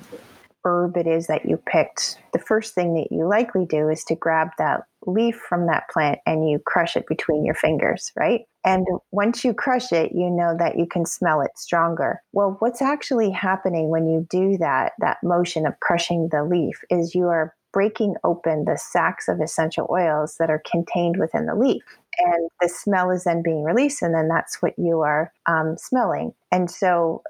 herb 0.65 0.97
it 0.97 1.07
is 1.07 1.27
that 1.27 1.45
you 1.45 1.57
picked, 1.57 2.19
the 2.33 2.39
first 2.39 2.75
thing 2.75 2.95
that 2.95 3.15
you 3.15 3.27
likely 3.29 3.67
do 3.67 3.89
is 3.89 4.05
to 4.05 4.15
grab 4.15 4.49
that 4.59 4.85
leaf 5.07 5.37
from 5.49 5.67
that 5.67 5.89
plant 5.91 6.19
and 6.27 6.49
you 6.49 6.59
crush 6.59 6.97
it 6.97 7.07
between 7.07 7.45
your 7.45 7.55
fingers, 7.55 8.13
right? 8.17 8.43
And 8.65 8.87
once 9.11 9.45
you 9.45 9.53
crush 9.53 9.93
it, 9.93 10.13
you 10.13 10.31
know 10.31 10.57
that 10.59 10.79
you 10.79 10.87
can 10.87 11.05
smell 11.05 11.41
it 11.43 11.51
stronger. 11.57 12.23
Well, 12.33 12.57
what's 12.61 12.81
actually 12.81 13.31
happening 13.31 13.91
when 13.91 14.09
you 14.09 14.27
do 14.31 14.57
that, 14.59 14.93
that 15.01 15.19
motion 15.23 15.67
of 15.67 15.79
crushing 15.81 16.29
the 16.31 16.45
leaf, 16.45 16.81
is 16.91 17.15
you 17.15 17.27
are 17.29 17.55
breaking 17.73 18.15
open 18.25 18.65
the 18.65 18.79
sacs 18.79 19.29
of 19.29 19.41
essential 19.41 19.87
oils 19.91 20.37
that 20.39 20.49
are 20.49 20.63
contained 20.71 21.19
within 21.19 21.45
the 21.47 21.57
leaf. 21.57 21.83
And 22.19 22.49
the 22.61 22.69
smell 22.69 23.11
is 23.11 23.25
then 23.25 23.43
being 23.43 23.65
released, 23.65 24.01
and 24.01 24.15
then 24.15 24.29
that's 24.29 24.63
what 24.63 24.79
you 24.79 25.01
are 25.01 25.33
um, 25.47 25.77
smelling. 25.77 26.33
And 26.53 26.71
so 26.71 27.23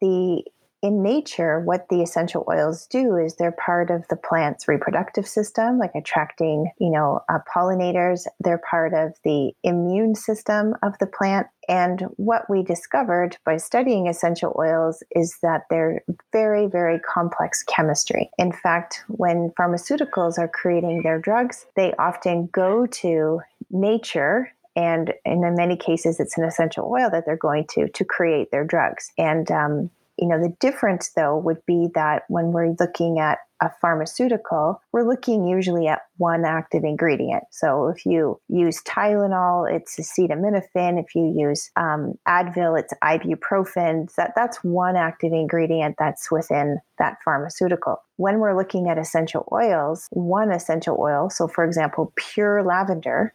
the 0.00 0.44
in 0.80 1.02
nature, 1.02 1.60
what 1.60 1.88
the 1.88 2.02
essential 2.02 2.44
oils 2.48 2.86
do 2.86 3.16
is 3.16 3.34
they're 3.34 3.52
part 3.52 3.90
of 3.90 4.06
the 4.08 4.16
plant's 4.16 4.68
reproductive 4.68 5.26
system, 5.26 5.78
like 5.78 5.90
attracting, 5.94 6.70
you 6.78 6.90
know, 6.90 7.20
uh, 7.28 7.38
pollinators. 7.52 8.26
They're 8.38 8.62
part 8.70 8.94
of 8.94 9.14
the 9.24 9.52
immune 9.64 10.14
system 10.14 10.74
of 10.82 10.96
the 11.00 11.06
plant. 11.06 11.48
And 11.68 12.02
what 12.16 12.48
we 12.48 12.62
discovered 12.62 13.36
by 13.44 13.56
studying 13.56 14.06
essential 14.06 14.54
oils 14.58 15.02
is 15.10 15.38
that 15.42 15.62
they're 15.68 16.02
very, 16.32 16.66
very 16.66 17.00
complex 17.00 17.62
chemistry. 17.64 18.30
In 18.38 18.52
fact, 18.52 19.02
when 19.08 19.50
pharmaceuticals 19.58 20.38
are 20.38 20.48
creating 20.48 21.02
their 21.02 21.18
drugs, 21.18 21.66
they 21.74 21.92
often 21.98 22.48
go 22.52 22.86
to 22.86 23.40
nature 23.70 24.52
and 24.76 25.12
in 25.24 25.40
many 25.56 25.76
cases 25.76 26.20
it's 26.20 26.38
an 26.38 26.44
essential 26.44 26.88
oil 26.90 27.10
that 27.10 27.26
they're 27.26 27.36
going 27.36 27.66
to 27.68 27.88
to 27.88 28.04
create 28.04 28.50
their 28.52 28.64
drugs 28.64 29.10
and 29.18 29.50
um, 29.50 29.90
you 30.18 30.28
know, 30.28 30.40
the 30.40 30.54
difference 30.60 31.12
though 31.16 31.36
would 31.36 31.64
be 31.66 31.88
that 31.94 32.22
when 32.28 32.52
we're 32.52 32.74
looking 32.78 33.18
at 33.18 33.38
a 33.60 33.70
pharmaceutical, 33.80 34.80
we're 34.92 35.08
looking 35.08 35.46
usually 35.46 35.88
at 35.88 36.02
one 36.16 36.44
active 36.44 36.84
ingredient. 36.84 37.44
So 37.50 37.88
if 37.88 38.06
you 38.06 38.40
use 38.48 38.82
Tylenol, 38.82 39.72
it's 39.72 39.96
acetaminophen. 39.96 41.00
If 41.00 41.14
you 41.14 41.34
use 41.36 41.70
um, 41.76 42.14
Advil, 42.26 42.78
it's 42.78 42.94
ibuprofen. 43.02 44.14
That, 44.14 44.32
that's 44.36 44.58
one 44.62 44.96
active 44.96 45.32
ingredient 45.32 45.96
that's 45.98 46.30
within 46.30 46.78
that 46.98 47.16
pharmaceutical. 47.24 48.02
When 48.16 48.38
we're 48.38 48.56
looking 48.56 48.88
at 48.88 48.98
essential 48.98 49.48
oils, 49.52 50.06
one 50.10 50.52
essential 50.52 50.96
oil, 51.00 51.30
so 51.30 51.48
for 51.48 51.64
example, 51.64 52.12
pure 52.16 52.62
lavender, 52.62 53.34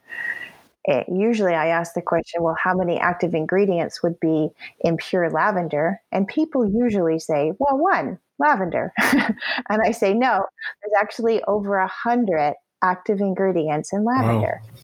it, 0.85 1.07
usually 1.09 1.53
I 1.53 1.67
ask 1.67 1.93
the 1.93 2.01
question, 2.01 2.43
well, 2.43 2.57
how 2.61 2.73
many 2.75 2.99
active 2.99 3.33
ingredients 3.33 4.03
would 4.03 4.19
be 4.19 4.49
in 4.81 4.97
pure 4.97 5.29
lavender? 5.29 6.01
And 6.11 6.27
people 6.27 6.69
usually 6.69 7.19
say, 7.19 7.53
well, 7.59 7.77
one, 7.77 8.19
lavender. 8.39 8.91
and 9.01 9.81
I 9.81 9.91
say, 9.91 10.13
no, 10.13 10.43
there's 10.81 11.01
actually 11.01 11.41
over 11.43 11.77
a 11.77 11.87
hundred 11.87 12.55
active 12.83 13.21
ingredients 13.21 13.93
in 13.93 14.03
lavender. 14.03 14.61
Wow. 14.63 14.79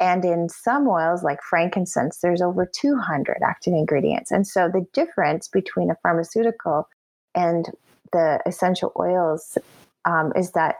And 0.00 0.24
in 0.24 0.48
some 0.48 0.88
oils 0.88 1.22
like 1.22 1.42
frankincense, 1.42 2.20
there's 2.22 2.40
over 2.40 2.66
200 2.74 3.36
active 3.46 3.74
ingredients. 3.74 4.30
And 4.30 4.46
so 4.46 4.70
the 4.72 4.86
difference 4.94 5.46
between 5.46 5.90
a 5.90 5.96
pharmaceutical 6.02 6.88
and 7.34 7.66
the 8.12 8.40
essential 8.46 8.92
oils 8.98 9.58
um, 10.06 10.32
is 10.34 10.52
that 10.52 10.76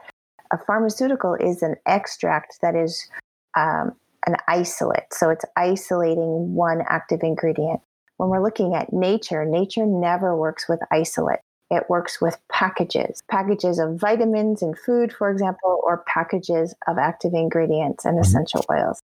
a 0.51 0.57
pharmaceutical 0.57 1.35
is 1.35 1.61
an 1.61 1.75
extract 1.85 2.57
that 2.63 2.75
is 2.75 3.07
um, 3.55 3.91
an 4.27 4.35
isolate. 4.47 5.13
So 5.13 5.29
it's 5.29 5.45
isolating 5.57 6.53
one 6.53 6.83
active 6.87 7.21
ingredient. 7.23 7.81
When 8.17 8.29
we're 8.29 8.43
looking 8.43 8.75
at 8.75 8.93
nature, 8.93 9.45
nature 9.45 9.85
never 9.85 10.35
works 10.35 10.69
with 10.69 10.79
isolate. 10.91 11.39
It 11.71 11.89
works 11.89 12.19
with 12.19 12.37
packages, 12.51 13.23
packages 13.31 13.79
of 13.79 13.99
vitamins 13.99 14.61
and 14.61 14.77
food, 14.77 15.13
for 15.13 15.31
example, 15.31 15.79
or 15.83 16.03
packages 16.05 16.75
of 16.87 16.97
active 16.97 17.33
ingredients 17.33 18.03
and 18.03 18.15
mm-hmm. 18.15 18.23
essential 18.23 18.65
oils. 18.69 19.01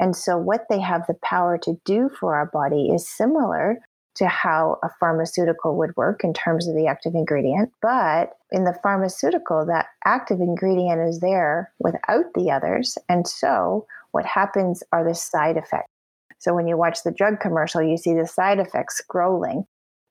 And 0.00 0.16
so, 0.16 0.36
what 0.38 0.66
they 0.68 0.80
have 0.80 1.06
the 1.06 1.16
power 1.22 1.58
to 1.58 1.78
do 1.84 2.08
for 2.08 2.34
our 2.34 2.46
body 2.46 2.88
is 2.88 3.08
similar 3.08 3.78
to 4.16 4.26
how 4.26 4.78
a 4.82 4.88
pharmaceutical 4.98 5.76
would 5.76 5.94
work 5.96 6.24
in 6.24 6.32
terms 6.32 6.66
of 6.66 6.74
the 6.74 6.86
active 6.86 7.14
ingredient. 7.14 7.70
But 7.82 8.32
in 8.50 8.64
the 8.64 8.78
pharmaceutical, 8.82 9.66
that 9.66 9.86
active 10.04 10.40
ingredient 10.40 11.06
is 11.06 11.20
there 11.20 11.70
without 11.78 12.24
the 12.34 12.50
others. 12.50 12.96
And 13.08 13.28
so, 13.28 13.86
what 14.12 14.24
happens 14.24 14.82
are 14.92 15.06
the 15.06 15.14
side 15.14 15.56
effects. 15.56 15.90
So 16.38 16.54
when 16.54 16.68
you 16.68 16.76
watch 16.76 17.02
the 17.02 17.12
drug 17.12 17.40
commercial, 17.40 17.82
you 17.82 17.96
see 17.96 18.14
the 18.14 18.26
side 18.26 18.58
effects 18.58 19.02
scrolling. 19.02 19.66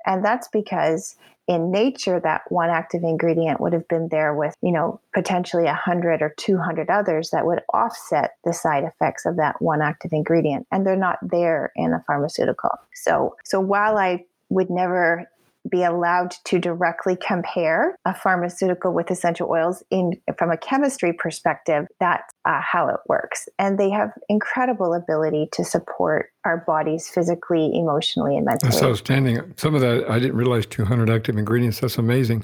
And 0.05 0.23
that's 0.23 0.47
because 0.47 1.15
in 1.47 1.71
nature, 1.71 2.19
that 2.19 2.41
one 2.49 2.69
active 2.69 3.03
ingredient 3.03 3.61
would 3.61 3.73
have 3.73 3.87
been 3.87 4.09
there 4.09 4.33
with, 4.33 4.55
you 4.61 4.71
know, 4.71 4.99
potentially 5.13 5.65
100 5.65 6.21
or 6.21 6.33
200 6.37 6.89
others 6.89 7.29
that 7.29 7.45
would 7.45 7.61
offset 7.73 8.31
the 8.43 8.53
side 8.53 8.83
effects 8.83 9.25
of 9.25 9.37
that 9.37 9.61
one 9.61 9.81
active 9.81 10.11
ingredient. 10.11 10.65
And 10.71 10.85
they're 10.85 10.95
not 10.95 11.19
there 11.21 11.71
in 11.75 11.93
a 11.93 12.03
pharmaceutical. 12.07 12.71
So, 12.93 13.35
so 13.43 13.59
while 13.59 13.97
I 13.97 14.25
would 14.49 14.69
never 14.69 15.29
be 15.69 15.83
allowed 15.83 16.31
to 16.45 16.59
directly 16.59 17.15
compare 17.15 17.97
a 18.05 18.13
pharmaceutical 18.13 18.93
with 18.93 19.11
essential 19.11 19.49
oils 19.49 19.83
in 19.91 20.13
from 20.37 20.51
a 20.51 20.57
chemistry 20.57 21.13
perspective 21.13 21.87
that's 21.99 22.33
uh, 22.45 22.61
how 22.61 22.87
it 22.87 22.99
works. 23.07 23.47
And 23.59 23.77
they 23.77 23.89
have 23.89 24.11
incredible 24.29 24.93
ability 24.93 25.49
to 25.53 25.63
support 25.63 26.29
our 26.43 26.63
bodies 26.65 27.07
physically 27.07 27.71
emotionally 27.73 28.35
and 28.35 28.45
mentally. 28.45 28.71
That's 28.71 28.83
outstanding. 28.83 29.53
Some 29.57 29.75
of 29.75 29.81
that 29.81 30.09
i 30.09 30.19
didn't 30.19 30.35
realize 30.35 30.65
200 30.65 31.09
active 31.09 31.37
ingredients 31.37 31.79
that's 31.79 31.97
amazing. 31.97 32.43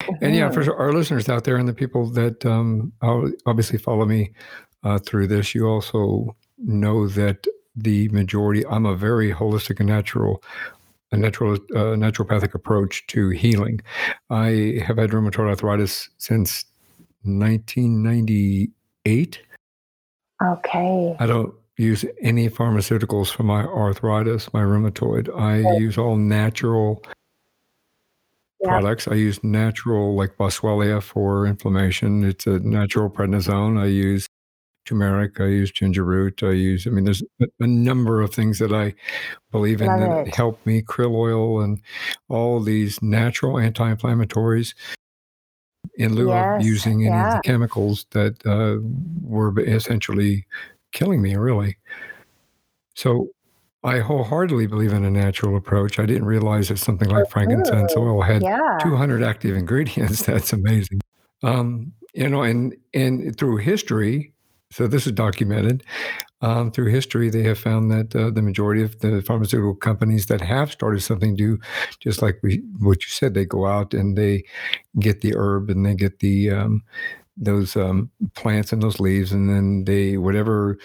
Mm-hmm. 0.00 0.24
and 0.24 0.34
yeah 0.34 0.50
for 0.50 0.74
our 0.78 0.92
listeners 0.92 1.28
out 1.28 1.44
there 1.44 1.56
and 1.56 1.68
the 1.68 1.74
people 1.74 2.08
that 2.10 2.46
um, 2.46 2.92
obviously 3.46 3.78
follow 3.78 4.06
me 4.06 4.30
uh, 4.84 4.98
through 4.98 5.26
this 5.26 5.54
you 5.54 5.66
also 5.66 6.34
know 6.56 7.08
that 7.08 7.46
the 7.76 8.08
majority 8.08 8.64
i'm 8.68 8.86
a 8.86 8.94
very 8.94 9.32
holistic 9.32 9.80
and 9.80 9.88
natural 9.88 10.42
a 11.10 11.16
natural 11.16 11.54
uh, 11.54 11.96
naturopathic 11.96 12.54
approach 12.54 13.04
to 13.08 13.30
healing. 13.30 13.80
I 14.30 14.80
have 14.84 14.98
had 14.98 15.10
rheumatoid 15.10 15.48
arthritis 15.48 16.08
since 16.18 16.64
1998. 17.22 19.42
Okay. 20.42 21.16
I 21.18 21.26
don't 21.26 21.54
use 21.76 22.04
any 22.20 22.50
pharmaceuticals 22.50 23.30
for 23.30 23.44
my 23.44 23.64
arthritis, 23.64 24.52
my 24.52 24.62
rheumatoid. 24.62 25.34
I 25.34 25.60
okay. 25.60 25.78
use 25.78 25.96
all 25.96 26.16
natural 26.16 27.02
yeah. 28.60 28.70
products. 28.70 29.08
I 29.08 29.14
use 29.14 29.42
natural, 29.42 30.14
like 30.14 30.36
Boswellia 30.36 31.02
for 31.02 31.46
inflammation. 31.46 32.22
It's 32.24 32.46
a 32.46 32.58
natural 32.60 33.08
prednisone. 33.08 33.80
I 33.80 33.86
use 33.86 34.28
turmeric. 34.88 35.40
I 35.40 35.46
use 35.46 35.70
ginger 35.70 36.04
root. 36.04 36.42
I 36.42 36.50
use, 36.50 36.86
I 36.86 36.90
mean, 36.90 37.04
there's 37.04 37.22
a, 37.60 37.66
number 37.66 38.20
of 38.20 38.32
things 38.32 38.58
that 38.58 38.72
I 38.72 38.94
believe 39.50 39.80
in 39.80 39.88
Love 39.88 40.00
that 40.00 40.28
it. 40.28 40.34
help 40.34 40.64
me. 40.66 40.82
Krill 40.82 41.14
oil 41.14 41.60
and 41.60 41.80
all 42.28 42.60
these 42.60 43.00
natural 43.02 43.58
anti-inflammatories 43.58 44.74
in 45.94 46.14
lieu 46.14 46.28
yes, 46.28 46.60
of 46.60 46.66
using 46.66 47.06
any 47.06 47.14
yeah. 47.14 47.28
of 47.28 47.34
the 47.34 47.40
chemicals 47.42 48.06
that 48.10 48.44
uh, 48.46 48.78
were 49.22 49.58
essentially 49.60 50.46
killing 50.92 51.20
me, 51.20 51.36
really. 51.36 51.76
So 52.94 53.28
I 53.84 54.00
wholeheartedly 54.00 54.66
believe 54.66 54.92
in 54.92 55.04
a 55.04 55.10
natural 55.10 55.56
approach. 55.56 55.98
I 55.98 56.06
didn't 56.06 56.24
realize 56.24 56.68
that 56.68 56.78
something 56.78 57.08
like 57.08 57.30
frankincense 57.30 57.94
oil 57.96 58.22
had 58.22 58.42
yeah. 58.42 58.78
200 58.82 59.22
active 59.22 59.56
ingredients. 59.56 60.22
That's 60.26 60.52
amazing. 60.52 61.00
Um, 61.42 61.92
you 62.14 62.28
know, 62.28 62.42
and 62.42 62.74
and 62.94 63.36
through 63.36 63.58
history, 63.58 64.32
so 64.70 64.86
this 64.86 65.06
is 65.06 65.12
documented 65.12 65.82
um, 66.40 66.70
through 66.70 66.90
history. 66.90 67.30
They 67.30 67.42
have 67.44 67.58
found 67.58 67.90
that 67.90 68.14
uh, 68.14 68.30
the 68.30 68.42
majority 68.42 68.82
of 68.82 68.98
the 69.00 69.22
pharmaceutical 69.22 69.74
companies 69.74 70.26
that 70.26 70.40
have 70.40 70.70
started 70.70 71.00
something 71.00 71.36
do, 71.36 71.58
just 72.00 72.22
like 72.22 72.38
we, 72.42 72.62
what 72.78 73.02
you 73.02 73.08
said, 73.08 73.34
they 73.34 73.44
go 73.44 73.66
out 73.66 73.94
and 73.94 74.16
they 74.16 74.44
get 74.98 75.20
the 75.20 75.34
herb 75.36 75.70
and 75.70 75.84
they 75.84 75.94
get 75.94 76.18
the 76.20 76.50
um, 76.50 76.82
those 77.40 77.76
um, 77.76 78.10
plants 78.34 78.72
and 78.72 78.82
those 78.82 78.98
leaves, 78.98 79.32
and 79.32 79.48
then 79.48 79.84
they 79.84 80.16
whatever, 80.16 80.76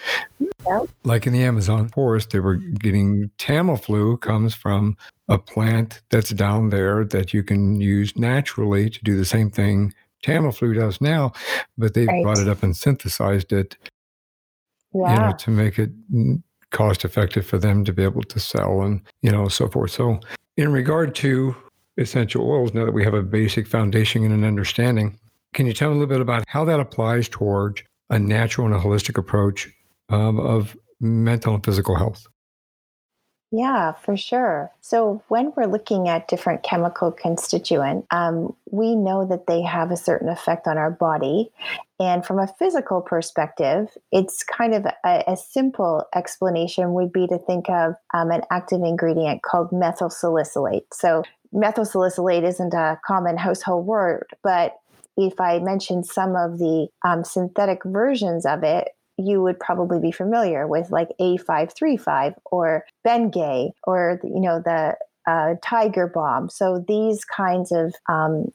like 1.02 1.26
in 1.26 1.32
the 1.32 1.42
Amazon 1.42 1.88
forest, 1.88 2.30
they 2.30 2.38
were 2.40 2.56
getting 2.56 3.30
Tamiflu 3.38 4.20
comes 4.20 4.54
from 4.54 4.96
a 5.28 5.38
plant 5.38 6.02
that's 6.10 6.30
down 6.30 6.70
there 6.70 7.04
that 7.04 7.34
you 7.34 7.42
can 7.42 7.80
use 7.80 8.16
naturally 8.16 8.88
to 8.88 9.02
do 9.02 9.16
the 9.16 9.24
same 9.24 9.50
thing 9.50 9.92
Tamiflu 10.24 10.74
does 10.74 11.00
now, 11.00 11.32
but 11.76 11.94
they've 11.94 12.08
right. 12.08 12.22
brought 12.22 12.38
it 12.38 12.48
up 12.48 12.62
and 12.62 12.76
synthesized 12.76 13.52
it, 13.52 13.76
you 14.92 15.00
know, 15.00 15.34
to 15.38 15.50
make 15.50 15.78
it 15.78 15.90
cost 16.70 17.04
effective 17.04 17.46
for 17.46 17.58
them 17.58 17.84
to 17.84 17.92
be 17.92 18.02
able 18.02 18.22
to 18.22 18.40
sell 18.40 18.82
and 18.82 19.00
you 19.22 19.30
know 19.30 19.48
so 19.48 19.68
forth. 19.68 19.92
So 19.92 20.18
in 20.56 20.72
regard 20.72 21.14
to 21.16 21.54
essential 21.96 22.48
oils, 22.50 22.74
now 22.74 22.84
that 22.84 22.92
we 22.92 23.04
have 23.04 23.14
a 23.14 23.22
basic 23.22 23.66
foundation 23.66 24.24
and 24.24 24.34
an 24.34 24.44
understanding, 24.44 25.18
can 25.52 25.66
you 25.66 25.72
tell 25.72 25.90
me 25.90 25.96
a 25.96 25.98
little 25.98 26.14
bit 26.14 26.20
about 26.20 26.44
how 26.48 26.64
that 26.64 26.80
applies 26.80 27.28
toward 27.28 27.82
a 28.10 28.18
natural 28.18 28.66
and 28.66 28.74
a 28.74 28.78
holistic 28.78 29.16
approach 29.16 29.68
um, 30.08 30.40
of 30.40 30.76
mental 31.00 31.54
and 31.54 31.64
physical 31.64 31.96
health? 31.96 32.26
Yeah, 33.56 33.92
for 33.92 34.16
sure. 34.16 34.72
So, 34.80 35.22
when 35.28 35.52
we're 35.54 35.66
looking 35.68 36.08
at 36.08 36.26
different 36.26 36.64
chemical 36.64 37.12
constituent, 37.12 38.04
um, 38.10 38.56
we 38.72 38.96
know 38.96 39.24
that 39.26 39.46
they 39.46 39.62
have 39.62 39.92
a 39.92 39.96
certain 39.96 40.28
effect 40.28 40.66
on 40.66 40.76
our 40.76 40.90
body. 40.90 41.52
And 42.00 42.26
from 42.26 42.40
a 42.40 42.52
physical 42.58 43.00
perspective, 43.00 43.96
it's 44.10 44.42
kind 44.42 44.74
of 44.74 44.86
a, 45.04 45.22
a 45.28 45.36
simple 45.36 46.04
explanation 46.16 46.94
would 46.94 47.12
be 47.12 47.28
to 47.28 47.38
think 47.38 47.70
of 47.70 47.94
um, 48.12 48.32
an 48.32 48.42
active 48.50 48.82
ingredient 48.82 49.42
called 49.42 49.70
methyl 49.70 50.10
salicylate. 50.10 50.92
So, 50.92 51.22
methyl 51.52 51.84
salicylate 51.84 52.42
isn't 52.42 52.74
a 52.74 52.98
common 53.06 53.36
household 53.36 53.86
word, 53.86 54.26
but 54.42 54.74
if 55.16 55.40
I 55.40 55.60
mention 55.60 56.02
some 56.02 56.34
of 56.34 56.58
the 56.58 56.88
um, 57.04 57.22
synthetic 57.22 57.84
versions 57.84 58.46
of 58.46 58.64
it, 58.64 58.88
you 59.18 59.42
would 59.42 59.58
probably 59.60 60.00
be 60.00 60.10
familiar 60.10 60.66
with 60.66 60.90
like 60.90 61.08
A535 61.20 62.34
or 62.46 62.84
Bengay 63.06 63.70
or 63.84 64.20
you 64.22 64.40
know 64.40 64.60
the 64.60 64.96
uh, 65.26 65.54
Tiger 65.62 66.06
Balm. 66.06 66.48
So 66.50 66.84
these 66.86 67.24
kinds 67.24 67.72
of 67.72 67.94
um, 68.08 68.52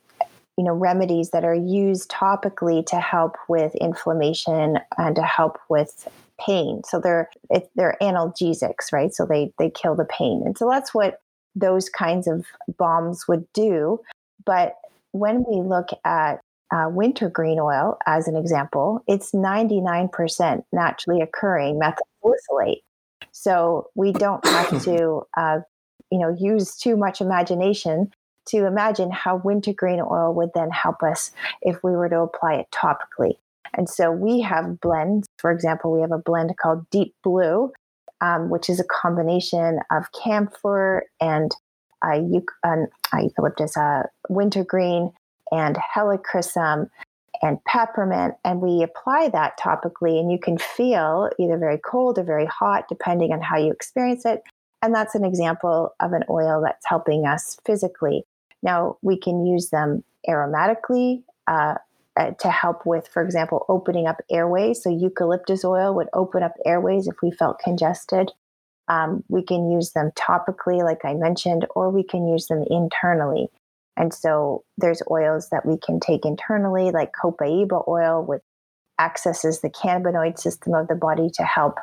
you 0.56 0.64
know 0.64 0.74
remedies 0.74 1.30
that 1.30 1.44
are 1.44 1.54
used 1.54 2.10
topically 2.10 2.84
to 2.86 3.00
help 3.00 3.36
with 3.48 3.74
inflammation 3.76 4.78
and 4.98 5.16
to 5.16 5.22
help 5.22 5.58
with 5.68 6.08
pain. 6.38 6.82
So 6.84 7.00
they're 7.00 7.30
they're 7.74 7.96
analgesics, 8.02 8.92
right? 8.92 9.14
So 9.14 9.26
they 9.26 9.52
they 9.58 9.70
kill 9.70 9.94
the 9.94 10.04
pain, 10.04 10.42
and 10.44 10.58
so 10.58 10.68
that's 10.70 10.94
what 10.94 11.20
those 11.56 11.88
kinds 11.88 12.28
of 12.28 12.46
balms 12.76 13.26
would 13.26 13.50
do. 13.52 14.00
But 14.44 14.76
when 15.12 15.44
we 15.48 15.60
look 15.62 15.88
at 16.04 16.40
uh, 16.70 16.86
wintergreen 16.88 17.58
oil, 17.58 17.98
as 18.06 18.28
an 18.28 18.36
example, 18.36 19.02
it's 19.06 19.32
99% 19.32 20.62
naturally 20.72 21.20
occurring 21.20 21.78
methyl 21.78 22.06
salicylate. 22.22 22.82
So 23.32 23.88
we 23.94 24.12
don't 24.12 24.44
have 24.46 24.82
to, 24.84 25.22
uh, 25.36 25.58
you 26.10 26.18
know, 26.18 26.36
use 26.38 26.76
too 26.76 26.96
much 26.96 27.20
imagination 27.20 28.10
to 28.46 28.66
imagine 28.66 29.10
how 29.10 29.36
wintergreen 29.36 30.00
oil 30.00 30.34
would 30.34 30.50
then 30.54 30.70
help 30.70 31.02
us 31.02 31.30
if 31.62 31.82
we 31.84 31.92
were 31.92 32.08
to 32.08 32.20
apply 32.20 32.54
it 32.54 32.66
topically. 32.72 33.36
And 33.74 33.88
so 33.88 34.10
we 34.10 34.40
have 34.40 34.80
blends. 34.80 35.28
For 35.38 35.50
example, 35.50 35.92
we 35.92 36.00
have 36.00 36.12
a 36.12 36.18
blend 36.18 36.56
called 36.56 36.88
Deep 36.90 37.14
Blue, 37.22 37.72
um, 38.20 38.50
which 38.50 38.68
is 38.68 38.80
a 38.80 38.84
combination 38.84 39.78
of 39.92 40.06
camphor 40.12 41.04
and 41.20 41.52
uh, 42.04 42.18
eucalyptus, 43.20 43.76
uh, 43.76 44.04
wintergreen, 44.28 45.12
and 45.50 45.76
helichrysum 45.76 46.88
and 47.42 47.62
peppermint, 47.64 48.34
and 48.44 48.60
we 48.60 48.82
apply 48.82 49.28
that 49.30 49.58
topically. 49.58 50.18
And 50.20 50.30
you 50.30 50.38
can 50.38 50.58
feel 50.58 51.30
either 51.38 51.56
very 51.56 51.78
cold 51.78 52.18
or 52.18 52.22
very 52.22 52.46
hot, 52.46 52.88
depending 52.88 53.32
on 53.32 53.40
how 53.40 53.56
you 53.56 53.72
experience 53.72 54.24
it. 54.24 54.42
And 54.82 54.94
that's 54.94 55.14
an 55.14 55.24
example 55.24 55.94
of 56.00 56.12
an 56.12 56.24
oil 56.28 56.62
that's 56.62 56.86
helping 56.86 57.26
us 57.26 57.58
physically. 57.64 58.24
Now, 58.62 58.96
we 59.02 59.16
can 59.16 59.46
use 59.46 59.70
them 59.70 60.04
aromatically 60.28 61.22
uh, 61.46 61.76
uh, 62.18 62.32
to 62.40 62.50
help 62.50 62.84
with, 62.84 63.08
for 63.08 63.22
example, 63.22 63.64
opening 63.68 64.06
up 64.06 64.20
airways. 64.30 64.82
So, 64.82 64.90
eucalyptus 64.90 65.64
oil 65.64 65.94
would 65.94 66.08
open 66.12 66.42
up 66.42 66.52
airways 66.66 67.08
if 67.08 67.16
we 67.22 67.30
felt 67.30 67.58
congested. 67.58 68.32
Um, 68.88 69.22
we 69.28 69.42
can 69.42 69.70
use 69.70 69.92
them 69.92 70.10
topically, 70.16 70.82
like 70.82 71.04
I 71.04 71.14
mentioned, 71.14 71.66
or 71.76 71.90
we 71.90 72.02
can 72.02 72.26
use 72.26 72.48
them 72.48 72.64
internally. 72.68 73.48
And 74.00 74.14
so 74.14 74.64
there's 74.78 75.02
oils 75.10 75.50
that 75.50 75.66
we 75.66 75.76
can 75.76 76.00
take 76.00 76.24
internally, 76.24 76.90
like 76.90 77.12
copaiba 77.12 77.86
oil, 77.86 78.24
which 78.24 78.40
accesses 78.98 79.60
the 79.60 79.68
cannabinoid 79.68 80.38
system 80.38 80.72
of 80.72 80.88
the 80.88 80.94
body 80.94 81.28
to 81.34 81.42
help 81.42 81.76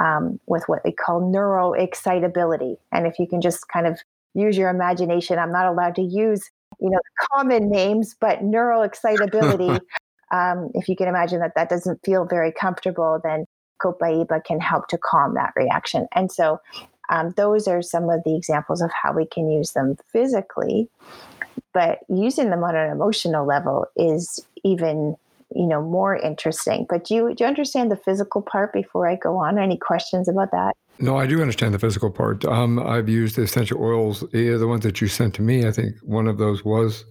um, 0.00 0.40
with 0.46 0.64
what 0.66 0.82
they 0.82 0.92
call 0.92 1.20
neuroexcitability. 1.20 2.76
And 2.90 3.06
if 3.06 3.18
you 3.18 3.26
can 3.26 3.42
just 3.42 3.68
kind 3.68 3.86
of 3.86 4.00
use 4.32 4.56
your 4.56 4.70
imagination, 4.70 5.38
I'm 5.38 5.52
not 5.52 5.66
allowed 5.66 5.94
to 5.96 6.02
use 6.02 6.50
you 6.80 6.88
know 6.88 7.00
common 7.32 7.68
names, 7.68 8.16
but 8.18 8.38
neuroexcitability. 8.38 9.78
um, 10.32 10.70
if 10.72 10.88
you 10.88 10.96
can 10.96 11.06
imagine 11.06 11.40
that 11.40 11.52
that 11.54 11.68
doesn't 11.68 12.00
feel 12.02 12.24
very 12.24 12.50
comfortable, 12.50 13.20
then 13.22 13.44
copaiba 13.82 14.42
can 14.42 14.58
help 14.58 14.88
to 14.88 14.96
calm 14.96 15.34
that 15.34 15.52
reaction. 15.54 16.06
And 16.14 16.32
so 16.32 16.60
um, 17.10 17.34
those 17.36 17.68
are 17.68 17.82
some 17.82 18.08
of 18.08 18.22
the 18.24 18.34
examples 18.34 18.80
of 18.80 18.90
how 18.90 19.12
we 19.12 19.26
can 19.26 19.50
use 19.50 19.72
them 19.72 19.96
physically 20.10 20.88
but 21.78 22.00
using 22.08 22.50
them 22.50 22.64
on 22.64 22.74
an 22.74 22.90
emotional 22.90 23.46
level 23.46 23.86
is 23.94 24.44
even 24.64 25.14
you 25.54 25.64
know 25.64 25.80
more 25.80 26.16
interesting. 26.16 26.86
But 26.88 27.04
do 27.04 27.14
you 27.14 27.34
do 27.36 27.44
you 27.44 27.48
understand 27.48 27.92
the 27.92 27.96
physical 27.96 28.42
part 28.42 28.72
before 28.72 29.06
i 29.08 29.14
go 29.14 29.36
on? 29.36 29.60
Any 29.60 29.76
questions 29.76 30.28
about 30.28 30.50
that? 30.50 30.76
No 30.98 31.16
i 31.16 31.24
do 31.24 31.40
understand 31.40 31.74
the 31.74 31.78
physical 31.78 32.10
part. 32.10 32.44
Um, 32.44 32.80
i've 32.80 33.08
used 33.08 33.36
the 33.36 33.42
essential 33.42 33.80
oils. 33.80 34.24
The 34.32 34.66
ones 34.66 34.82
that 34.82 35.00
you 35.00 35.06
sent 35.06 35.34
to 35.34 35.42
me 35.42 35.68
i 35.68 35.70
think 35.70 35.94
one 36.02 36.26
of 36.26 36.38
those 36.38 36.64
was 36.64 37.04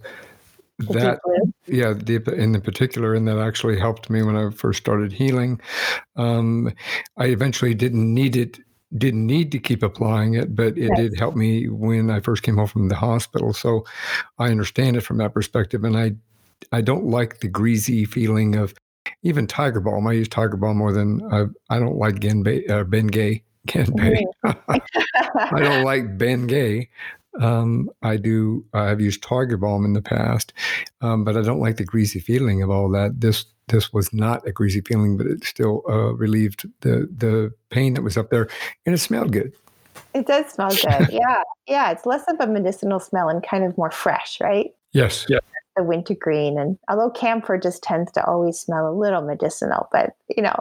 that 0.80 1.18
yeah 1.66 1.94
deep 1.94 2.28
in 2.28 2.52
the 2.52 2.60
particular 2.60 3.14
and 3.14 3.26
that 3.26 3.38
actually 3.38 3.78
helped 3.78 4.10
me 4.10 4.22
when 4.22 4.36
i 4.36 4.50
first 4.50 4.80
started 4.80 5.12
healing. 5.12 5.58
Um, 6.16 6.74
i 7.16 7.24
eventually 7.24 7.72
didn't 7.72 8.12
need 8.12 8.36
it 8.36 8.60
didn't 8.96 9.26
need 9.26 9.52
to 9.52 9.58
keep 9.58 9.82
applying 9.82 10.34
it, 10.34 10.54
but 10.54 10.78
it 10.78 10.88
yes. 10.88 10.96
did 10.96 11.18
help 11.18 11.36
me 11.36 11.68
when 11.68 12.10
I 12.10 12.20
first 12.20 12.42
came 12.42 12.56
home 12.56 12.66
from 12.66 12.88
the 12.88 12.96
hospital. 12.96 13.52
So 13.52 13.84
I 14.38 14.48
understand 14.50 14.96
it 14.96 15.02
from 15.02 15.18
that 15.18 15.34
perspective. 15.34 15.84
And 15.84 15.96
I, 15.96 16.12
I 16.72 16.80
don't 16.80 17.06
like 17.06 17.40
the 17.40 17.48
greasy 17.48 18.04
feeling 18.04 18.56
of 18.56 18.74
even 19.22 19.46
Tiger 19.46 19.80
Balm. 19.80 20.06
I 20.06 20.12
use 20.12 20.28
Tiger 20.28 20.56
Balm 20.56 20.78
more 20.78 20.92
than 20.92 21.22
I, 21.32 21.44
I 21.74 21.78
don't 21.78 21.96
like 21.96 22.16
Genbay, 22.16 22.70
uh, 22.70 22.84
Bengay. 22.84 23.42
Genbay. 23.66 24.22
I 24.44 25.60
don't 25.60 25.84
like 25.84 26.16
Bengay. 26.16 26.88
Um, 27.40 27.90
I 28.02 28.16
do. 28.16 28.64
I've 28.72 29.00
used 29.00 29.22
Tiger 29.22 29.58
Balm 29.58 29.84
in 29.84 29.92
the 29.92 30.02
past, 30.02 30.52
um, 31.02 31.24
but 31.24 31.36
I 31.36 31.42
don't 31.42 31.60
like 31.60 31.76
the 31.76 31.84
greasy 31.84 32.18
feeling 32.18 32.62
of 32.62 32.70
all 32.70 32.90
that. 32.90 33.20
This 33.20 33.44
this 33.68 33.92
was 33.92 34.12
not 34.12 34.46
a 34.46 34.52
greasy 34.52 34.80
feeling, 34.80 35.16
but 35.16 35.26
it 35.26 35.44
still 35.44 35.82
uh, 35.88 36.14
relieved 36.14 36.68
the 36.80 37.08
the 37.16 37.52
pain 37.70 37.94
that 37.94 38.02
was 38.02 38.16
up 38.16 38.30
there, 38.30 38.48
and 38.86 38.94
it 38.94 38.98
smelled 38.98 39.32
good. 39.32 39.52
It 40.14 40.26
does 40.26 40.50
smell 40.52 40.70
good. 40.70 41.08
yeah, 41.10 41.42
yeah. 41.66 41.90
It's 41.90 42.06
less 42.06 42.24
of 42.28 42.36
a 42.40 42.46
medicinal 42.46 43.00
smell 43.00 43.28
and 43.28 43.46
kind 43.46 43.64
of 43.64 43.76
more 43.76 43.90
fresh, 43.90 44.40
right? 44.40 44.70
Yes. 44.92 45.26
Yeah. 45.28 45.38
The 45.76 45.84
wintergreen, 45.84 46.58
and 46.58 46.76
although 46.88 47.10
camphor 47.10 47.56
just 47.56 47.82
tends 47.82 48.10
to 48.12 48.24
always 48.26 48.58
smell 48.58 48.88
a 48.88 48.94
little 48.94 49.22
medicinal, 49.22 49.88
but 49.92 50.10
you 50.36 50.42
know, 50.42 50.58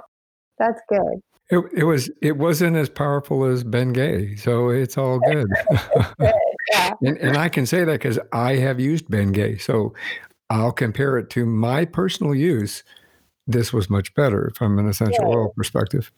that's 0.59 0.79
good. 0.87 1.21
It, 1.49 1.63
it 1.73 1.83
was 1.85 2.11
it 2.21 2.37
wasn't 2.37 2.75
as 2.75 2.89
powerful 2.89 3.45
as 3.45 3.63
Bengay, 3.63 4.37
so 4.37 4.69
it's 4.69 4.97
all 4.97 5.19
good. 5.31 5.47
good 6.19 6.33
yeah. 6.71 6.93
and, 7.01 7.17
and 7.17 7.37
I 7.37 7.49
can 7.49 7.65
say 7.65 7.83
that 7.83 7.93
because 7.93 8.19
I 8.33 8.55
have 8.55 8.79
used 8.79 9.05
Bengay, 9.05 9.61
so 9.61 9.93
I'll 10.49 10.71
compare 10.71 11.17
it 11.17 11.29
to 11.31 11.45
my 11.45 11.85
personal 11.85 12.33
use. 12.33 12.83
This 13.45 13.73
was 13.73 13.89
much 13.89 14.13
better 14.13 14.51
from 14.55 14.79
an 14.79 14.87
essential 14.87 15.25
yeah. 15.29 15.35
oil 15.35 15.53
perspective. 15.55 16.11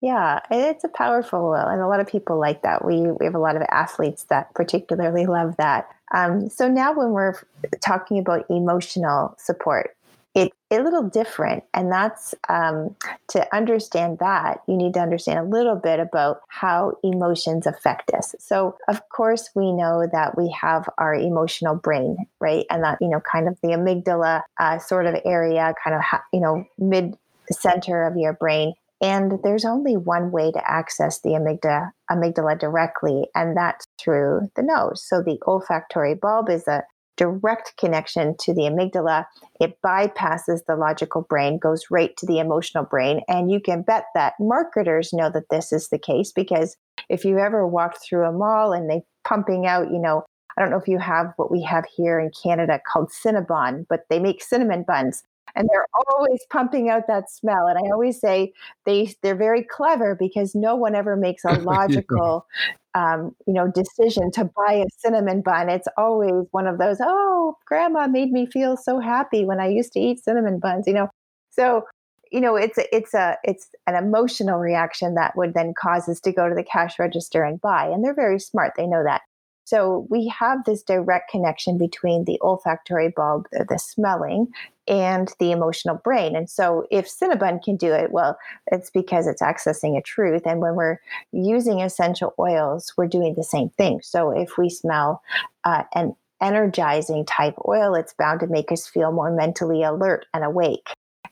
Yeah, 0.00 0.40
it's 0.50 0.84
a 0.84 0.88
powerful 0.88 1.40
oil, 1.40 1.66
and 1.66 1.80
a 1.80 1.88
lot 1.88 1.98
of 1.98 2.06
people 2.06 2.38
like 2.38 2.62
that. 2.62 2.84
We 2.84 3.10
we 3.10 3.24
have 3.24 3.34
a 3.34 3.40
lot 3.40 3.56
of 3.56 3.62
athletes 3.70 4.24
that 4.24 4.54
particularly 4.54 5.26
love 5.26 5.56
that. 5.56 5.88
Um, 6.14 6.48
so 6.48 6.68
now, 6.68 6.92
when 6.92 7.10
we're 7.10 7.34
talking 7.80 8.18
about 8.18 8.46
emotional 8.48 9.34
support, 9.38 9.96
it's 10.38 10.56
a 10.70 10.80
little 10.80 11.02
different. 11.02 11.64
And 11.74 11.90
that's 11.90 12.34
um, 12.48 12.94
to 13.28 13.54
understand 13.54 14.18
that, 14.20 14.62
you 14.68 14.76
need 14.76 14.94
to 14.94 15.00
understand 15.00 15.40
a 15.40 15.42
little 15.42 15.74
bit 15.74 15.98
about 15.98 16.40
how 16.48 16.92
emotions 17.02 17.66
affect 17.66 18.12
us. 18.12 18.36
So, 18.38 18.76
of 18.88 19.00
course, 19.08 19.50
we 19.56 19.72
know 19.72 20.06
that 20.12 20.38
we 20.38 20.48
have 20.50 20.88
our 20.96 21.14
emotional 21.14 21.74
brain, 21.74 22.16
right? 22.40 22.66
And 22.70 22.84
that, 22.84 22.98
you 23.00 23.08
know, 23.08 23.20
kind 23.20 23.48
of 23.48 23.58
the 23.62 23.70
amygdala 23.70 24.42
uh, 24.60 24.78
sort 24.78 25.06
of 25.06 25.16
area, 25.24 25.74
kind 25.82 25.96
of, 25.96 26.02
you 26.32 26.40
know, 26.40 26.64
mid 26.78 27.16
center 27.50 28.04
of 28.04 28.16
your 28.16 28.34
brain. 28.34 28.74
And 29.00 29.40
there's 29.42 29.64
only 29.64 29.96
one 29.96 30.30
way 30.30 30.52
to 30.52 30.70
access 30.70 31.20
the 31.20 31.30
amygdala, 31.30 31.90
amygdala 32.10 32.58
directly, 32.58 33.26
and 33.34 33.56
that's 33.56 33.86
through 34.00 34.50
the 34.54 34.62
nose. 34.62 35.04
So 35.04 35.22
the 35.22 35.38
olfactory 35.46 36.14
bulb 36.14 36.48
is 36.48 36.66
a 36.68 36.82
direct 37.18 37.76
connection 37.76 38.34
to 38.38 38.54
the 38.54 38.62
amygdala. 38.62 39.26
It 39.60 39.76
bypasses 39.84 40.64
the 40.66 40.76
logical 40.76 41.22
brain, 41.22 41.58
goes 41.58 41.90
right 41.90 42.16
to 42.16 42.24
the 42.24 42.38
emotional 42.38 42.84
brain. 42.84 43.20
And 43.28 43.50
you 43.50 43.60
can 43.60 43.82
bet 43.82 44.06
that 44.14 44.34
marketers 44.40 45.12
know 45.12 45.28
that 45.30 45.50
this 45.50 45.72
is 45.72 45.88
the 45.88 45.98
case 45.98 46.32
because 46.32 46.76
if 47.10 47.24
you 47.24 47.38
ever 47.38 47.66
walked 47.66 47.98
through 48.02 48.24
a 48.24 48.32
mall 48.32 48.72
and 48.72 48.88
they 48.88 49.02
pumping 49.24 49.66
out, 49.66 49.90
you 49.90 49.98
know, 49.98 50.24
I 50.56 50.62
don't 50.62 50.70
know 50.70 50.78
if 50.78 50.88
you 50.88 50.98
have 50.98 51.32
what 51.36 51.52
we 51.52 51.62
have 51.62 51.84
here 51.94 52.18
in 52.18 52.30
Canada 52.42 52.80
called 52.90 53.10
Cinnabon, 53.10 53.86
but 53.88 54.04
they 54.08 54.18
make 54.18 54.42
cinnamon 54.42 54.84
buns 54.86 55.22
and 55.58 55.68
they're 55.70 55.86
always 56.08 56.40
pumping 56.50 56.88
out 56.88 57.08
that 57.08 57.30
smell. 57.30 57.66
And 57.66 57.76
I 57.76 57.90
always 57.90 58.20
say 58.20 58.52
they 58.86 59.12
they're 59.22 59.36
very 59.36 59.64
clever 59.64 60.14
because 60.14 60.54
no 60.54 60.76
one 60.76 60.94
ever 60.94 61.16
makes 61.16 61.44
a 61.44 61.52
logical, 61.60 62.46
um, 62.94 63.34
you 63.46 63.52
know, 63.52 63.70
decision 63.70 64.30
to 64.32 64.44
buy 64.44 64.74
a 64.74 64.86
cinnamon 64.98 65.42
bun. 65.42 65.68
It's 65.68 65.88
always 65.98 66.46
one 66.52 66.68
of 66.68 66.78
those. 66.78 66.98
Oh, 67.02 67.56
Grandma 67.66 68.06
made 68.06 68.30
me 68.30 68.46
feel 68.46 68.76
so 68.76 69.00
happy 69.00 69.44
when 69.44 69.60
I 69.60 69.68
used 69.68 69.92
to 69.94 70.00
eat 70.00 70.22
cinnamon 70.22 70.60
buns. 70.60 70.86
You 70.86 70.94
know, 70.94 71.08
so 71.50 71.84
you 72.30 72.40
know 72.40 72.56
it's 72.56 72.78
a, 72.78 72.94
it's 72.94 73.14
a 73.14 73.36
it's 73.42 73.68
an 73.86 73.96
emotional 73.96 74.60
reaction 74.60 75.14
that 75.14 75.36
would 75.36 75.54
then 75.54 75.74
cause 75.80 76.08
us 76.08 76.20
to 76.20 76.32
go 76.32 76.48
to 76.48 76.54
the 76.54 76.62
cash 76.62 76.98
register 76.98 77.42
and 77.42 77.60
buy 77.60 77.86
and 77.86 78.04
they're 78.04 78.14
very 78.14 78.38
smart 78.38 78.74
they 78.76 78.86
know 78.86 79.02
that 79.02 79.22
so 79.68 80.06
we 80.08 80.28
have 80.28 80.64
this 80.64 80.82
direct 80.82 81.30
connection 81.30 81.76
between 81.76 82.24
the 82.24 82.38
olfactory 82.40 83.10
bulb, 83.10 83.48
the 83.52 83.78
smelling, 83.78 84.48
and 84.86 85.30
the 85.40 85.52
emotional 85.52 85.96
brain. 85.96 86.34
And 86.34 86.48
so 86.48 86.86
if 86.90 87.06
Cinnabon 87.06 87.62
can 87.62 87.76
do 87.76 87.92
it, 87.92 88.10
well, 88.10 88.38
it's 88.72 88.88
because 88.88 89.26
it's 89.26 89.42
accessing 89.42 89.98
a 89.98 90.00
truth. 90.00 90.46
And 90.46 90.62
when 90.62 90.74
we're 90.74 90.96
using 91.32 91.82
essential 91.82 92.32
oils, 92.38 92.94
we're 92.96 93.08
doing 93.08 93.34
the 93.34 93.44
same 93.44 93.68
thing. 93.68 94.00
So 94.02 94.30
if 94.30 94.56
we 94.56 94.70
smell 94.70 95.22
uh, 95.64 95.82
an 95.94 96.16
energizing 96.40 97.26
type 97.26 97.56
oil, 97.68 97.94
it's 97.94 98.14
bound 98.14 98.40
to 98.40 98.46
make 98.46 98.72
us 98.72 98.86
feel 98.86 99.12
more 99.12 99.30
mentally 99.30 99.82
alert 99.82 100.24
and 100.32 100.44
awake. 100.44 100.88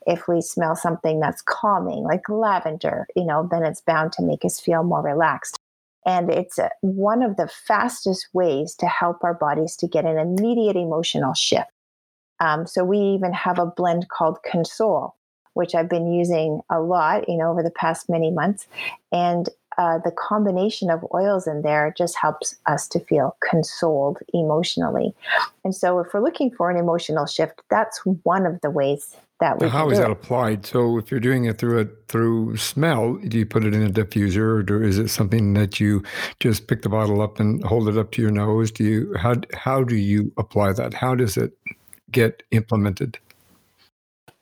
If 0.07 0.29
we 0.29 0.43
smell 0.43 0.77
something 0.77 1.21
that's 1.21 1.41
calming, 1.41 2.05
like 2.05 2.29
lavender, 2.29 3.07
you 3.17 3.25
know, 3.25 3.49
then 3.51 3.63
it's 3.63 3.81
bound 3.81 4.13
to 4.13 4.23
make 4.23 4.45
us 4.45 4.61
feel 4.61 4.83
more 4.83 5.01
relaxed. 5.01 5.56
And 6.07 6.31
it's 6.31 6.59
a, 6.59 6.71
one 6.81 7.23
of 7.23 7.37
the 7.37 7.49
fastest 7.49 8.29
ways 8.33 8.75
to 8.77 8.87
help 8.87 9.25
our 9.25 9.35
bodies 9.35 9.77
to 9.77 9.89
get 9.89 10.05
an 10.05 10.19
immediate 10.19 10.77
emotional 10.77 11.35
shift. 11.35 11.71
Um, 12.39 12.67
so 12.67 12.85
we 12.85 12.99
even 12.99 13.33
have 13.33 13.59
a 13.59 13.67
blend 13.67 14.09
called 14.09 14.39
Console, 14.51 15.17
which 15.55 15.75
I've 15.75 15.89
been 15.89 16.13
using 16.13 16.61
a 16.71 16.81
lot, 16.81 17.29
you 17.29 17.37
know, 17.37 17.51
over 17.51 17.63
the 17.63 17.71
past 17.71 18.09
many 18.09 18.31
months. 18.31 18.69
And 19.11 19.49
uh, 19.79 19.99
the 20.05 20.13
combination 20.13 20.91
of 20.91 21.05
oils 21.13 21.47
in 21.47 21.63
there 21.63 21.93
just 21.97 22.17
helps 22.17 22.57
us 22.67 22.89
to 22.89 23.01
feel 23.01 23.37
consoled 23.47 24.19
emotionally. 24.33 25.15
And 25.65 25.75
so, 25.75 25.99
if 25.99 26.15
we're 26.15 26.23
looking 26.23 26.51
for 26.51 26.71
an 26.71 26.79
emotional 26.79 27.27
shift, 27.27 27.61
that's 27.69 28.01
one 28.23 28.47
of 28.47 28.61
the 28.63 28.71
ways 28.71 29.17
that 29.41 29.61
we. 29.61 29.69
How 29.69 29.91
is 29.91 29.99
that 29.99 30.11
it. 30.11 30.13
applied? 30.13 30.67
So, 30.67 30.99
if 30.99 31.11
you're 31.11 31.21
doing 31.21 31.45
it 31.45 31.59
through 31.59 31.81
a 31.81 31.87
through 32.09 32.57
smell, 32.57 33.15
do 33.15 33.39
you 33.39 33.47
put 33.47 33.65
it 33.65 33.75
in 33.75 33.83
a 33.83 33.91
diffuser, 33.91 34.69
or 34.71 34.83
is 34.83 34.99
it 34.99 35.09
something 35.09 35.55
that 35.55 35.81
you 35.81 36.03
just 36.41 36.67
pick 36.69 36.83
the 36.83 36.89
bottle 36.89 37.21
up 37.21 37.41
and 37.41 37.63
hold 37.65 37.89
it 37.89 37.99
up 37.99 38.13
to 38.13 38.23
your 38.23 38.31
nose? 38.31 38.71
Do 38.71 38.85
you 38.85 39.15
how 39.17 39.35
how 39.55 39.85
do 39.85 39.97
you 39.97 40.33
apply 40.37 40.73
that? 40.75 40.95
How 40.95 41.15
does 41.15 41.37
it 41.37 41.53
get 42.11 42.43
implemented? 42.51 43.19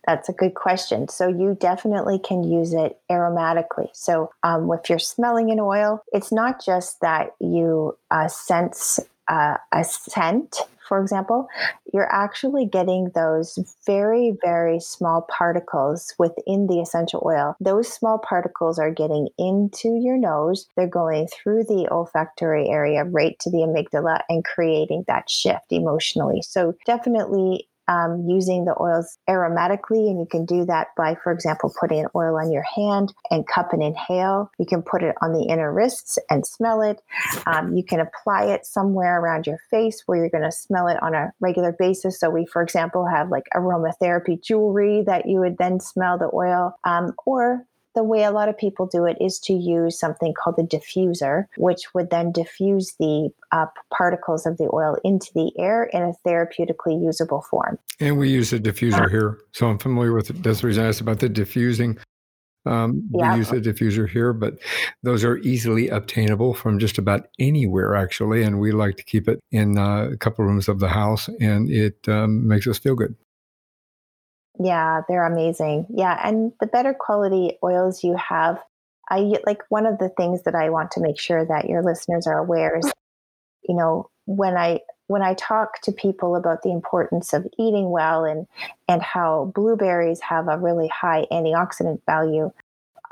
That's 0.07 0.29
a 0.29 0.33
good 0.33 0.55
question. 0.55 1.09
So 1.09 1.29
you 1.29 1.57
definitely 1.59 2.19
can 2.19 2.45
use 2.45 2.75
it 2.75 3.01
aromatically. 3.11 3.89
So 3.95 4.31
um, 4.43 4.71
if 4.71 4.91
you're 4.91 4.99
smelling 4.99 5.51
an 5.51 5.61
oil, 5.61 6.05
it's 6.13 6.31
not 6.31 6.63
just 6.63 7.01
that 7.01 7.31
you 7.41 7.97
uh, 8.11 8.29
sense 8.29 9.01
uh, 9.29 9.57
a 9.73 9.85
scent, 9.85 10.59
for 10.89 11.01
example, 11.01 11.49
you're 11.93 12.13
actually 12.13 12.67
getting 12.67 13.11
those 13.15 13.59
very, 13.87 14.37
very 14.45 14.81
small 14.81 15.23
particles 15.31 16.15
within 16.19 16.67
the 16.67 16.81
essential 16.81 17.23
oil. 17.25 17.57
Those 17.61 17.93
small 17.93 18.19
particles 18.19 18.79
are 18.79 18.91
getting 18.91 19.29
into 19.39 19.99
your 20.01 20.17
nose, 20.19 20.67
they're 20.77 20.87
going 20.87 21.29
through 21.29 21.65
the 21.65 21.89
olfactory 21.91 22.69
area 22.69 23.05
right 23.05 23.37
to 23.41 23.51
the 23.51 23.59
amygdala 23.59 24.21
and 24.29 24.45
creating 24.45 25.05
that 25.09 25.29
shift 25.31 25.67
emotionally. 25.71 26.43
So, 26.43 26.75
definitely 26.87 27.69
um, 27.89 28.27
using 28.29 28.65
the 28.65 28.75
oils 28.81 29.19
aromatically. 29.29 30.09
And 30.09 30.19
you 30.19 30.27
can 30.31 30.45
do 30.45 30.65
that 30.67 30.89
by, 30.97 31.17
for 31.23 31.33
example, 31.33 31.73
putting 31.79 32.01
an 32.01 32.09
oil 32.15 32.37
on 32.37 32.53
your 32.53 32.65
hand 32.75 33.13
and 33.31 33.47
cup 33.47 33.73
and 33.73 33.83
inhale. 33.83 34.51
You 34.59 34.67
can 34.67 34.83
put 34.83 35.03
it 35.03 35.15
on 35.23 35.33
the 35.33 35.45
inner 35.45 35.73
wrists 35.73 36.19
and 36.31 36.47
smell 36.47 36.83
it. 36.83 37.01
Um, 37.47 37.77
you 37.77 37.85
can 37.85 38.01
apply 38.01 38.47
it 38.47 38.67
somewhere 38.67 39.21
around 39.21 39.47
your 39.47 39.59
face 39.71 40.03
where 40.07 40.19
you're 40.19 40.31
going 40.31 40.45
to 40.45 40.53
smell 40.53 40.89
it 40.89 41.03
on 41.03 41.15
a 41.15 41.33
regular 41.41 41.73
basis. 41.73 42.19
So, 42.19 42.31
we, 42.31 42.47
for 42.47 42.63
example, 42.63 43.07
have 43.07 43.31
like 43.31 43.45
aromatherapy 43.55 44.43
jewelry 44.43 45.03
that 45.07 45.27
you 45.27 45.41
would 45.41 45.59
then 45.59 45.81
smell 45.81 46.19
the 46.19 46.31
oil, 46.33 46.79
um, 46.85 47.15
or 47.27 47.67
the 47.95 48.03
way 48.05 48.25
a 48.25 48.31
lot 48.31 48.49
of 48.49 48.59
people 48.59 48.87
do 48.87 49.05
it 49.05 49.17
is 49.21 49.39
to 49.41 49.53
use 49.53 49.99
something 49.99 50.35
called 50.35 50.57
the 50.57 50.63
diffuser, 50.63 51.47
which 51.57 51.95
would 51.95 52.11
then 52.11 52.33
diffuse 52.33 52.95
the 52.99 53.31
uh, 53.53 53.67
particles 53.97 54.47
of 54.47 54.57
the 54.59 54.69
oil 54.73 54.97
into 55.05 55.31
the 55.35 55.53
air 55.59 55.85
in 55.85 56.03
a 56.03 56.13
therapeutically 56.27 57.03
usable 57.03 57.43
form. 57.43 57.79
And 58.01 58.19
we 58.19 58.31
use 58.31 58.53
a 58.53 58.59
diffuser 58.59 59.09
here. 59.11 59.39
So 59.53 59.69
I'm 59.69 59.79
familiar 59.79 60.13
with 60.13 60.31
it. 60.31 60.43
That's 60.43 60.61
the 60.61 60.67
reason 60.67 60.85
I 60.85 60.89
asked 60.89 61.01
about 61.01 61.21
the 61.21 61.29
diffusing. 61.29 61.99
Um, 62.67 63.09
yeah. 63.13 63.33
We 63.33 63.39
use 63.39 63.51
a 63.51 63.61
diffuser 63.61 64.09
here, 64.09 64.33
but 64.33 64.55
those 65.03 65.23
are 65.23 65.37
easily 65.39 65.89
obtainable 65.89 66.55
from 66.55 66.79
just 66.79 66.99
about 66.99 67.29
anywhere, 67.39 67.95
actually. 67.95 68.43
And 68.43 68.59
we 68.59 68.73
like 68.73 68.97
to 68.97 69.05
keep 69.05 69.29
it 69.29 69.39
in 69.53 69.79
uh, 69.79 70.09
a 70.13 70.17
couple 70.17 70.45
rooms 70.45 70.69
of 70.69 70.81
the 70.81 70.89
house, 70.89 71.29
and 71.41 71.71
it 71.71 71.99
um, 72.09 72.49
makes 72.49 72.67
us 72.67 72.79
feel 72.79 72.95
good. 72.95 73.15
Yeah, 74.65 75.03
they're 75.09 75.27
amazing. 75.27 75.87
Yeah, 75.91 76.19
and 76.27 76.53
the 76.59 76.67
better 76.67 76.95
quality 76.95 77.59
oils 77.63 78.03
you 78.03 78.17
have, 78.17 78.59
I 79.11 79.35
like 79.47 79.61
one 79.69 79.85
of 79.85 79.99
the 79.99 80.09
things 80.09 80.43
that 80.45 80.55
I 80.55 80.71
want 80.71 80.91
to 80.93 81.01
make 81.03 81.21
sure 81.21 81.45
that 81.45 81.69
your 81.69 81.83
listeners 81.83 82.27
are 82.27 82.39
aware 82.39 82.79
is, 82.79 82.91
you 83.69 83.75
know, 83.77 84.09
when 84.27 84.57
I 84.57 84.81
when 85.09 85.23
I 85.23 85.35
talk 85.35 85.83
to 85.83 85.93
people 85.93 86.35
about 86.35 86.63
the 86.63 86.71
importance 86.73 87.35
of 87.35 87.47
eating 87.59 87.91
well 87.91 88.25
and 88.25 88.47
and 88.89 89.03
how 89.03 89.53
blueberries 89.55 90.21
have 90.23 90.49
a 90.49 90.59
really 90.59 90.89
high 90.89 91.27
antioxidant 91.31 92.01
value, 92.07 92.51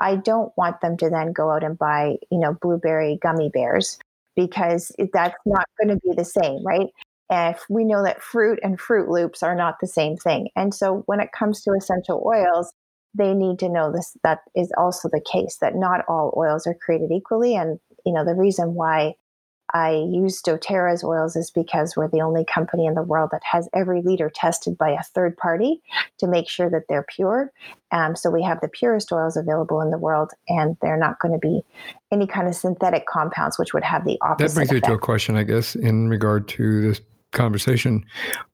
I 0.01 0.15
don't 0.17 0.51
want 0.57 0.81
them 0.81 0.97
to 0.97 1.09
then 1.09 1.33
go 1.33 1.51
out 1.51 1.63
and 1.63 1.77
buy, 1.77 2.17
you 2.31 2.39
know, 2.39 2.53
blueberry 2.61 3.19
gummy 3.21 3.49
bears 3.49 3.99
because 4.35 4.91
that's 5.13 5.35
not 5.45 5.67
going 5.79 5.95
to 5.95 6.01
be 6.07 6.15
the 6.15 6.25
same, 6.25 6.65
right? 6.65 6.89
If 7.29 7.63
we 7.69 7.83
know 7.83 8.03
that 8.03 8.21
fruit 8.21 8.59
and 8.61 8.79
Froot 8.79 9.07
Loops 9.07 9.41
are 9.43 9.55
not 9.55 9.75
the 9.81 9.87
same 9.87 10.17
thing. 10.17 10.49
And 10.55 10.73
so 10.73 11.03
when 11.05 11.19
it 11.19 11.31
comes 11.31 11.61
to 11.63 11.71
essential 11.71 12.23
oils, 12.25 12.71
they 13.15 13.33
need 13.33 13.59
to 13.59 13.69
know 13.69 13.91
this 13.91 14.15
that 14.23 14.39
is 14.55 14.71
also 14.77 15.09
the 15.09 15.23
case 15.31 15.57
that 15.61 15.75
not 15.75 16.03
all 16.07 16.33
oils 16.37 16.65
are 16.65 16.73
created 16.73 17.11
equally 17.11 17.55
and 17.55 17.79
you 18.05 18.11
know 18.13 18.25
the 18.25 18.33
reason 18.33 18.73
why 18.73 19.13
I 19.73 19.91
use 19.91 20.41
doTERRA's 20.41 21.03
oils 21.03 21.35
is 21.35 21.49
because 21.49 21.95
we're 21.95 22.09
the 22.09 22.21
only 22.21 22.45
company 22.45 22.85
in 22.85 22.93
the 22.93 23.01
world 23.01 23.29
that 23.31 23.41
has 23.43 23.67
every 23.73 24.03
liter 24.03 24.29
tested 24.33 24.77
by 24.77 24.91
a 24.91 25.01
third 25.01 25.35
party 25.35 25.81
to 26.19 26.27
make 26.27 26.47
sure 26.47 26.69
that 26.69 26.83
they're 26.87 27.05
pure. 27.09 27.51
Um, 27.91 28.15
so 28.15 28.29
we 28.29 28.43
have 28.43 28.61
the 28.61 28.67
purest 28.67 29.11
oils 29.11 29.35
available 29.35 29.81
in 29.81 29.89
the 29.89 29.97
world, 29.97 30.31
and 30.47 30.77
they're 30.81 30.97
not 30.97 31.19
going 31.19 31.31
to 31.31 31.39
be 31.39 31.63
any 32.11 32.27
kind 32.27 32.47
of 32.47 32.53
synthetic 32.53 33.07
compounds, 33.07 33.57
which 33.57 33.73
would 33.73 33.83
have 33.83 34.05
the 34.05 34.17
opposite. 34.21 34.49
That 34.49 34.55
brings 34.55 34.71
me 34.73 34.81
to 34.81 34.93
a 34.93 34.99
question, 34.99 35.37
I 35.37 35.43
guess, 35.43 35.75
in 35.75 36.07
regard 36.07 36.47
to 36.49 36.81
this 36.81 37.01
conversation. 37.33 38.05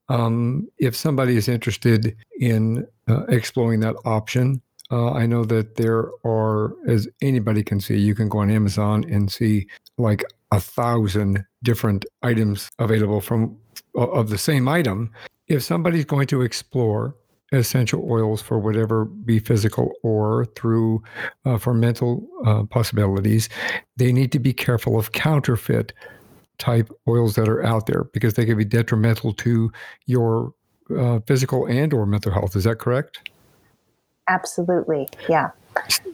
Um, 0.10 0.68
if 0.78 0.96
somebody 0.96 1.38
is 1.38 1.48
interested 1.48 2.16
in 2.40 2.88
uh, 3.08 3.24
exploring 3.26 3.82
that 3.82 3.96
option, 4.06 4.62
uh, 4.92 5.12
I 5.12 5.28
know 5.28 5.46
that 5.46 5.76
there 5.76 6.10
are, 6.26 6.74
as 6.88 7.08
anybody 7.22 7.64
can 7.64 7.80
see, 7.80 7.98
you 7.98 8.16
can 8.16 8.28
go 8.28 8.40
on 8.40 8.50
Amazon 8.50 9.06
and 9.10 9.32
see 9.32 9.68
like 9.98 10.24
a 10.52 10.60
thousand 10.60 11.46
different 11.62 12.06
items 12.24 12.70
available 12.80 13.22
from 13.22 13.56
of 13.96 14.30
the 14.30 14.38
same 14.38 14.68
item. 14.68 15.12
If 15.48 15.64
somebody's 15.64 16.06
going 16.06 16.28
to 16.28 16.42
explore 16.42 17.16
essential 17.52 18.06
oils 18.10 18.42
for 18.42 18.60
whatever 18.60 19.06
be 19.06 19.40
physical 19.40 19.92
or 20.04 20.46
through 20.56 21.04
uh, 21.46 21.58
for 21.58 21.74
mental 21.74 22.28
uh, 22.46 22.64
possibilities, 22.64 23.50
they 23.98 24.12
need 24.12 24.32
to 24.32 24.40
be 24.40 24.54
careful 24.54 25.00
of 25.00 25.12
counterfeit 25.12 25.94
type 26.60 26.92
oils 27.08 27.36
that 27.36 27.48
are 27.48 27.64
out 27.66 27.88
there 27.88 28.04
because 28.14 28.36
they 28.36 28.46
can 28.46 28.58
be 28.58 28.66
detrimental 28.66 29.34
to 29.34 29.72
your 30.06 30.54
uh, 30.96 31.20
physical 31.26 31.66
and 31.66 31.94
or 31.94 32.06
mental 32.06 32.32
health. 32.32 32.56
Is 32.56 32.66
that 32.66 32.78
correct? 32.78 33.30
Absolutely. 34.28 35.08
Yeah. 35.28 35.50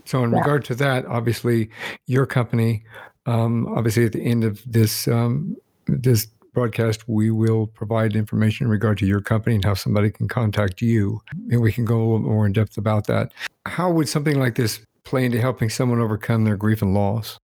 So 0.05 0.23
in 0.23 0.31
yeah. 0.31 0.39
regard 0.39 0.63
to 0.65 0.75
that, 0.75 1.05
obviously 1.05 1.69
your 2.05 2.25
company, 2.25 2.83
um, 3.25 3.67
obviously 3.75 4.05
at 4.05 4.13
the 4.13 4.21
end 4.21 4.43
of 4.43 4.61
this 4.65 5.07
um, 5.07 5.57
this 5.87 6.27
broadcast, 6.53 7.07
we 7.09 7.29
will 7.31 7.67
provide 7.67 8.15
information 8.15 8.65
in 8.65 8.71
regard 8.71 8.97
to 8.99 9.05
your 9.05 9.21
company 9.21 9.55
and 9.55 9.65
how 9.65 9.73
somebody 9.73 10.09
can 10.09 10.27
contact 10.27 10.81
you, 10.81 11.21
and 11.51 11.61
we 11.61 11.71
can 11.71 11.83
go 11.85 11.97
a 11.97 12.03
little 12.03 12.19
more 12.19 12.45
in 12.45 12.53
depth 12.53 12.77
about 12.77 13.07
that. 13.07 13.31
How 13.65 13.91
would 13.91 14.07
something 14.07 14.39
like 14.39 14.55
this 14.55 14.79
play 15.03 15.25
into 15.25 15.39
helping 15.41 15.69
someone 15.69 15.99
overcome 15.99 16.45
their 16.45 16.55
grief 16.57 16.81
and 16.81 16.93
loss? 16.93 17.37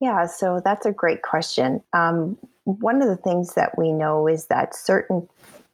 Yeah, 0.00 0.26
so 0.26 0.60
that's 0.64 0.86
a 0.86 0.92
great 0.92 1.22
question. 1.22 1.82
Um, 1.92 2.36
one 2.64 3.02
of 3.02 3.08
the 3.08 3.16
things 3.16 3.54
that 3.54 3.78
we 3.78 3.92
know 3.92 4.26
is 4.26 4.46
that 4.46 4.74
certain 4.74 5.28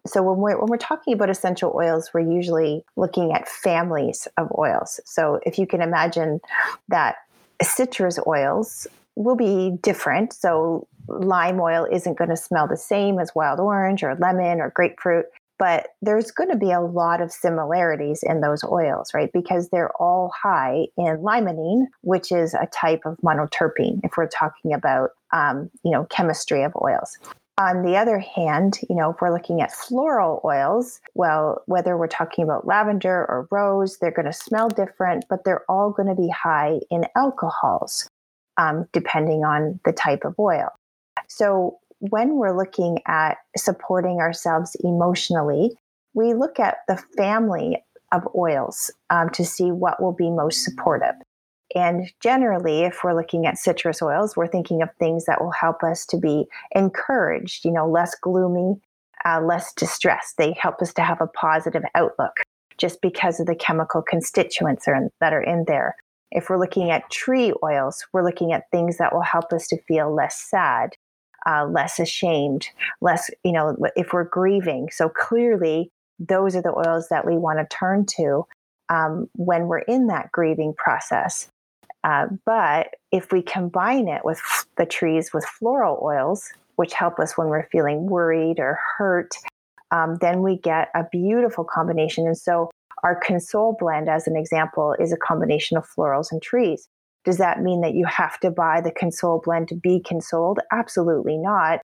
so 0.07 0.23
when 0.23 0.39
we're 0.39 0.59
when 0.59 0.69
we're 0.69 0.79
talking 0.79 1.13
about 1.13 1.31
essential 1.31 1.73
oils, 1.75 2.11
we're 2.15 2.21
usually 2.21 2.85
looking 2.97 3.33
at 3.33 3.49
families 3.49 4.27
of 4.39 4.51
oils. 4.57 4.99
So 5.05 5.41
if 5.45 5.59
you 5.59 5.67
can 5.67 5.83
imagine 5.83 6.41
that 6.89 7.17
citrus 7.63 8.19
oils 8.27 8.87
will 9.17 9.37
be 9.37 9.79
different. 9.83 10.33
So 10.33 10.87
lime 11.09 11.61
oil 11.61 11.87
isn't 11.91 12.17
going 12.17 12.31
to 12.31 12.37
smell 12.37 12.67
the 12.67 12.77
same 12.77 13.19
as 13.19 13.35
wild 13.35 13.61
orange 13.61 14.03
or 14.03 14.15
lemon 14.15 14.61
or 14.61 14.71
grapefruit 14.71 15.27
but 15.61 15.89
there's 16.01 16.31
going 16.31 16.49
to 16.49 16.57
be 16.57 16.71
a 16.71 16.81
lot 16.81 17.21
of 17.21 17.31
similarities 17.31 18.23
in 18.23 18.41
those 18.41 18.65
oils, 18.65 19.13
right? 19.13 19.31
Because 19.31 19.69
they're 19.69 19.93
all 20.01 20.33
high 20.35 20.87
in 20.97 21.19
limonene, 21.19 21.85
which 22.01 22.33
is 22.33 22.55
a 22.55 22.67
type 22.73 23.03
of 23.05 23.19
monoterpene. 23.19 24.01
If 24.03 24.17
we're 24.17 24.27
talking 24.27 24.73
about, 24.73 25.11
um, 25.33 25.71
you 25.85 25.91
know, 25.91 26.07
chemistry 26.07 26.63
of 26.63 26.73
oils. 26.83 27.19
On 27.59 27.85
the 27.85 27.97
other 27.97 28.19
hand, 28.19 28.79
you 28.89 28.97
know, 28.97 29.11
if 29.11 29.21
we're 29.21 29.35
looking 29.35 29.61
at 29.61 29.71
floral 29.71 30.41
oils, 30.47 30.99
well, 31.13 31.63
whether 31.67 31.95
we're 31.99 32.07
talking 32.07 32.43
about 32.43 32.67
lavender 32.67 33.27
or 33.29 33.47
rose, 33.51 33.99
they're 33.99 34.11
going 34.11 34.25
to 34.25 34.33
smell 34.33 34.71
different, 34.71 35.27
but 35.29 35.45
they're 35.45 35.65
all 35.69 35.91
going 35.91 36.09
to 36.09 36.15
be 36.15 36.31
high 36.31 36.81
in 36.91 37.05
alcohols, 37.17 38.09
um, 38.57 38.89
depending 38.95 39.45
on 39.45 39.79
the 39.85 39.93
type 39.93 40.25
of 40.25 40.35
oil. 40.39 40.71
So 41.29 41.79
when 42.01 42.37
we're 42.37 42.57
looking 42.57 42.99
at 43.07 43.39
supporting 43.57 44.19
ourselves 44.19 44.77
emotionally, 44.83 45.71
we 46.15 46.35
look 46.35 46.59
at 46.59 46.79
the 46.89 47.03
family 47.17 47.83
of 48.13 48.27
oils 48.35 48.91
um, 49.11 49.31
to 49.31 49.45
see 49.45 49.71
what 49.71 50.03
will 50.03 50.13
be 50.13 50.31
most 50.31 50.65
supportive. 50.65 51.15
And 51.77 52.11
generally, 52.21 52.83
if 52.83 53.05
we're 53.05 53.15
looking 53.15 53.47
at 53.47 53.59
citrus 53.59 54.03
oils, 54.03 54.37
we're 54.37 54.49
thinking 54.49 54.83
of 54.83 54.89
things 54.99 55.27
that 55.27 55.41
will 55.41 55.53
help 55.53 55.85
us 55.85 56.05
to 56.07 56.17
be 56.17 56.47
encouraged, 56.75 57.65
you 57.65 57.71
know, 57.71 57.89
less 57.89 58.17
gloomy, 58.21 58.81
uh, 59.25 59.41
less 59.41 59.73
distressed. 59.75 60.37
They 60.37 60.57
help 60.61 60.83
us 60.83 60.93
to 60.95 61.03
have 61.03 61.21
a 61.21 61.29
positive 61.29 61.85
outlook 61.95 62.33
just 62.77 63.01
because 63.03 63.39
of 63.39 63.47
the 63.47 63.55
chemical 63.55 64.03
constituents 64.03 64.89
are 64.89 64.97
in, 64.97 65.11
that 65.21 65.33
are 65.33 65.43
in 65.43 65.65
there. 65.69 65.95
If 66.33 66.49
we're 66.49 66.59
looking 66.59 66.91
at 66.91 67.11
tree 67.11 67.53
oils, 67.63 68.05
we're 68.13 68.25
looking 68.25 68.53
at 68.53 68.65
things 68.73 68.97
that 68.97 69.13
will 69.13 69.23
help 69.23 69.53
us 69.53 69.69
to 69.69 69.83
feel 69.83 70.13
less 70.13 70.37
sad, 70.37 70.95
uh, 71.47 71.67
less 71.67 71.99
ashamed, 71.99 72.69
less, 73.01 73.31
you 73.45 73.53
know, 73.53 73.77
if 73.97 74.13
we're 74.13 74.25
grieving. 74.25 74.89
So 74.91 75.09
clearly, 75.09 75.91
those 76.19 76.55
are 76.55 76.63
the 76.63 76.75
oils 76.77 77.09
that 77.09 77.27
we 77.27 77.37
want 77.37 77.59
to 77.59 77.77
turn 77.77 78.07
to 78.17 78.47
um, 78.89 79.29
when 79.35 79.67
we're 79.67 79.79
in 79.79 80.09
that 80.09 80.31
grieving 80.33 80.75
process. 80.75 81.49
Uh, 82.05 82.27
but 82.47 82.95
if 83.13 83.33
we 83.33 83.43
combine 83.43 84.09
it 84.09 84.25
with 84.25 84.41
the 84.77 84.87
trees 84.87 85.33
with 85.33 85.45
floral 85.45 85.99
oils, 86.03 86.51
which 86.77 86.95
help 86.95 87.19
us 87.19 87.37
when 87.37 87.49
we're 87.49 87.69
feeling 87.71 88.07
worried 88.07 88.59
or 88.59 88.79
hurt, 88.97 89.35
um, 89.91 90.17
then 90.21 90.43
we 90.43 90.57
get 90.57 90.89
a 90.95 91.05
beautiful 91.11 91.65
combination. 91.65 92.27
And 92.27 92.39
so, 92.39 92.71
our 93.03 93.19
console 93.19 93.77
blend, 93.81 94.11
as 94.11 94.27
an 94.27 94.37
example, 94.37 94.95
is 94.99 95.11
a 95.11 95.17
combination 95.17 95.79
of 95.79 95.89
florals 95.89 96.31
and 96.31 96.43
trees. 96.43 96.87
Does 97.25 97.39
that 97.39 97.63
mean 97.63 97.81
that 97.83 97.95
you 97.95 98.07
have 98.07 98.39
to 98.41 98.51
buy 98.51 98.81
the 98.81 98.91
console 98.91 99.41
blend 99.45 99.69
to 99.69 99.75
be 99.75 100.01
consoled? 100.01 100.59
Absolutely 100.73 101.37
not. 101.37 101.81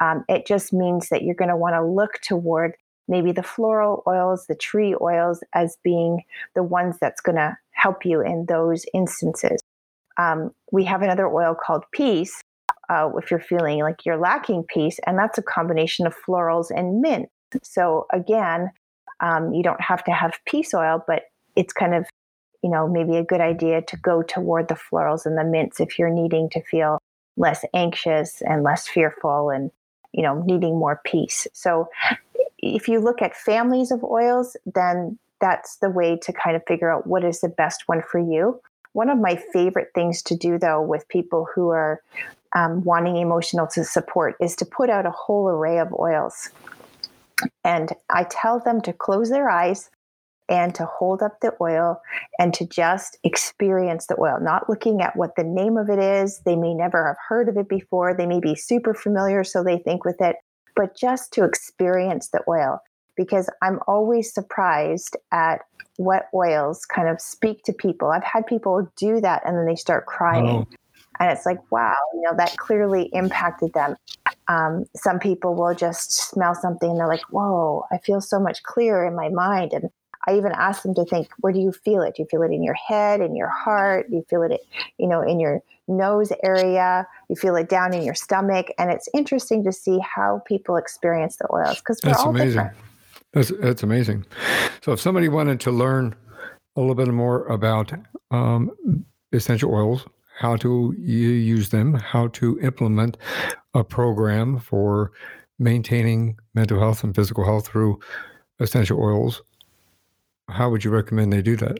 Um, 0.00 0.24
it 0.28 0.46
just 0.46 0.72
means 0.72 1.08
that 1.10 1.22
you're 1.22 1.34
going 1.34 1.50
to 1.50 1.56
want 1.56 1.74
to 1.74 1.84
look 1.84 2.20
toward 2.22 2.74
maybe 3.06 3.32
the 3.32 3.42
floral 3.42 4.02
oils, 4.06 4.46
the 4.46 4.54
tree 4.54 4.94
oils, 5.00 5.42
as 5.54 5.76
being 5.82 6.22
the 6.54 6.62
ones 6.62 6.96
that's 7.00 7.20
going 7.20 7.36
to 7.36 7.56
help 7.72 8.04
you 8.04 8.20
in 8.20 8.46
those 8.46 8.84
instances. 8.94 9.60
Um, 10.16 10.52
we 10.72 10.84
have 10.84 11.02
another 11.02 11.26
oil 11.26 11.54
called 11.54 11.84
Peace, 11.92 12.40
uh, 12.88 13.10
if 13.16 13.30
you're 13.30 13.40
feeling 13.40 13.80
like 13.80 14.04
you're 14.04 14.18
lacking 14.18 14.64
peace, 14.64 14.98
and 15.06 15.18
that's 15.18 15.38
a 15.38 15.42
combination 15.42 16.06
of 16.06 16.14
florals 16.26 16.70
and 16.74 17.00
mint. 17.00 17.28
So, 17.62 18.06
again, 18.12 18.70
um, 19.20 19.52
you 19.52 19.62
don't 19.62 19.80
have 19.80 20.02
to 20.04 20.12
have 20.12 20.34
peace 20.46 20.74
oil, 20.74 21.02
but 21.06 21.24
it's 21.56 21.72
kind 21.72 21.94
of 21.94 22.06
you 22.62 22.70
know, 22.70 22.88
maybe 22.88 23.16
a 23.16 23.24
good 23.24 23.40
idea 23.40 23.82
to 23.82 23.96
go 23.96 24.22
toward 24.22 24.68
the 24.68 24.74
florals 24.74 25.26
and 25.26 25.36
the 25.36 25.44
mints 25.44 25.80
if 25.80 25.98
you're 25.98 26.10
needing 26.10 26.48
to 26.50 26.62
feel 26.62 26.98
less 27.36 27.64
anxious 27.74 28.42
and 28.42 28.62
less 28.62 28.86
fearful 28.86 29.50
and, 29.50 29.70
you 30.12 30.22
know, 30.22 30.42
needing 30.42 30.78
more 30.78 31.00
peace. 31.04 31.46
So 31.52 31.88
if 32.58 32.88
you 32.88 33.00
look 33.00 33.22
at 33.22 33.34
families 33.34 33.90
of 33.90 34.04
oils, 34.04 34.56
then 34.66 35.18
that's 35.40 35.76
the 35.76 35.88
way 35.88 36.18
to 36.18 36.32
kind 36.32 36.54
of 36.54 36.62
figure 36.68 36.90
out 36.90 37.06
what 37.06 37.24
is 37.24 37.40
the 37.40 37.48
best 37.48 37.84
one 37.86 38.02
for 38.02 38.18
you. 38.18 38.60
One 38.92 39.08
of 39.08 39.18
my 39.18 39.36
favorite 39.52 39.92
things 39.94 40.20
to 40.24 40.36
do, 40.36 40.58
though, 40.58 40.82
with 40.82 41.08
people 41.08 41.46
who 41.54 41.68
are 41.70 42.02
um, 42.54 42.82
wanting 42.82 43.16
emotional 43.16 43.68
support 43.70 44.34
is 44.40 44.56
to 44.56 44.66
put 44.66 44.90
out 44.90 45.06
a 45.06 45.10
whole 45.10 45.48
array 45.48 45.78
of 45.78 45.94
oils. 45.98 46.50
And 47.64 47.92
I 48.10 48.24
tell 48.24 48.58
them 48.60 48.82
to 48.82 48.92
close 48.92 49.30
their 49.30 49.48
eyes 49.48 49.88
and 50.50 50.74
to 50.74 50.84
hold 50.84 51.22
up 51.22 51.40
the 51.40 51.54
oil 51.60 52.02
and 52.38 52.52
to 52.54 52.66
just 52.66 53.16
experience 53.22 54.06
the 54.06 54.20
oil, 54.20 54.38
not 54.40 54.68
looking 54.68 55.00
at 55.00 55.16
what 55.16 55.36
the 55.36 55.44
name 55.44 55.76
of 55.76 55.88
it 55.88 56.00
is. 56.00 56.40
They 56.44 56.56
may 56.56 56.74
never 56.74 57.06
have 57.06 57.16
heard 57.28 57.48
of 57.48 57.56
it 57.56 57.68
before. 57.68 58.12
They 58.12 58.26
may 58.26 58.40
be 58.40 58.56
super 58.56 58.92
familiar, 58.92 59.44
so 59.44 59.62
they 59.62 59.78
think 59.78 60.04
with 60.04 60.20
it, 60.20 60.36
but 60.74 60.96
just 60.96 61.32
to 61.34 61.44
experience 61.44 62.28
the 62.28 62.42
oil. 62.48 62.80
Because 63.16 63.48
I'm 63.62 63.78
always 63.86 64.32
surprised 64.32 65.16
at 65.30 65.60
what 65.96 66.28
oils 66.34 66.84
kind 66.86 67.08
of 67.08 67.20
speak 67.20 67.62
to 67.64 67.72
people. 67.72 68.10
I've 68.10 68.24
had 68.24 68.46
people 68.46 68.90
do 68.96 69.20
that 69.20 69.42
and 69.44 69.56
then 69.56 69.66
they 69.66 69.76
start 69.76 70.06
crying. 70.06 70.66
Oh. 70.66 70.76
And 71.18 71.30
it's 71.30 71.44
like, 71.44 71.58
wow, 71.70 71.96
you 72.14 72.22
know, 72.22 72.34
that 72.36 72.56
clearly 72.56 73.10
impacted 73.12 73.74
them. 73.74 73.94
Um, 74.48 74.86
some 74.96 75.18
people 75.18 75.54
will 75.54 75.74
just 75.74 76.12
smell 76.12 76.54
something 76.54 76.90
and 76.90 76.98
they're 76.98 77.06
like, 77.06 77.28
whoa, 77.30 77.84
I 77.92 77.98
feel 77.98 78.22
so 78.22 78.40
much 78.40 78.62
clearer 78.62 79.06
in 79.06 79.14
my 79.14 79.28
mind. 79.28 79.74
And 79.74 79.90
I 80.26 80.36
even 80.36 80.52
ask 80.52 80.82
them 80.82 80.94
to 80.94 81.04
think, 81.04 81.28
where 81.38 81.52
do 81.52 81.58
you 81.58 81.72
feel 81.72 82.02
it? 82.02 82.16
Do 82.16 82.22
you 82.22 82.28
feel 82.30 82.42
it 82.42 82.52
in 82.52 82.62
your 82.62 82.74
head, 82.74 83.20
in 83.20 83.34
your 83.34 83.48
heart? 83.48 84.10
Do 84.10 84.16
you 84.16 84.26
feel 84.28 84.42
it, 84.42 84.60
you 84.98 85.08
know, 85.08 85.22
in 85.22 85.40
your 85.40 85.62
nose 85.88 86.32
area? 86.42 87.06
You 87.28 87.36
feel 87.36 87.56
it 87.56 87.68
down 87.68 87.94
in 87.94 88.02
your 88.02 88.14
stomach? 88.14 88.66
And 88.78 88.90
it's 88.90 89.08
interesting 89.14 89.64
to 89.64 89.72
see 89.72 89.98
how 89.98 90.42
people 90.46 90.76
experience 90.76 91.36
the 91.36 91.48
oils 91.52 91.78
because 91.78 91.98
that's 92.00 92.20
all 92.20 92.30
amazing. 92.30 92.48
Different. 92.48 92.76
That's 93.32 93.52
that's 93.60 93.82
amazing. 93.82 94.26
So 94.82 94.92
if 94.92 95.00
somebody 95.00 95.28
wanted 95.28 95.60
to 95.60 95.70
learn 95.70 96.14
a 96.76 96.80
little 96.80 96.94
bit 96.94 97.08
more 97.08 97.46
about 97.46 97.92
um, 98.30 98.70
essential 99.32 99.72
oils, 99.72 100.06
how 100.38 100.56
to 100.56 100.94
use 100.98 101.68
them, 101.68 101.94
how 101.94 102.28
to 102.28 102.58
implement 102.60 103.16
a 103.74 103.84
program 103.84 104.58
for 104.58 105.12
maintaining 105.58 106.36
mental 106.54 106.80
health 106.80 107.04
and 107.04 107.14
physical 107.14 107.44
health 107.44 107.68
through 107.68 108.00
essential 108.58 108.98
oils, 108.98 109.42
how 110.50 110.70
would 110.70 110.84
you 110.84 110.90
recommend 110.90 111.32
they 111.32 111.42
do 111.42 111.56
that? 111.56 111.78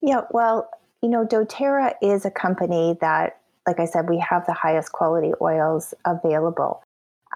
Yeah, 0.00 0.22
well, 0.30 0.68
you 1.02 1.08
know, 1.08 1.24
doTERRA 1.24 1.94
is 2.02 2.24
a 2.24 2.30
company 2.30 2.96
that, 3.00 3.40
like 3.66 3.78
I 3.78 3.84
said, 3.84 4.08
we 4.08 4.18
have 4.18 4.46
the 4.46 4.52
highest 4.52 4.92
quality 4.92 5.32
oils 5.40 5.94
available. 6.04 6.82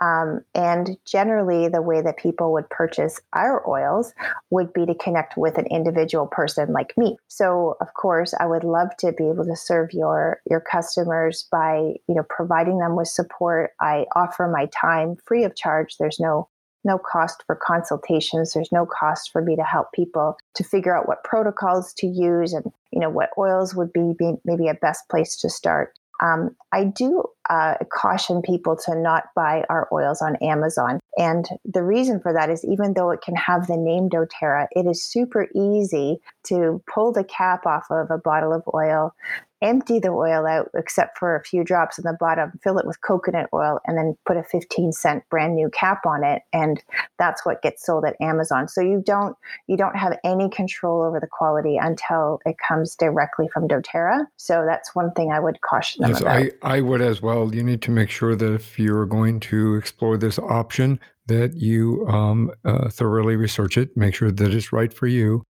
Um, 0.01 0.43
and 0.55 0.97
generally, 1.07 1.69
the 1.69 1.81
way 1.81 2.03
that 2.03 2.19
people 2.19 2.53
would 2.53 2.69
purchase 2.69 3.19
our 3.33 3.67
oils 3.69 4.13
would 4.51 4.73
be 4.73 4.85
to 4.85 4.95
connect 4.95 5.37
with 5.37 5.57
an 5.57 5.67
individual 5.67 6.27
person 6.27 6.73
like 6.73 6.93
me. 6.99 7.17
So, 7.29 7.77
of 7.81 7.95
course, 7.95 8.35
I 8.39 8.47
would 8.47 8.65
love 8.65 8.95
to 8.99 9.13
be 9.13 9.29
able 9.29 9.47
to 9.47 9.57
serve 9.57 9.93
your 9.93 10.43
your 10.49 10.61
customers 10.61 11.47
by 11.51 11.95
you 12.09 12.15
know 12.15 12.27
providing 12.29 12.79
them 12.79 12.95
with 12.95 13.09
support. 13.09 13.73
I 13.81 14.07
offer 14.15 14.47
my 14.49 14.67
time 14.67 15.17
free 15.25 15.45
of 15.45 15.57
charge. 15.57 15.97
There's 15.97 16.21
no 16.21 16.49
no 16.87 16.99
cost 16.99 17.43
for 17.47 17.57
consultations 17.57 18.53
there's 18.53 18.73
no 18.73 18.87
cost 18.87 19.31
for 19.33 19.43
me 19.43 19.57
to 19.57 19.65
help 19.65 19.93
people 19.93 20.37
to 20.55 20.65
figure 20.65 20.97
out 20.97 21.09
what 21.09 21.25
protocols 21.25 21.93
to 21.93 22.07
use 22.07 22.53
and 22.53 22.65
you 22.93 23.01
know 23.01 23.11
what 23.11 23.31
oils 23.37 23.75
would 23.75 23.93
be, 23.93 24.15
be 24.19 24.33
maybe 24.45 24.69
a 24.69 24.75
best 24.75 25.09
place 25.11 25.37
to 25.37 25.51
start 25.51 25.93
um, 26.23 26.57
I 26.73 26.85
do 26.85 27.25
uh, 27.51 27.75
caution 27.93 28.43
people 28.43 28.77
to 28.87 28.95
not 28.95 29.25
buy 29.35 29.65
our 29.69 29.89
oils 29.93 30.23
on 30.23 30.37
Amazon. 30.37 31.01
And 31.19 31.47
the 31.65 31.83
reason 31.83 32.21
for 32.21 32.33
that 32.33 32.51
is 32.51 32.65
even 32.65 32.95
though 32.95 33.11
it 33.11 33.21
can 33.21 33.37
have 33.37 33.67
the 33.67 33.77
name 33.77 34.09
doTERRA, 34.09 34.69
it 34.73 34.87
is 34.87 35.05
super 35.05 35.49
easy 35.55 36.19
to 36.45 36.83
pull 36.93 37.13
the 37.13 37.25
cap 37.25 37.67
off 37.67 37.87
of 37.91 38.11
a 38.11 38.19
bottle 38.19 38.53
of 38.53 38.63
oil, 38.75 39.15
empty 39.63 39.99
the 39.99 40.09
oil 40.09 40.47
out 40.47 40.71
except 40.75 41.19
for 41.19 41.37
a 41.37 41.43
few 41.43 41.65
drops 41.65 41.99
in 41.99 42.05
the 42.05 42.17
bottom, 42.19 42.53
fill 42.63 42.79
it 42.79 42.87
with 42.87 43.01
coconut 43.01 43.49
oil, 43.55 43.81
and 43.87 43.97
then 43.97 44.17
put 44.27 44.37
a 44.37 44.43
15 44.45 44.93
cent 44.93 45.25
brand 45.31 45.55
new 45.55 45.71
cap 45.71 46.05
on 46.07 46.25
it. 46.25 46.43
And 46.53 46.83
that's 47.19 47.45
what 47.47 47.63
gets 47.63 47.85
sold 47.85 48.05
at 48.05 48.17
Amazon. 48.21 48.69
So 48.69 48.81
you 48.81 49.03
don't 49.05 49.37
you 49.67 49.77
don't 49.77 49.97
have 49.97 50.19
any 50.25 50.49
control 50.51 51.03
over 51.03 51.21
the 51.21 51.27
quality 51.27 51.77
until 51.77 52.41
it 52.45 52.57
comes 52.67 52.95
directly 52.97 53.49
from 53.53 53.69
doTERRA. 53.69 54.27
So 54.37 54.65
that's 54.67 54.95
one 54.95 55.13
thing 55.13 55.33
I 55.33 55.41
would 55.41 55.61
caution 55.63 56.03
them 56.03 56.11
yes, 56.13 56.21
about. 56.21 56.37
I, 56.37 56.51
I 56.63 56.81
would 56.81 57.01
as 57.01 57.23
well. 57.23 57.55
You 57.55 57.63
need 57.63 57.83
to 57.83 57.91
make 57.91 58.11
sure 58.11 58.37
that 58.37 58.53
if 58.53 58.79
you're 58.79 59.07
going 59.07 59.41
to 59.41 59.75
explore 59.75 60.17
this 60.17 60.39
option, 60.39 61.01
that 61.27 61.55
you 61.55 62.07
um, 62.09 62.53
uh, 62.65 62.89
thoroughly 62.89 63.37
research 63.37 63.77
it, 63.77 63.97
make 63.97 64.15
sure 64.15 64.31
that 64.31 64.55
it's 64.55 64.73
right 64.73 64.93
for 64.93 65.07
you. 65.07 65.43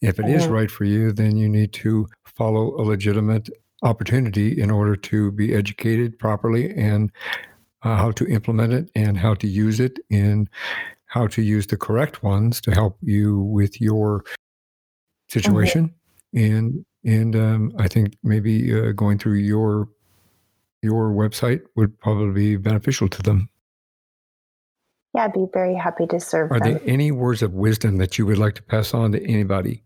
If 0.00 0.18
it 0.18 0.28
is 0.28 0.46
right 0.46 0.70
for 0.70 0.84
you, 0.84 1.12
then 1.12 1.36
you 1.36 1.48
need 1.48 1.72
to 1.74 2.06
follow 2.40 2.74
a 2.80 2.82
legitimate 2.94 3.50
opportunity 3.82 4.58
in 4.58 4.70
order 4.70 4.96
to 4.96 5.30
be 5.32 5.54
educated 5.54 6.18
properly 6.18 6.74
and 6.74 7.12
uh, 7.82 7.96
how 7.96 8.10
to 8.12 8.26
implement 8.28 8.72
it 8.72 8.90
and 8.94 9.18
how 9.18 9.34
to 9.34 9.46
use 9.46 9.78
it 9.78 9.98
and 10.10 10.48
how 11.04 11.26
to 11.26 11.42
use 11.42 11.66
the 11.66 11.76
correct 11.76 12.22
ones 12.22 12.58
to 12.62 12.70
help 12.70 12.96
you 13.02 13.40
with 13.40 13.78
your 13.78 14.24
situation. 15.28 15.92
Mm-hmm. 16.34 16.54
And 16.54 16.86
and 17.04 17.36
um, 17.36 17.72
I 17.78 17.88
think 17.88 18.16
maybe 18.22 18.54
uh, 18.72 18.92
going 18.92 19.18
through 19.18 19.40
your 19.54 19.88
your 20.82 21.10
website 21.10 21.60
would 21.76 21.92
probably 22.00 22.32
be 22.32 22.56
beneficial 22.56 23.08
to 23.08 23.22
them. 23.22 23.50
Yeah, 25.14 25.24
I'd 25.24 25.34
be 25.34 25.46
very 25.52 25.74
happy 25.74 26.06
to 26.06 26.18
serve. 26.20 26.52
Are 26.52 26.58
them. 26.58 26.72
there 26.72 26.82
any 26.86 27.10
words 27.10 27.42
of 27.42 27.52
wisdom 27.52 27.98
that 27.98 28.16
you 28.16 28.24
would 28.24 28.38
like 28.38 28.54
to 28.54 28.62
pass 28.62 28.94
on 28.94 29.12
to 29.12 29.22
anybody 29.24 29.82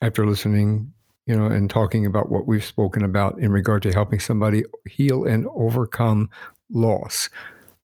after 0.00 0.26
listening, 0.26 0.94
you 1.26 1.36
know, 1.36 1.46
and 1.46 1.70
talking 1.70 2.06
about 2.06 2.30
what 2.30 2.46
we've 2.46 2.64
spoken 2.64 3.04
about 3.04 3.38
in 3.38 3.52
regard 3.52 3.82
to 3.82 3.92
helping 3.92 4.20
somebody 4.20 4.64
heal 4.88 5.24
and 5.24 5.46
overcome 5.54 6.30
loss, 6.70 7.28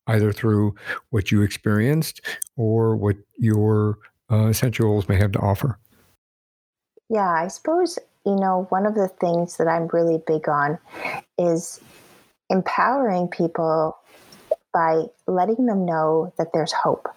either 0.07 0.33
through 0.33 0.75
what 1.11 1.31
you 1.31 1.43
experienced 1.43 2.21
or 2.57 2.97
what 2.97 3.17
your 3.39 3.99
uh, 4.31 4.47
essential 4.47 4.91
oils 4.91 5.09
may 5.09 5.17
have 5.17 5.33
to 5.33 5.39
offer? 5.39 5.79
Yeah, 7.09 7.31
I 7.31 7.49
suppose, 7.49 7.99
you 8.25 8.35
know, 8.35 8.67
one 8.71 8.87
of 8.87 8.95
the 8.95 9.09
things 9.09 9.59
that 9.59 9.69
I'm 9.69 9.89
really 9.93 10.21
big 10.27 10.49
on 10.49 10.79
is 11.39 11.81
empowering 12.51 13.29
people 13.29 13.97
by 14.73 15.05
letting 15.27 15.67
them 15.67 15.87
know 15.87 16.33
that 16.37 16.53
there's 16.53 16.73
hope. 16.73 17.09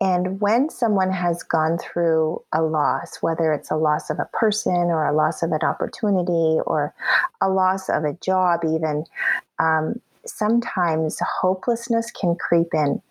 And 0.00 0.40
when 0.40 0.70
someone 0.70 1.12
has 1.12 1.42
gone 1.42 1.76
through 1.78 2.42
a 2.52 2.62
loss, 2.62 3.18
whether 3.20 3.52
it's 3.52 3.70
a 3.70 3.76
loss 3.76 4.08
of 4.08 4.18
a 4.18 4.28
person 4.32 4.72
or 4.72 5.06
a 5.06 5.14
loss 5.14 5.42
of 5.42 5.52
an 5.52 5.62
opportunity 5.62 6.58
or 6.66 6.94
a 7.42 7.50
loss 7.50 7.90
of 7.90 8.04
a 8.04 8.14
job, 8.14 8.60
even, 8.64 9.04
um, 9.58 10.00
sometimes 10.24 11.18
hopelessness 11.40 12.10
can 12.10 12.34
creep 12.34 12.68
in. 12.72 13.02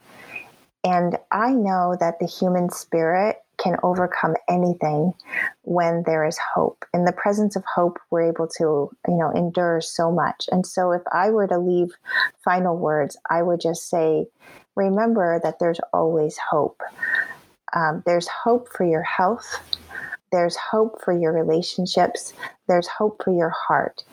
And 0.84 1.18
I 1.32 1.52
know 1.52 1.96
that 2.00 2.20
the 2.20 2.26
human 2.26 2.70
spirit 2.70 3.38
can 3.58 3.76
overcome 3.84 4.36
anything 4.48 5.14
when 5.64 6.04
there 6.06 6.26
is 6.26 6.40
hope. 6.56 6.86
In 6.94 7.04
the 7.04 7.12
presence 7.12 7.56
of 7.56 7.64
hope, 7.66 8.00
we're 8.10 8.30
able 8.30 8.48
to, 8.58 8.90
you 9.08 9.18
know, 9.18 9.32
endure 9.32 9.82
so 9.82 10.12
much. 10.12 10.48
And 10.52 10.66
so 10.66 10.92
if 10.92 11.02
I 11.12 11.30
were 11.30 11.48
to 11.48 11.60
leave 11.60 11.92
final 12.44 12.78
words, 12.78 13.18
I 13.30 13.44
would 13.44 13.60
just 13.60 13.90
say, 13.90 14.28
remember 14.80 15.40
that 15.44 15.60
there's 15.60 15.80
always 15.94 16.38
hope. 16.38 16.82
Um, 17.74 18.02
there's 18.06 18.28
hope 18.28 18.70
for 18.70 18.86
your 18.86 19.04
health. 19.04 19.48
There's 20.32 20.56
hope 20.56 21.02
for 21.04 21.14
your 21.14 21.34
relationships. 21.34 22.34
There's 22.68 22.88
hope 22.88 23.22
for 23.24 23.34
your 23.34 23.50
heart 23.50 24.04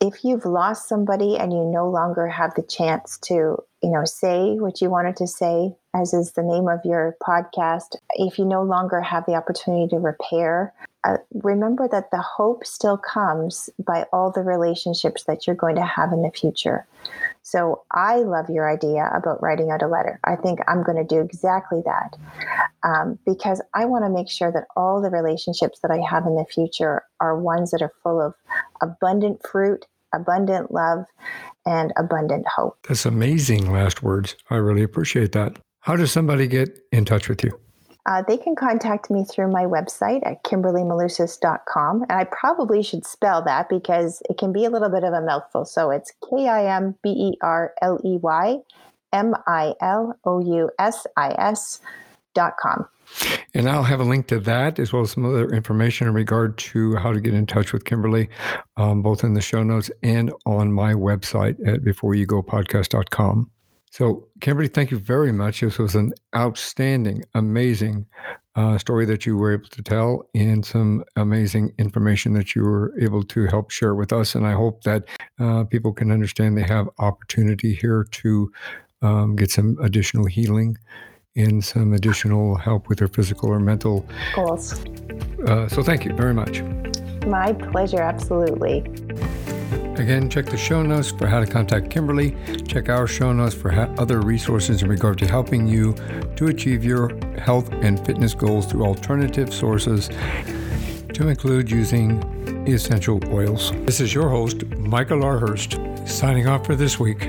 if 0.00 0.22
you've 0.22 0.44
lost 0.44 0.88
somebody 0.88 1.36
and 1.36 1.52
you 1.52 1.64
no 1.64 1.88
longer 1.88 2.28
have 2.28 2.54
the 2.54 2.62
chance 2.62 3.18
to 3.18 3.56
you 3.82 3.90
know 3.90 4.04
say 4.04 4.54
what 4.54 4.80
you 4.80 4.90
wanted 4.90 5.16
to 5.16 5.26
say 5.26 5.74
as 5.94 6.14
is 6.14 6.32
the 6.32 6.42
name 6.42 6.68
of 6.68 6.80
your 6.84 7.16
podcast 7.22 7.96
if 8.14 8.38
you 8.38 8.44
no 8.44 8.62
longer 8.62 9.00
have 9.00 9.24
the 9.26 9.34
opportunity 9.34 9.88
to 9.88 9.96
repair 9.96 10.72
uh, 11.04 11.16
remember 11.42 11.86
that 11.88 12.10
the 12.10 12.20
hope 12.20 12.66
still 12.66 12.98
comes 12.98 13.70
by 13.78 14.04
all 14.12 14.32
the 14.32 14.42
relationships 14.42 15.24
that 15.24 15.46
you're 15.46 15.56
going 15.56 15.76
to 15.76 15.84
have 15.84 16.12
in 16.12 16.22
the 16.22 16.30
future. 16.30 16.86
So 17.42 17.82
i 17.92 18.16
love 18.16 18.50
your 18.50 18.70
idea 18.70 19.10
about 19.14 19.42
writing 19.42 19.70
out 19.70 19.82
a 19.82 19.86
letter. 19.86 20.18
I 20.24 20.36
think 20.36 20.58
i'm 20.66 20.82
going 20.82 20.98
to 20.98 21.04
do 21.04 21.20
exactly 21.20 21.82
that 21.84 22.16
um, 22.82 23.18
because 23.24 23.62
i 23.74 23.84
want 23.84 24.04
to 24.04 24.10
make 24.10 24.28
sure 24.28 24.52
that 24.52 24.66
all 24.76 25.00
the 25.00 25.10
relationships 25.10 25.78
that 25.80 25.90
i 25.90 25.98
have 25.98 26.26
in 26.26 26.34
the 26.34 26.44
future 26.44 27.02
are 27.20 27.38
ones 27.38 27.70
that 27.70 27.82
are 27.82 27.92
full 28.02 28.20
of 28.20 28.34
abundant 28.82 29.46
fruit 29.46 29.86
abundant 30.14 30.72
love 30.72 31.04
and 31.66 31.92
abundant 31.98 32.46
hope. 32.48 32.78
That's 32.88 33.04
amazing 33.04 33.70
last 33.70 34.02
words. 34.02 34.36
I 34.48 34.56
really 34.56 34.82
appreciate 34.82 35.32
that. 35.32 35.58
How 35.80 35.96
does 35.96 36.10
somebody 36.10 36.46
get 36.46 36.78
in 36.92 37.04
touch 37.04 37.28
with 37.28 37.44
you 37.44 37.58
uh, 38.08 38.22
they 38.26 38.38
can 38.38 38.56
contact 38.56 39.10
me 39.10 39.22
through 39.22 39.52
my 39.52 39.64
website 39.64 40.26
at 40.26 40.42
kimberleymilousis.com. 40.42 42.02
And 42.08 42.12
I 42.12 42.24
probably 42.24 42.82
should 42.82 43.04
spell 43.04 43.44
that 43.44 43.68
because 43.68 44.22
it 44.30 44.38
can 44.38 44.50
be 44.50 44.64
a 44.64 44.70
little 44.70 44.88
bit 44.88 45.04
of 45.04 45.12
a 45.12 45.20
mouthful. 45.20 45.66
So 45.66 45.90
it's 45.90 46.10
K 46.28 46.48
I 46.48 46.74
M 46.74 46.96
B 47.02 47.10
E 47.10 47.38
R 47.42 47.74
L 47.82 48.00
E 48.02 48.16
Y 48.16 48.56
M 49.12 49.34
I 49.46 49.74
L 49.82 50.18
O 50.24 50.40
U 50.40 50.70
S 50.78 51.06
I 51.18 51.34
S 51.38 51.80
dot 52.34 52.54
com. 52.58 52.88
And 53.52 53.68
I'll 53.68 53.82
have 53.82 54.00
a 54.00 54.04
link 54.04 54.26
to 54.28 54.40
that 54.40 54.78
as 54.78 54.90
well 54.90 55.02
as 55.02 55.10
some 55.10 55.26
other 55.26 55.48
information 55.48 56.08
in 56.08 56.14
regard 56.14 56.56
to 56.58 56.96
how 56.96 57.12
to 57.12 57.20
get 57.20 57.34
in 57.34 57.46
touch 57.46 57.74
with 57.74 57.84
Kimberly, 57.84 58.30
um, 58.78 59.02
both 59.02 59.22
in 59.22 59.34
the 59.34 59.40
show 59.42 59.62
notes 59.62 59.90
and 60.02 60.32
on 60.46 60.72
my 60.72 60.94
website 60.94 61.56
at 61.66 61.82
beforeyougopodcast.com. 61.82 63.50
So, 63.90 64.28
Kimberly, 64.40 64.68
thank 64.68 64.90
you 64.90 64.98
very 64.98 65.32
much. 65.32 65.60
This 65.60 65.78
was 65.78 65.94
an 65.94 66.12
outstanding, 66.36 67.24
amazing 67.34 68.06
uh, 68.54 68.76
story 68.76 69.04
that 69.06 69.24
you 69.24 69.36
were 69.36 69.52
able 69.52 69.68
to 69.68 69.82
tell 69.82 70.28
and 70.34 70.64
some 70.64 71.04
amazing 71.16 71.72
information 71.78 72.32
that 72.34 72.54
you 72.54 72.62
were 72.62 72.92
able 73.00 73.22
to 73.22 73.46
help 73.46 73.70
share 73.70 73.94
with 73.94 74.12
us. 74.12 74.34
And 74.34 74.46
I 74.46 74.52
hope 74.52 74.82
that 74.82 75.04
uh, 75.38 75.64
people 75.64 75.92
can 75.92 76.10
understand 76.10 76.56
they 76.58 76.62
have 76.62 76.88
opportunity 76.98 77.74
here 77.74 78.04
to 78.10 78.52
um, 79.00 79.36
get 79.36 79.50
some 79.50 79.76
additional 79.80 80.26
healing 80.26 80.76
and 81.36 81.64
some 81.64 81.92
additional 81.92 82.56
help 82.56 82.88
with 82.88 82.98
their 82.98 83.08
physical 83.08 83.48
or 83.48 83.60
mental 83.60 84.06
goals. 84.34 84.84
Uh, 85.46 85.68
so, 85.68 85.82
thank 85.82 86.04
you 86.04 86.12
very 86.14 86.34
much. 86.34 86.62
My 87.26 87.52
pleasure, 87.52 88.00
absolutely. 88.00 88.82
Again, 89.98 90.30
check 90.30 90.46
the 90.46 90.56
show 90.56 90.82
notes 90.82 91.10
for 91.10 91.26
how 91.26 91.40
to 91.40 91.46
contact 91.46 91.90
Kimberly. 91.90 92.36
Check 92.68 92.88
our 92.88 93.08
show 93.08 93.32
notes 93.32 93.54
for 93.54 93.70
ha- 93.70 93.92
other 93.98 94.20
resources 94.20 94.82
in 94.82 94.88
regard 94.88 95.18
to 95.18 95.26
helping 95.26 95.66
you 95.66 95.94
to 96.36 96.46
achieve 96.46 96.84
your 96.84 97.12
health 97.36 97.72
and 97.82 98.04
fitness 98.06 98.32
goals 98.32 98.66
through 98.66 98.84
alternative 98.84 99.52
sources, 99.52 100.08
to 101.12 101.26
include 101.26 101.68
using 101.68 102.22
essential 102.68 103.20
oils. 103.32 103.72
This 103.86 104.00
is 104.00 104.14
your 104.14 104.28
host, 104.28 104.64
Michael 104.76 105.24
R. 105.24 105.38
Hurst, 105.38 105.80
signing 106.06 106.46
off 106.46 106.64
for 106.64 106.76
this 106.76 107.00
week. 107.00 107.28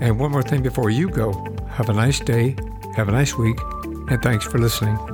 And 0.00 0.18
one 0.18 0.32
more 0.32 0.42
thing 0.42 0.62
before 0.62 0.90
you 0.90 1.08
go 1.08 1.32
have 1.68 1.88
a 1.88 1.94
nice 1.94 2.20
day, 2.20 2.56
have 2.94 3.08
a 3.08 3.12
nice 3.12 3.36
week, 3.36 3.58
and 4.10 4.22
thanks 4.22 4.44
for 4.44 4.58
listening. 4.58 5.13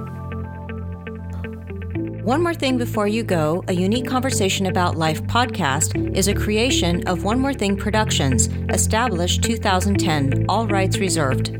One 2.24 2.42
More 2.42 2.52
Thing 2.52 2.76
Before 2.76 3.08
You 3.08 3.22
Go, 3.22 3.64
a 3.66 3.72
unique 3.72 4.06
conversation 4.06 4.66
about 4.66 4.98
life 4.98 5.22
podcast, 5.22 6.14
is 6.14 6.28
a 6.28 6.34
creation 6.34 7.02
of 7.08 7.24
One 7.24 7.40
More 7.40 7.54
Thing 7.54 7.78
Productions, 7.78 8.48
established 8.68 9.42
2010, 9.42 10.44
all 10.46 10.66
rights 10.66 10.98
reserved. 10.98 11.56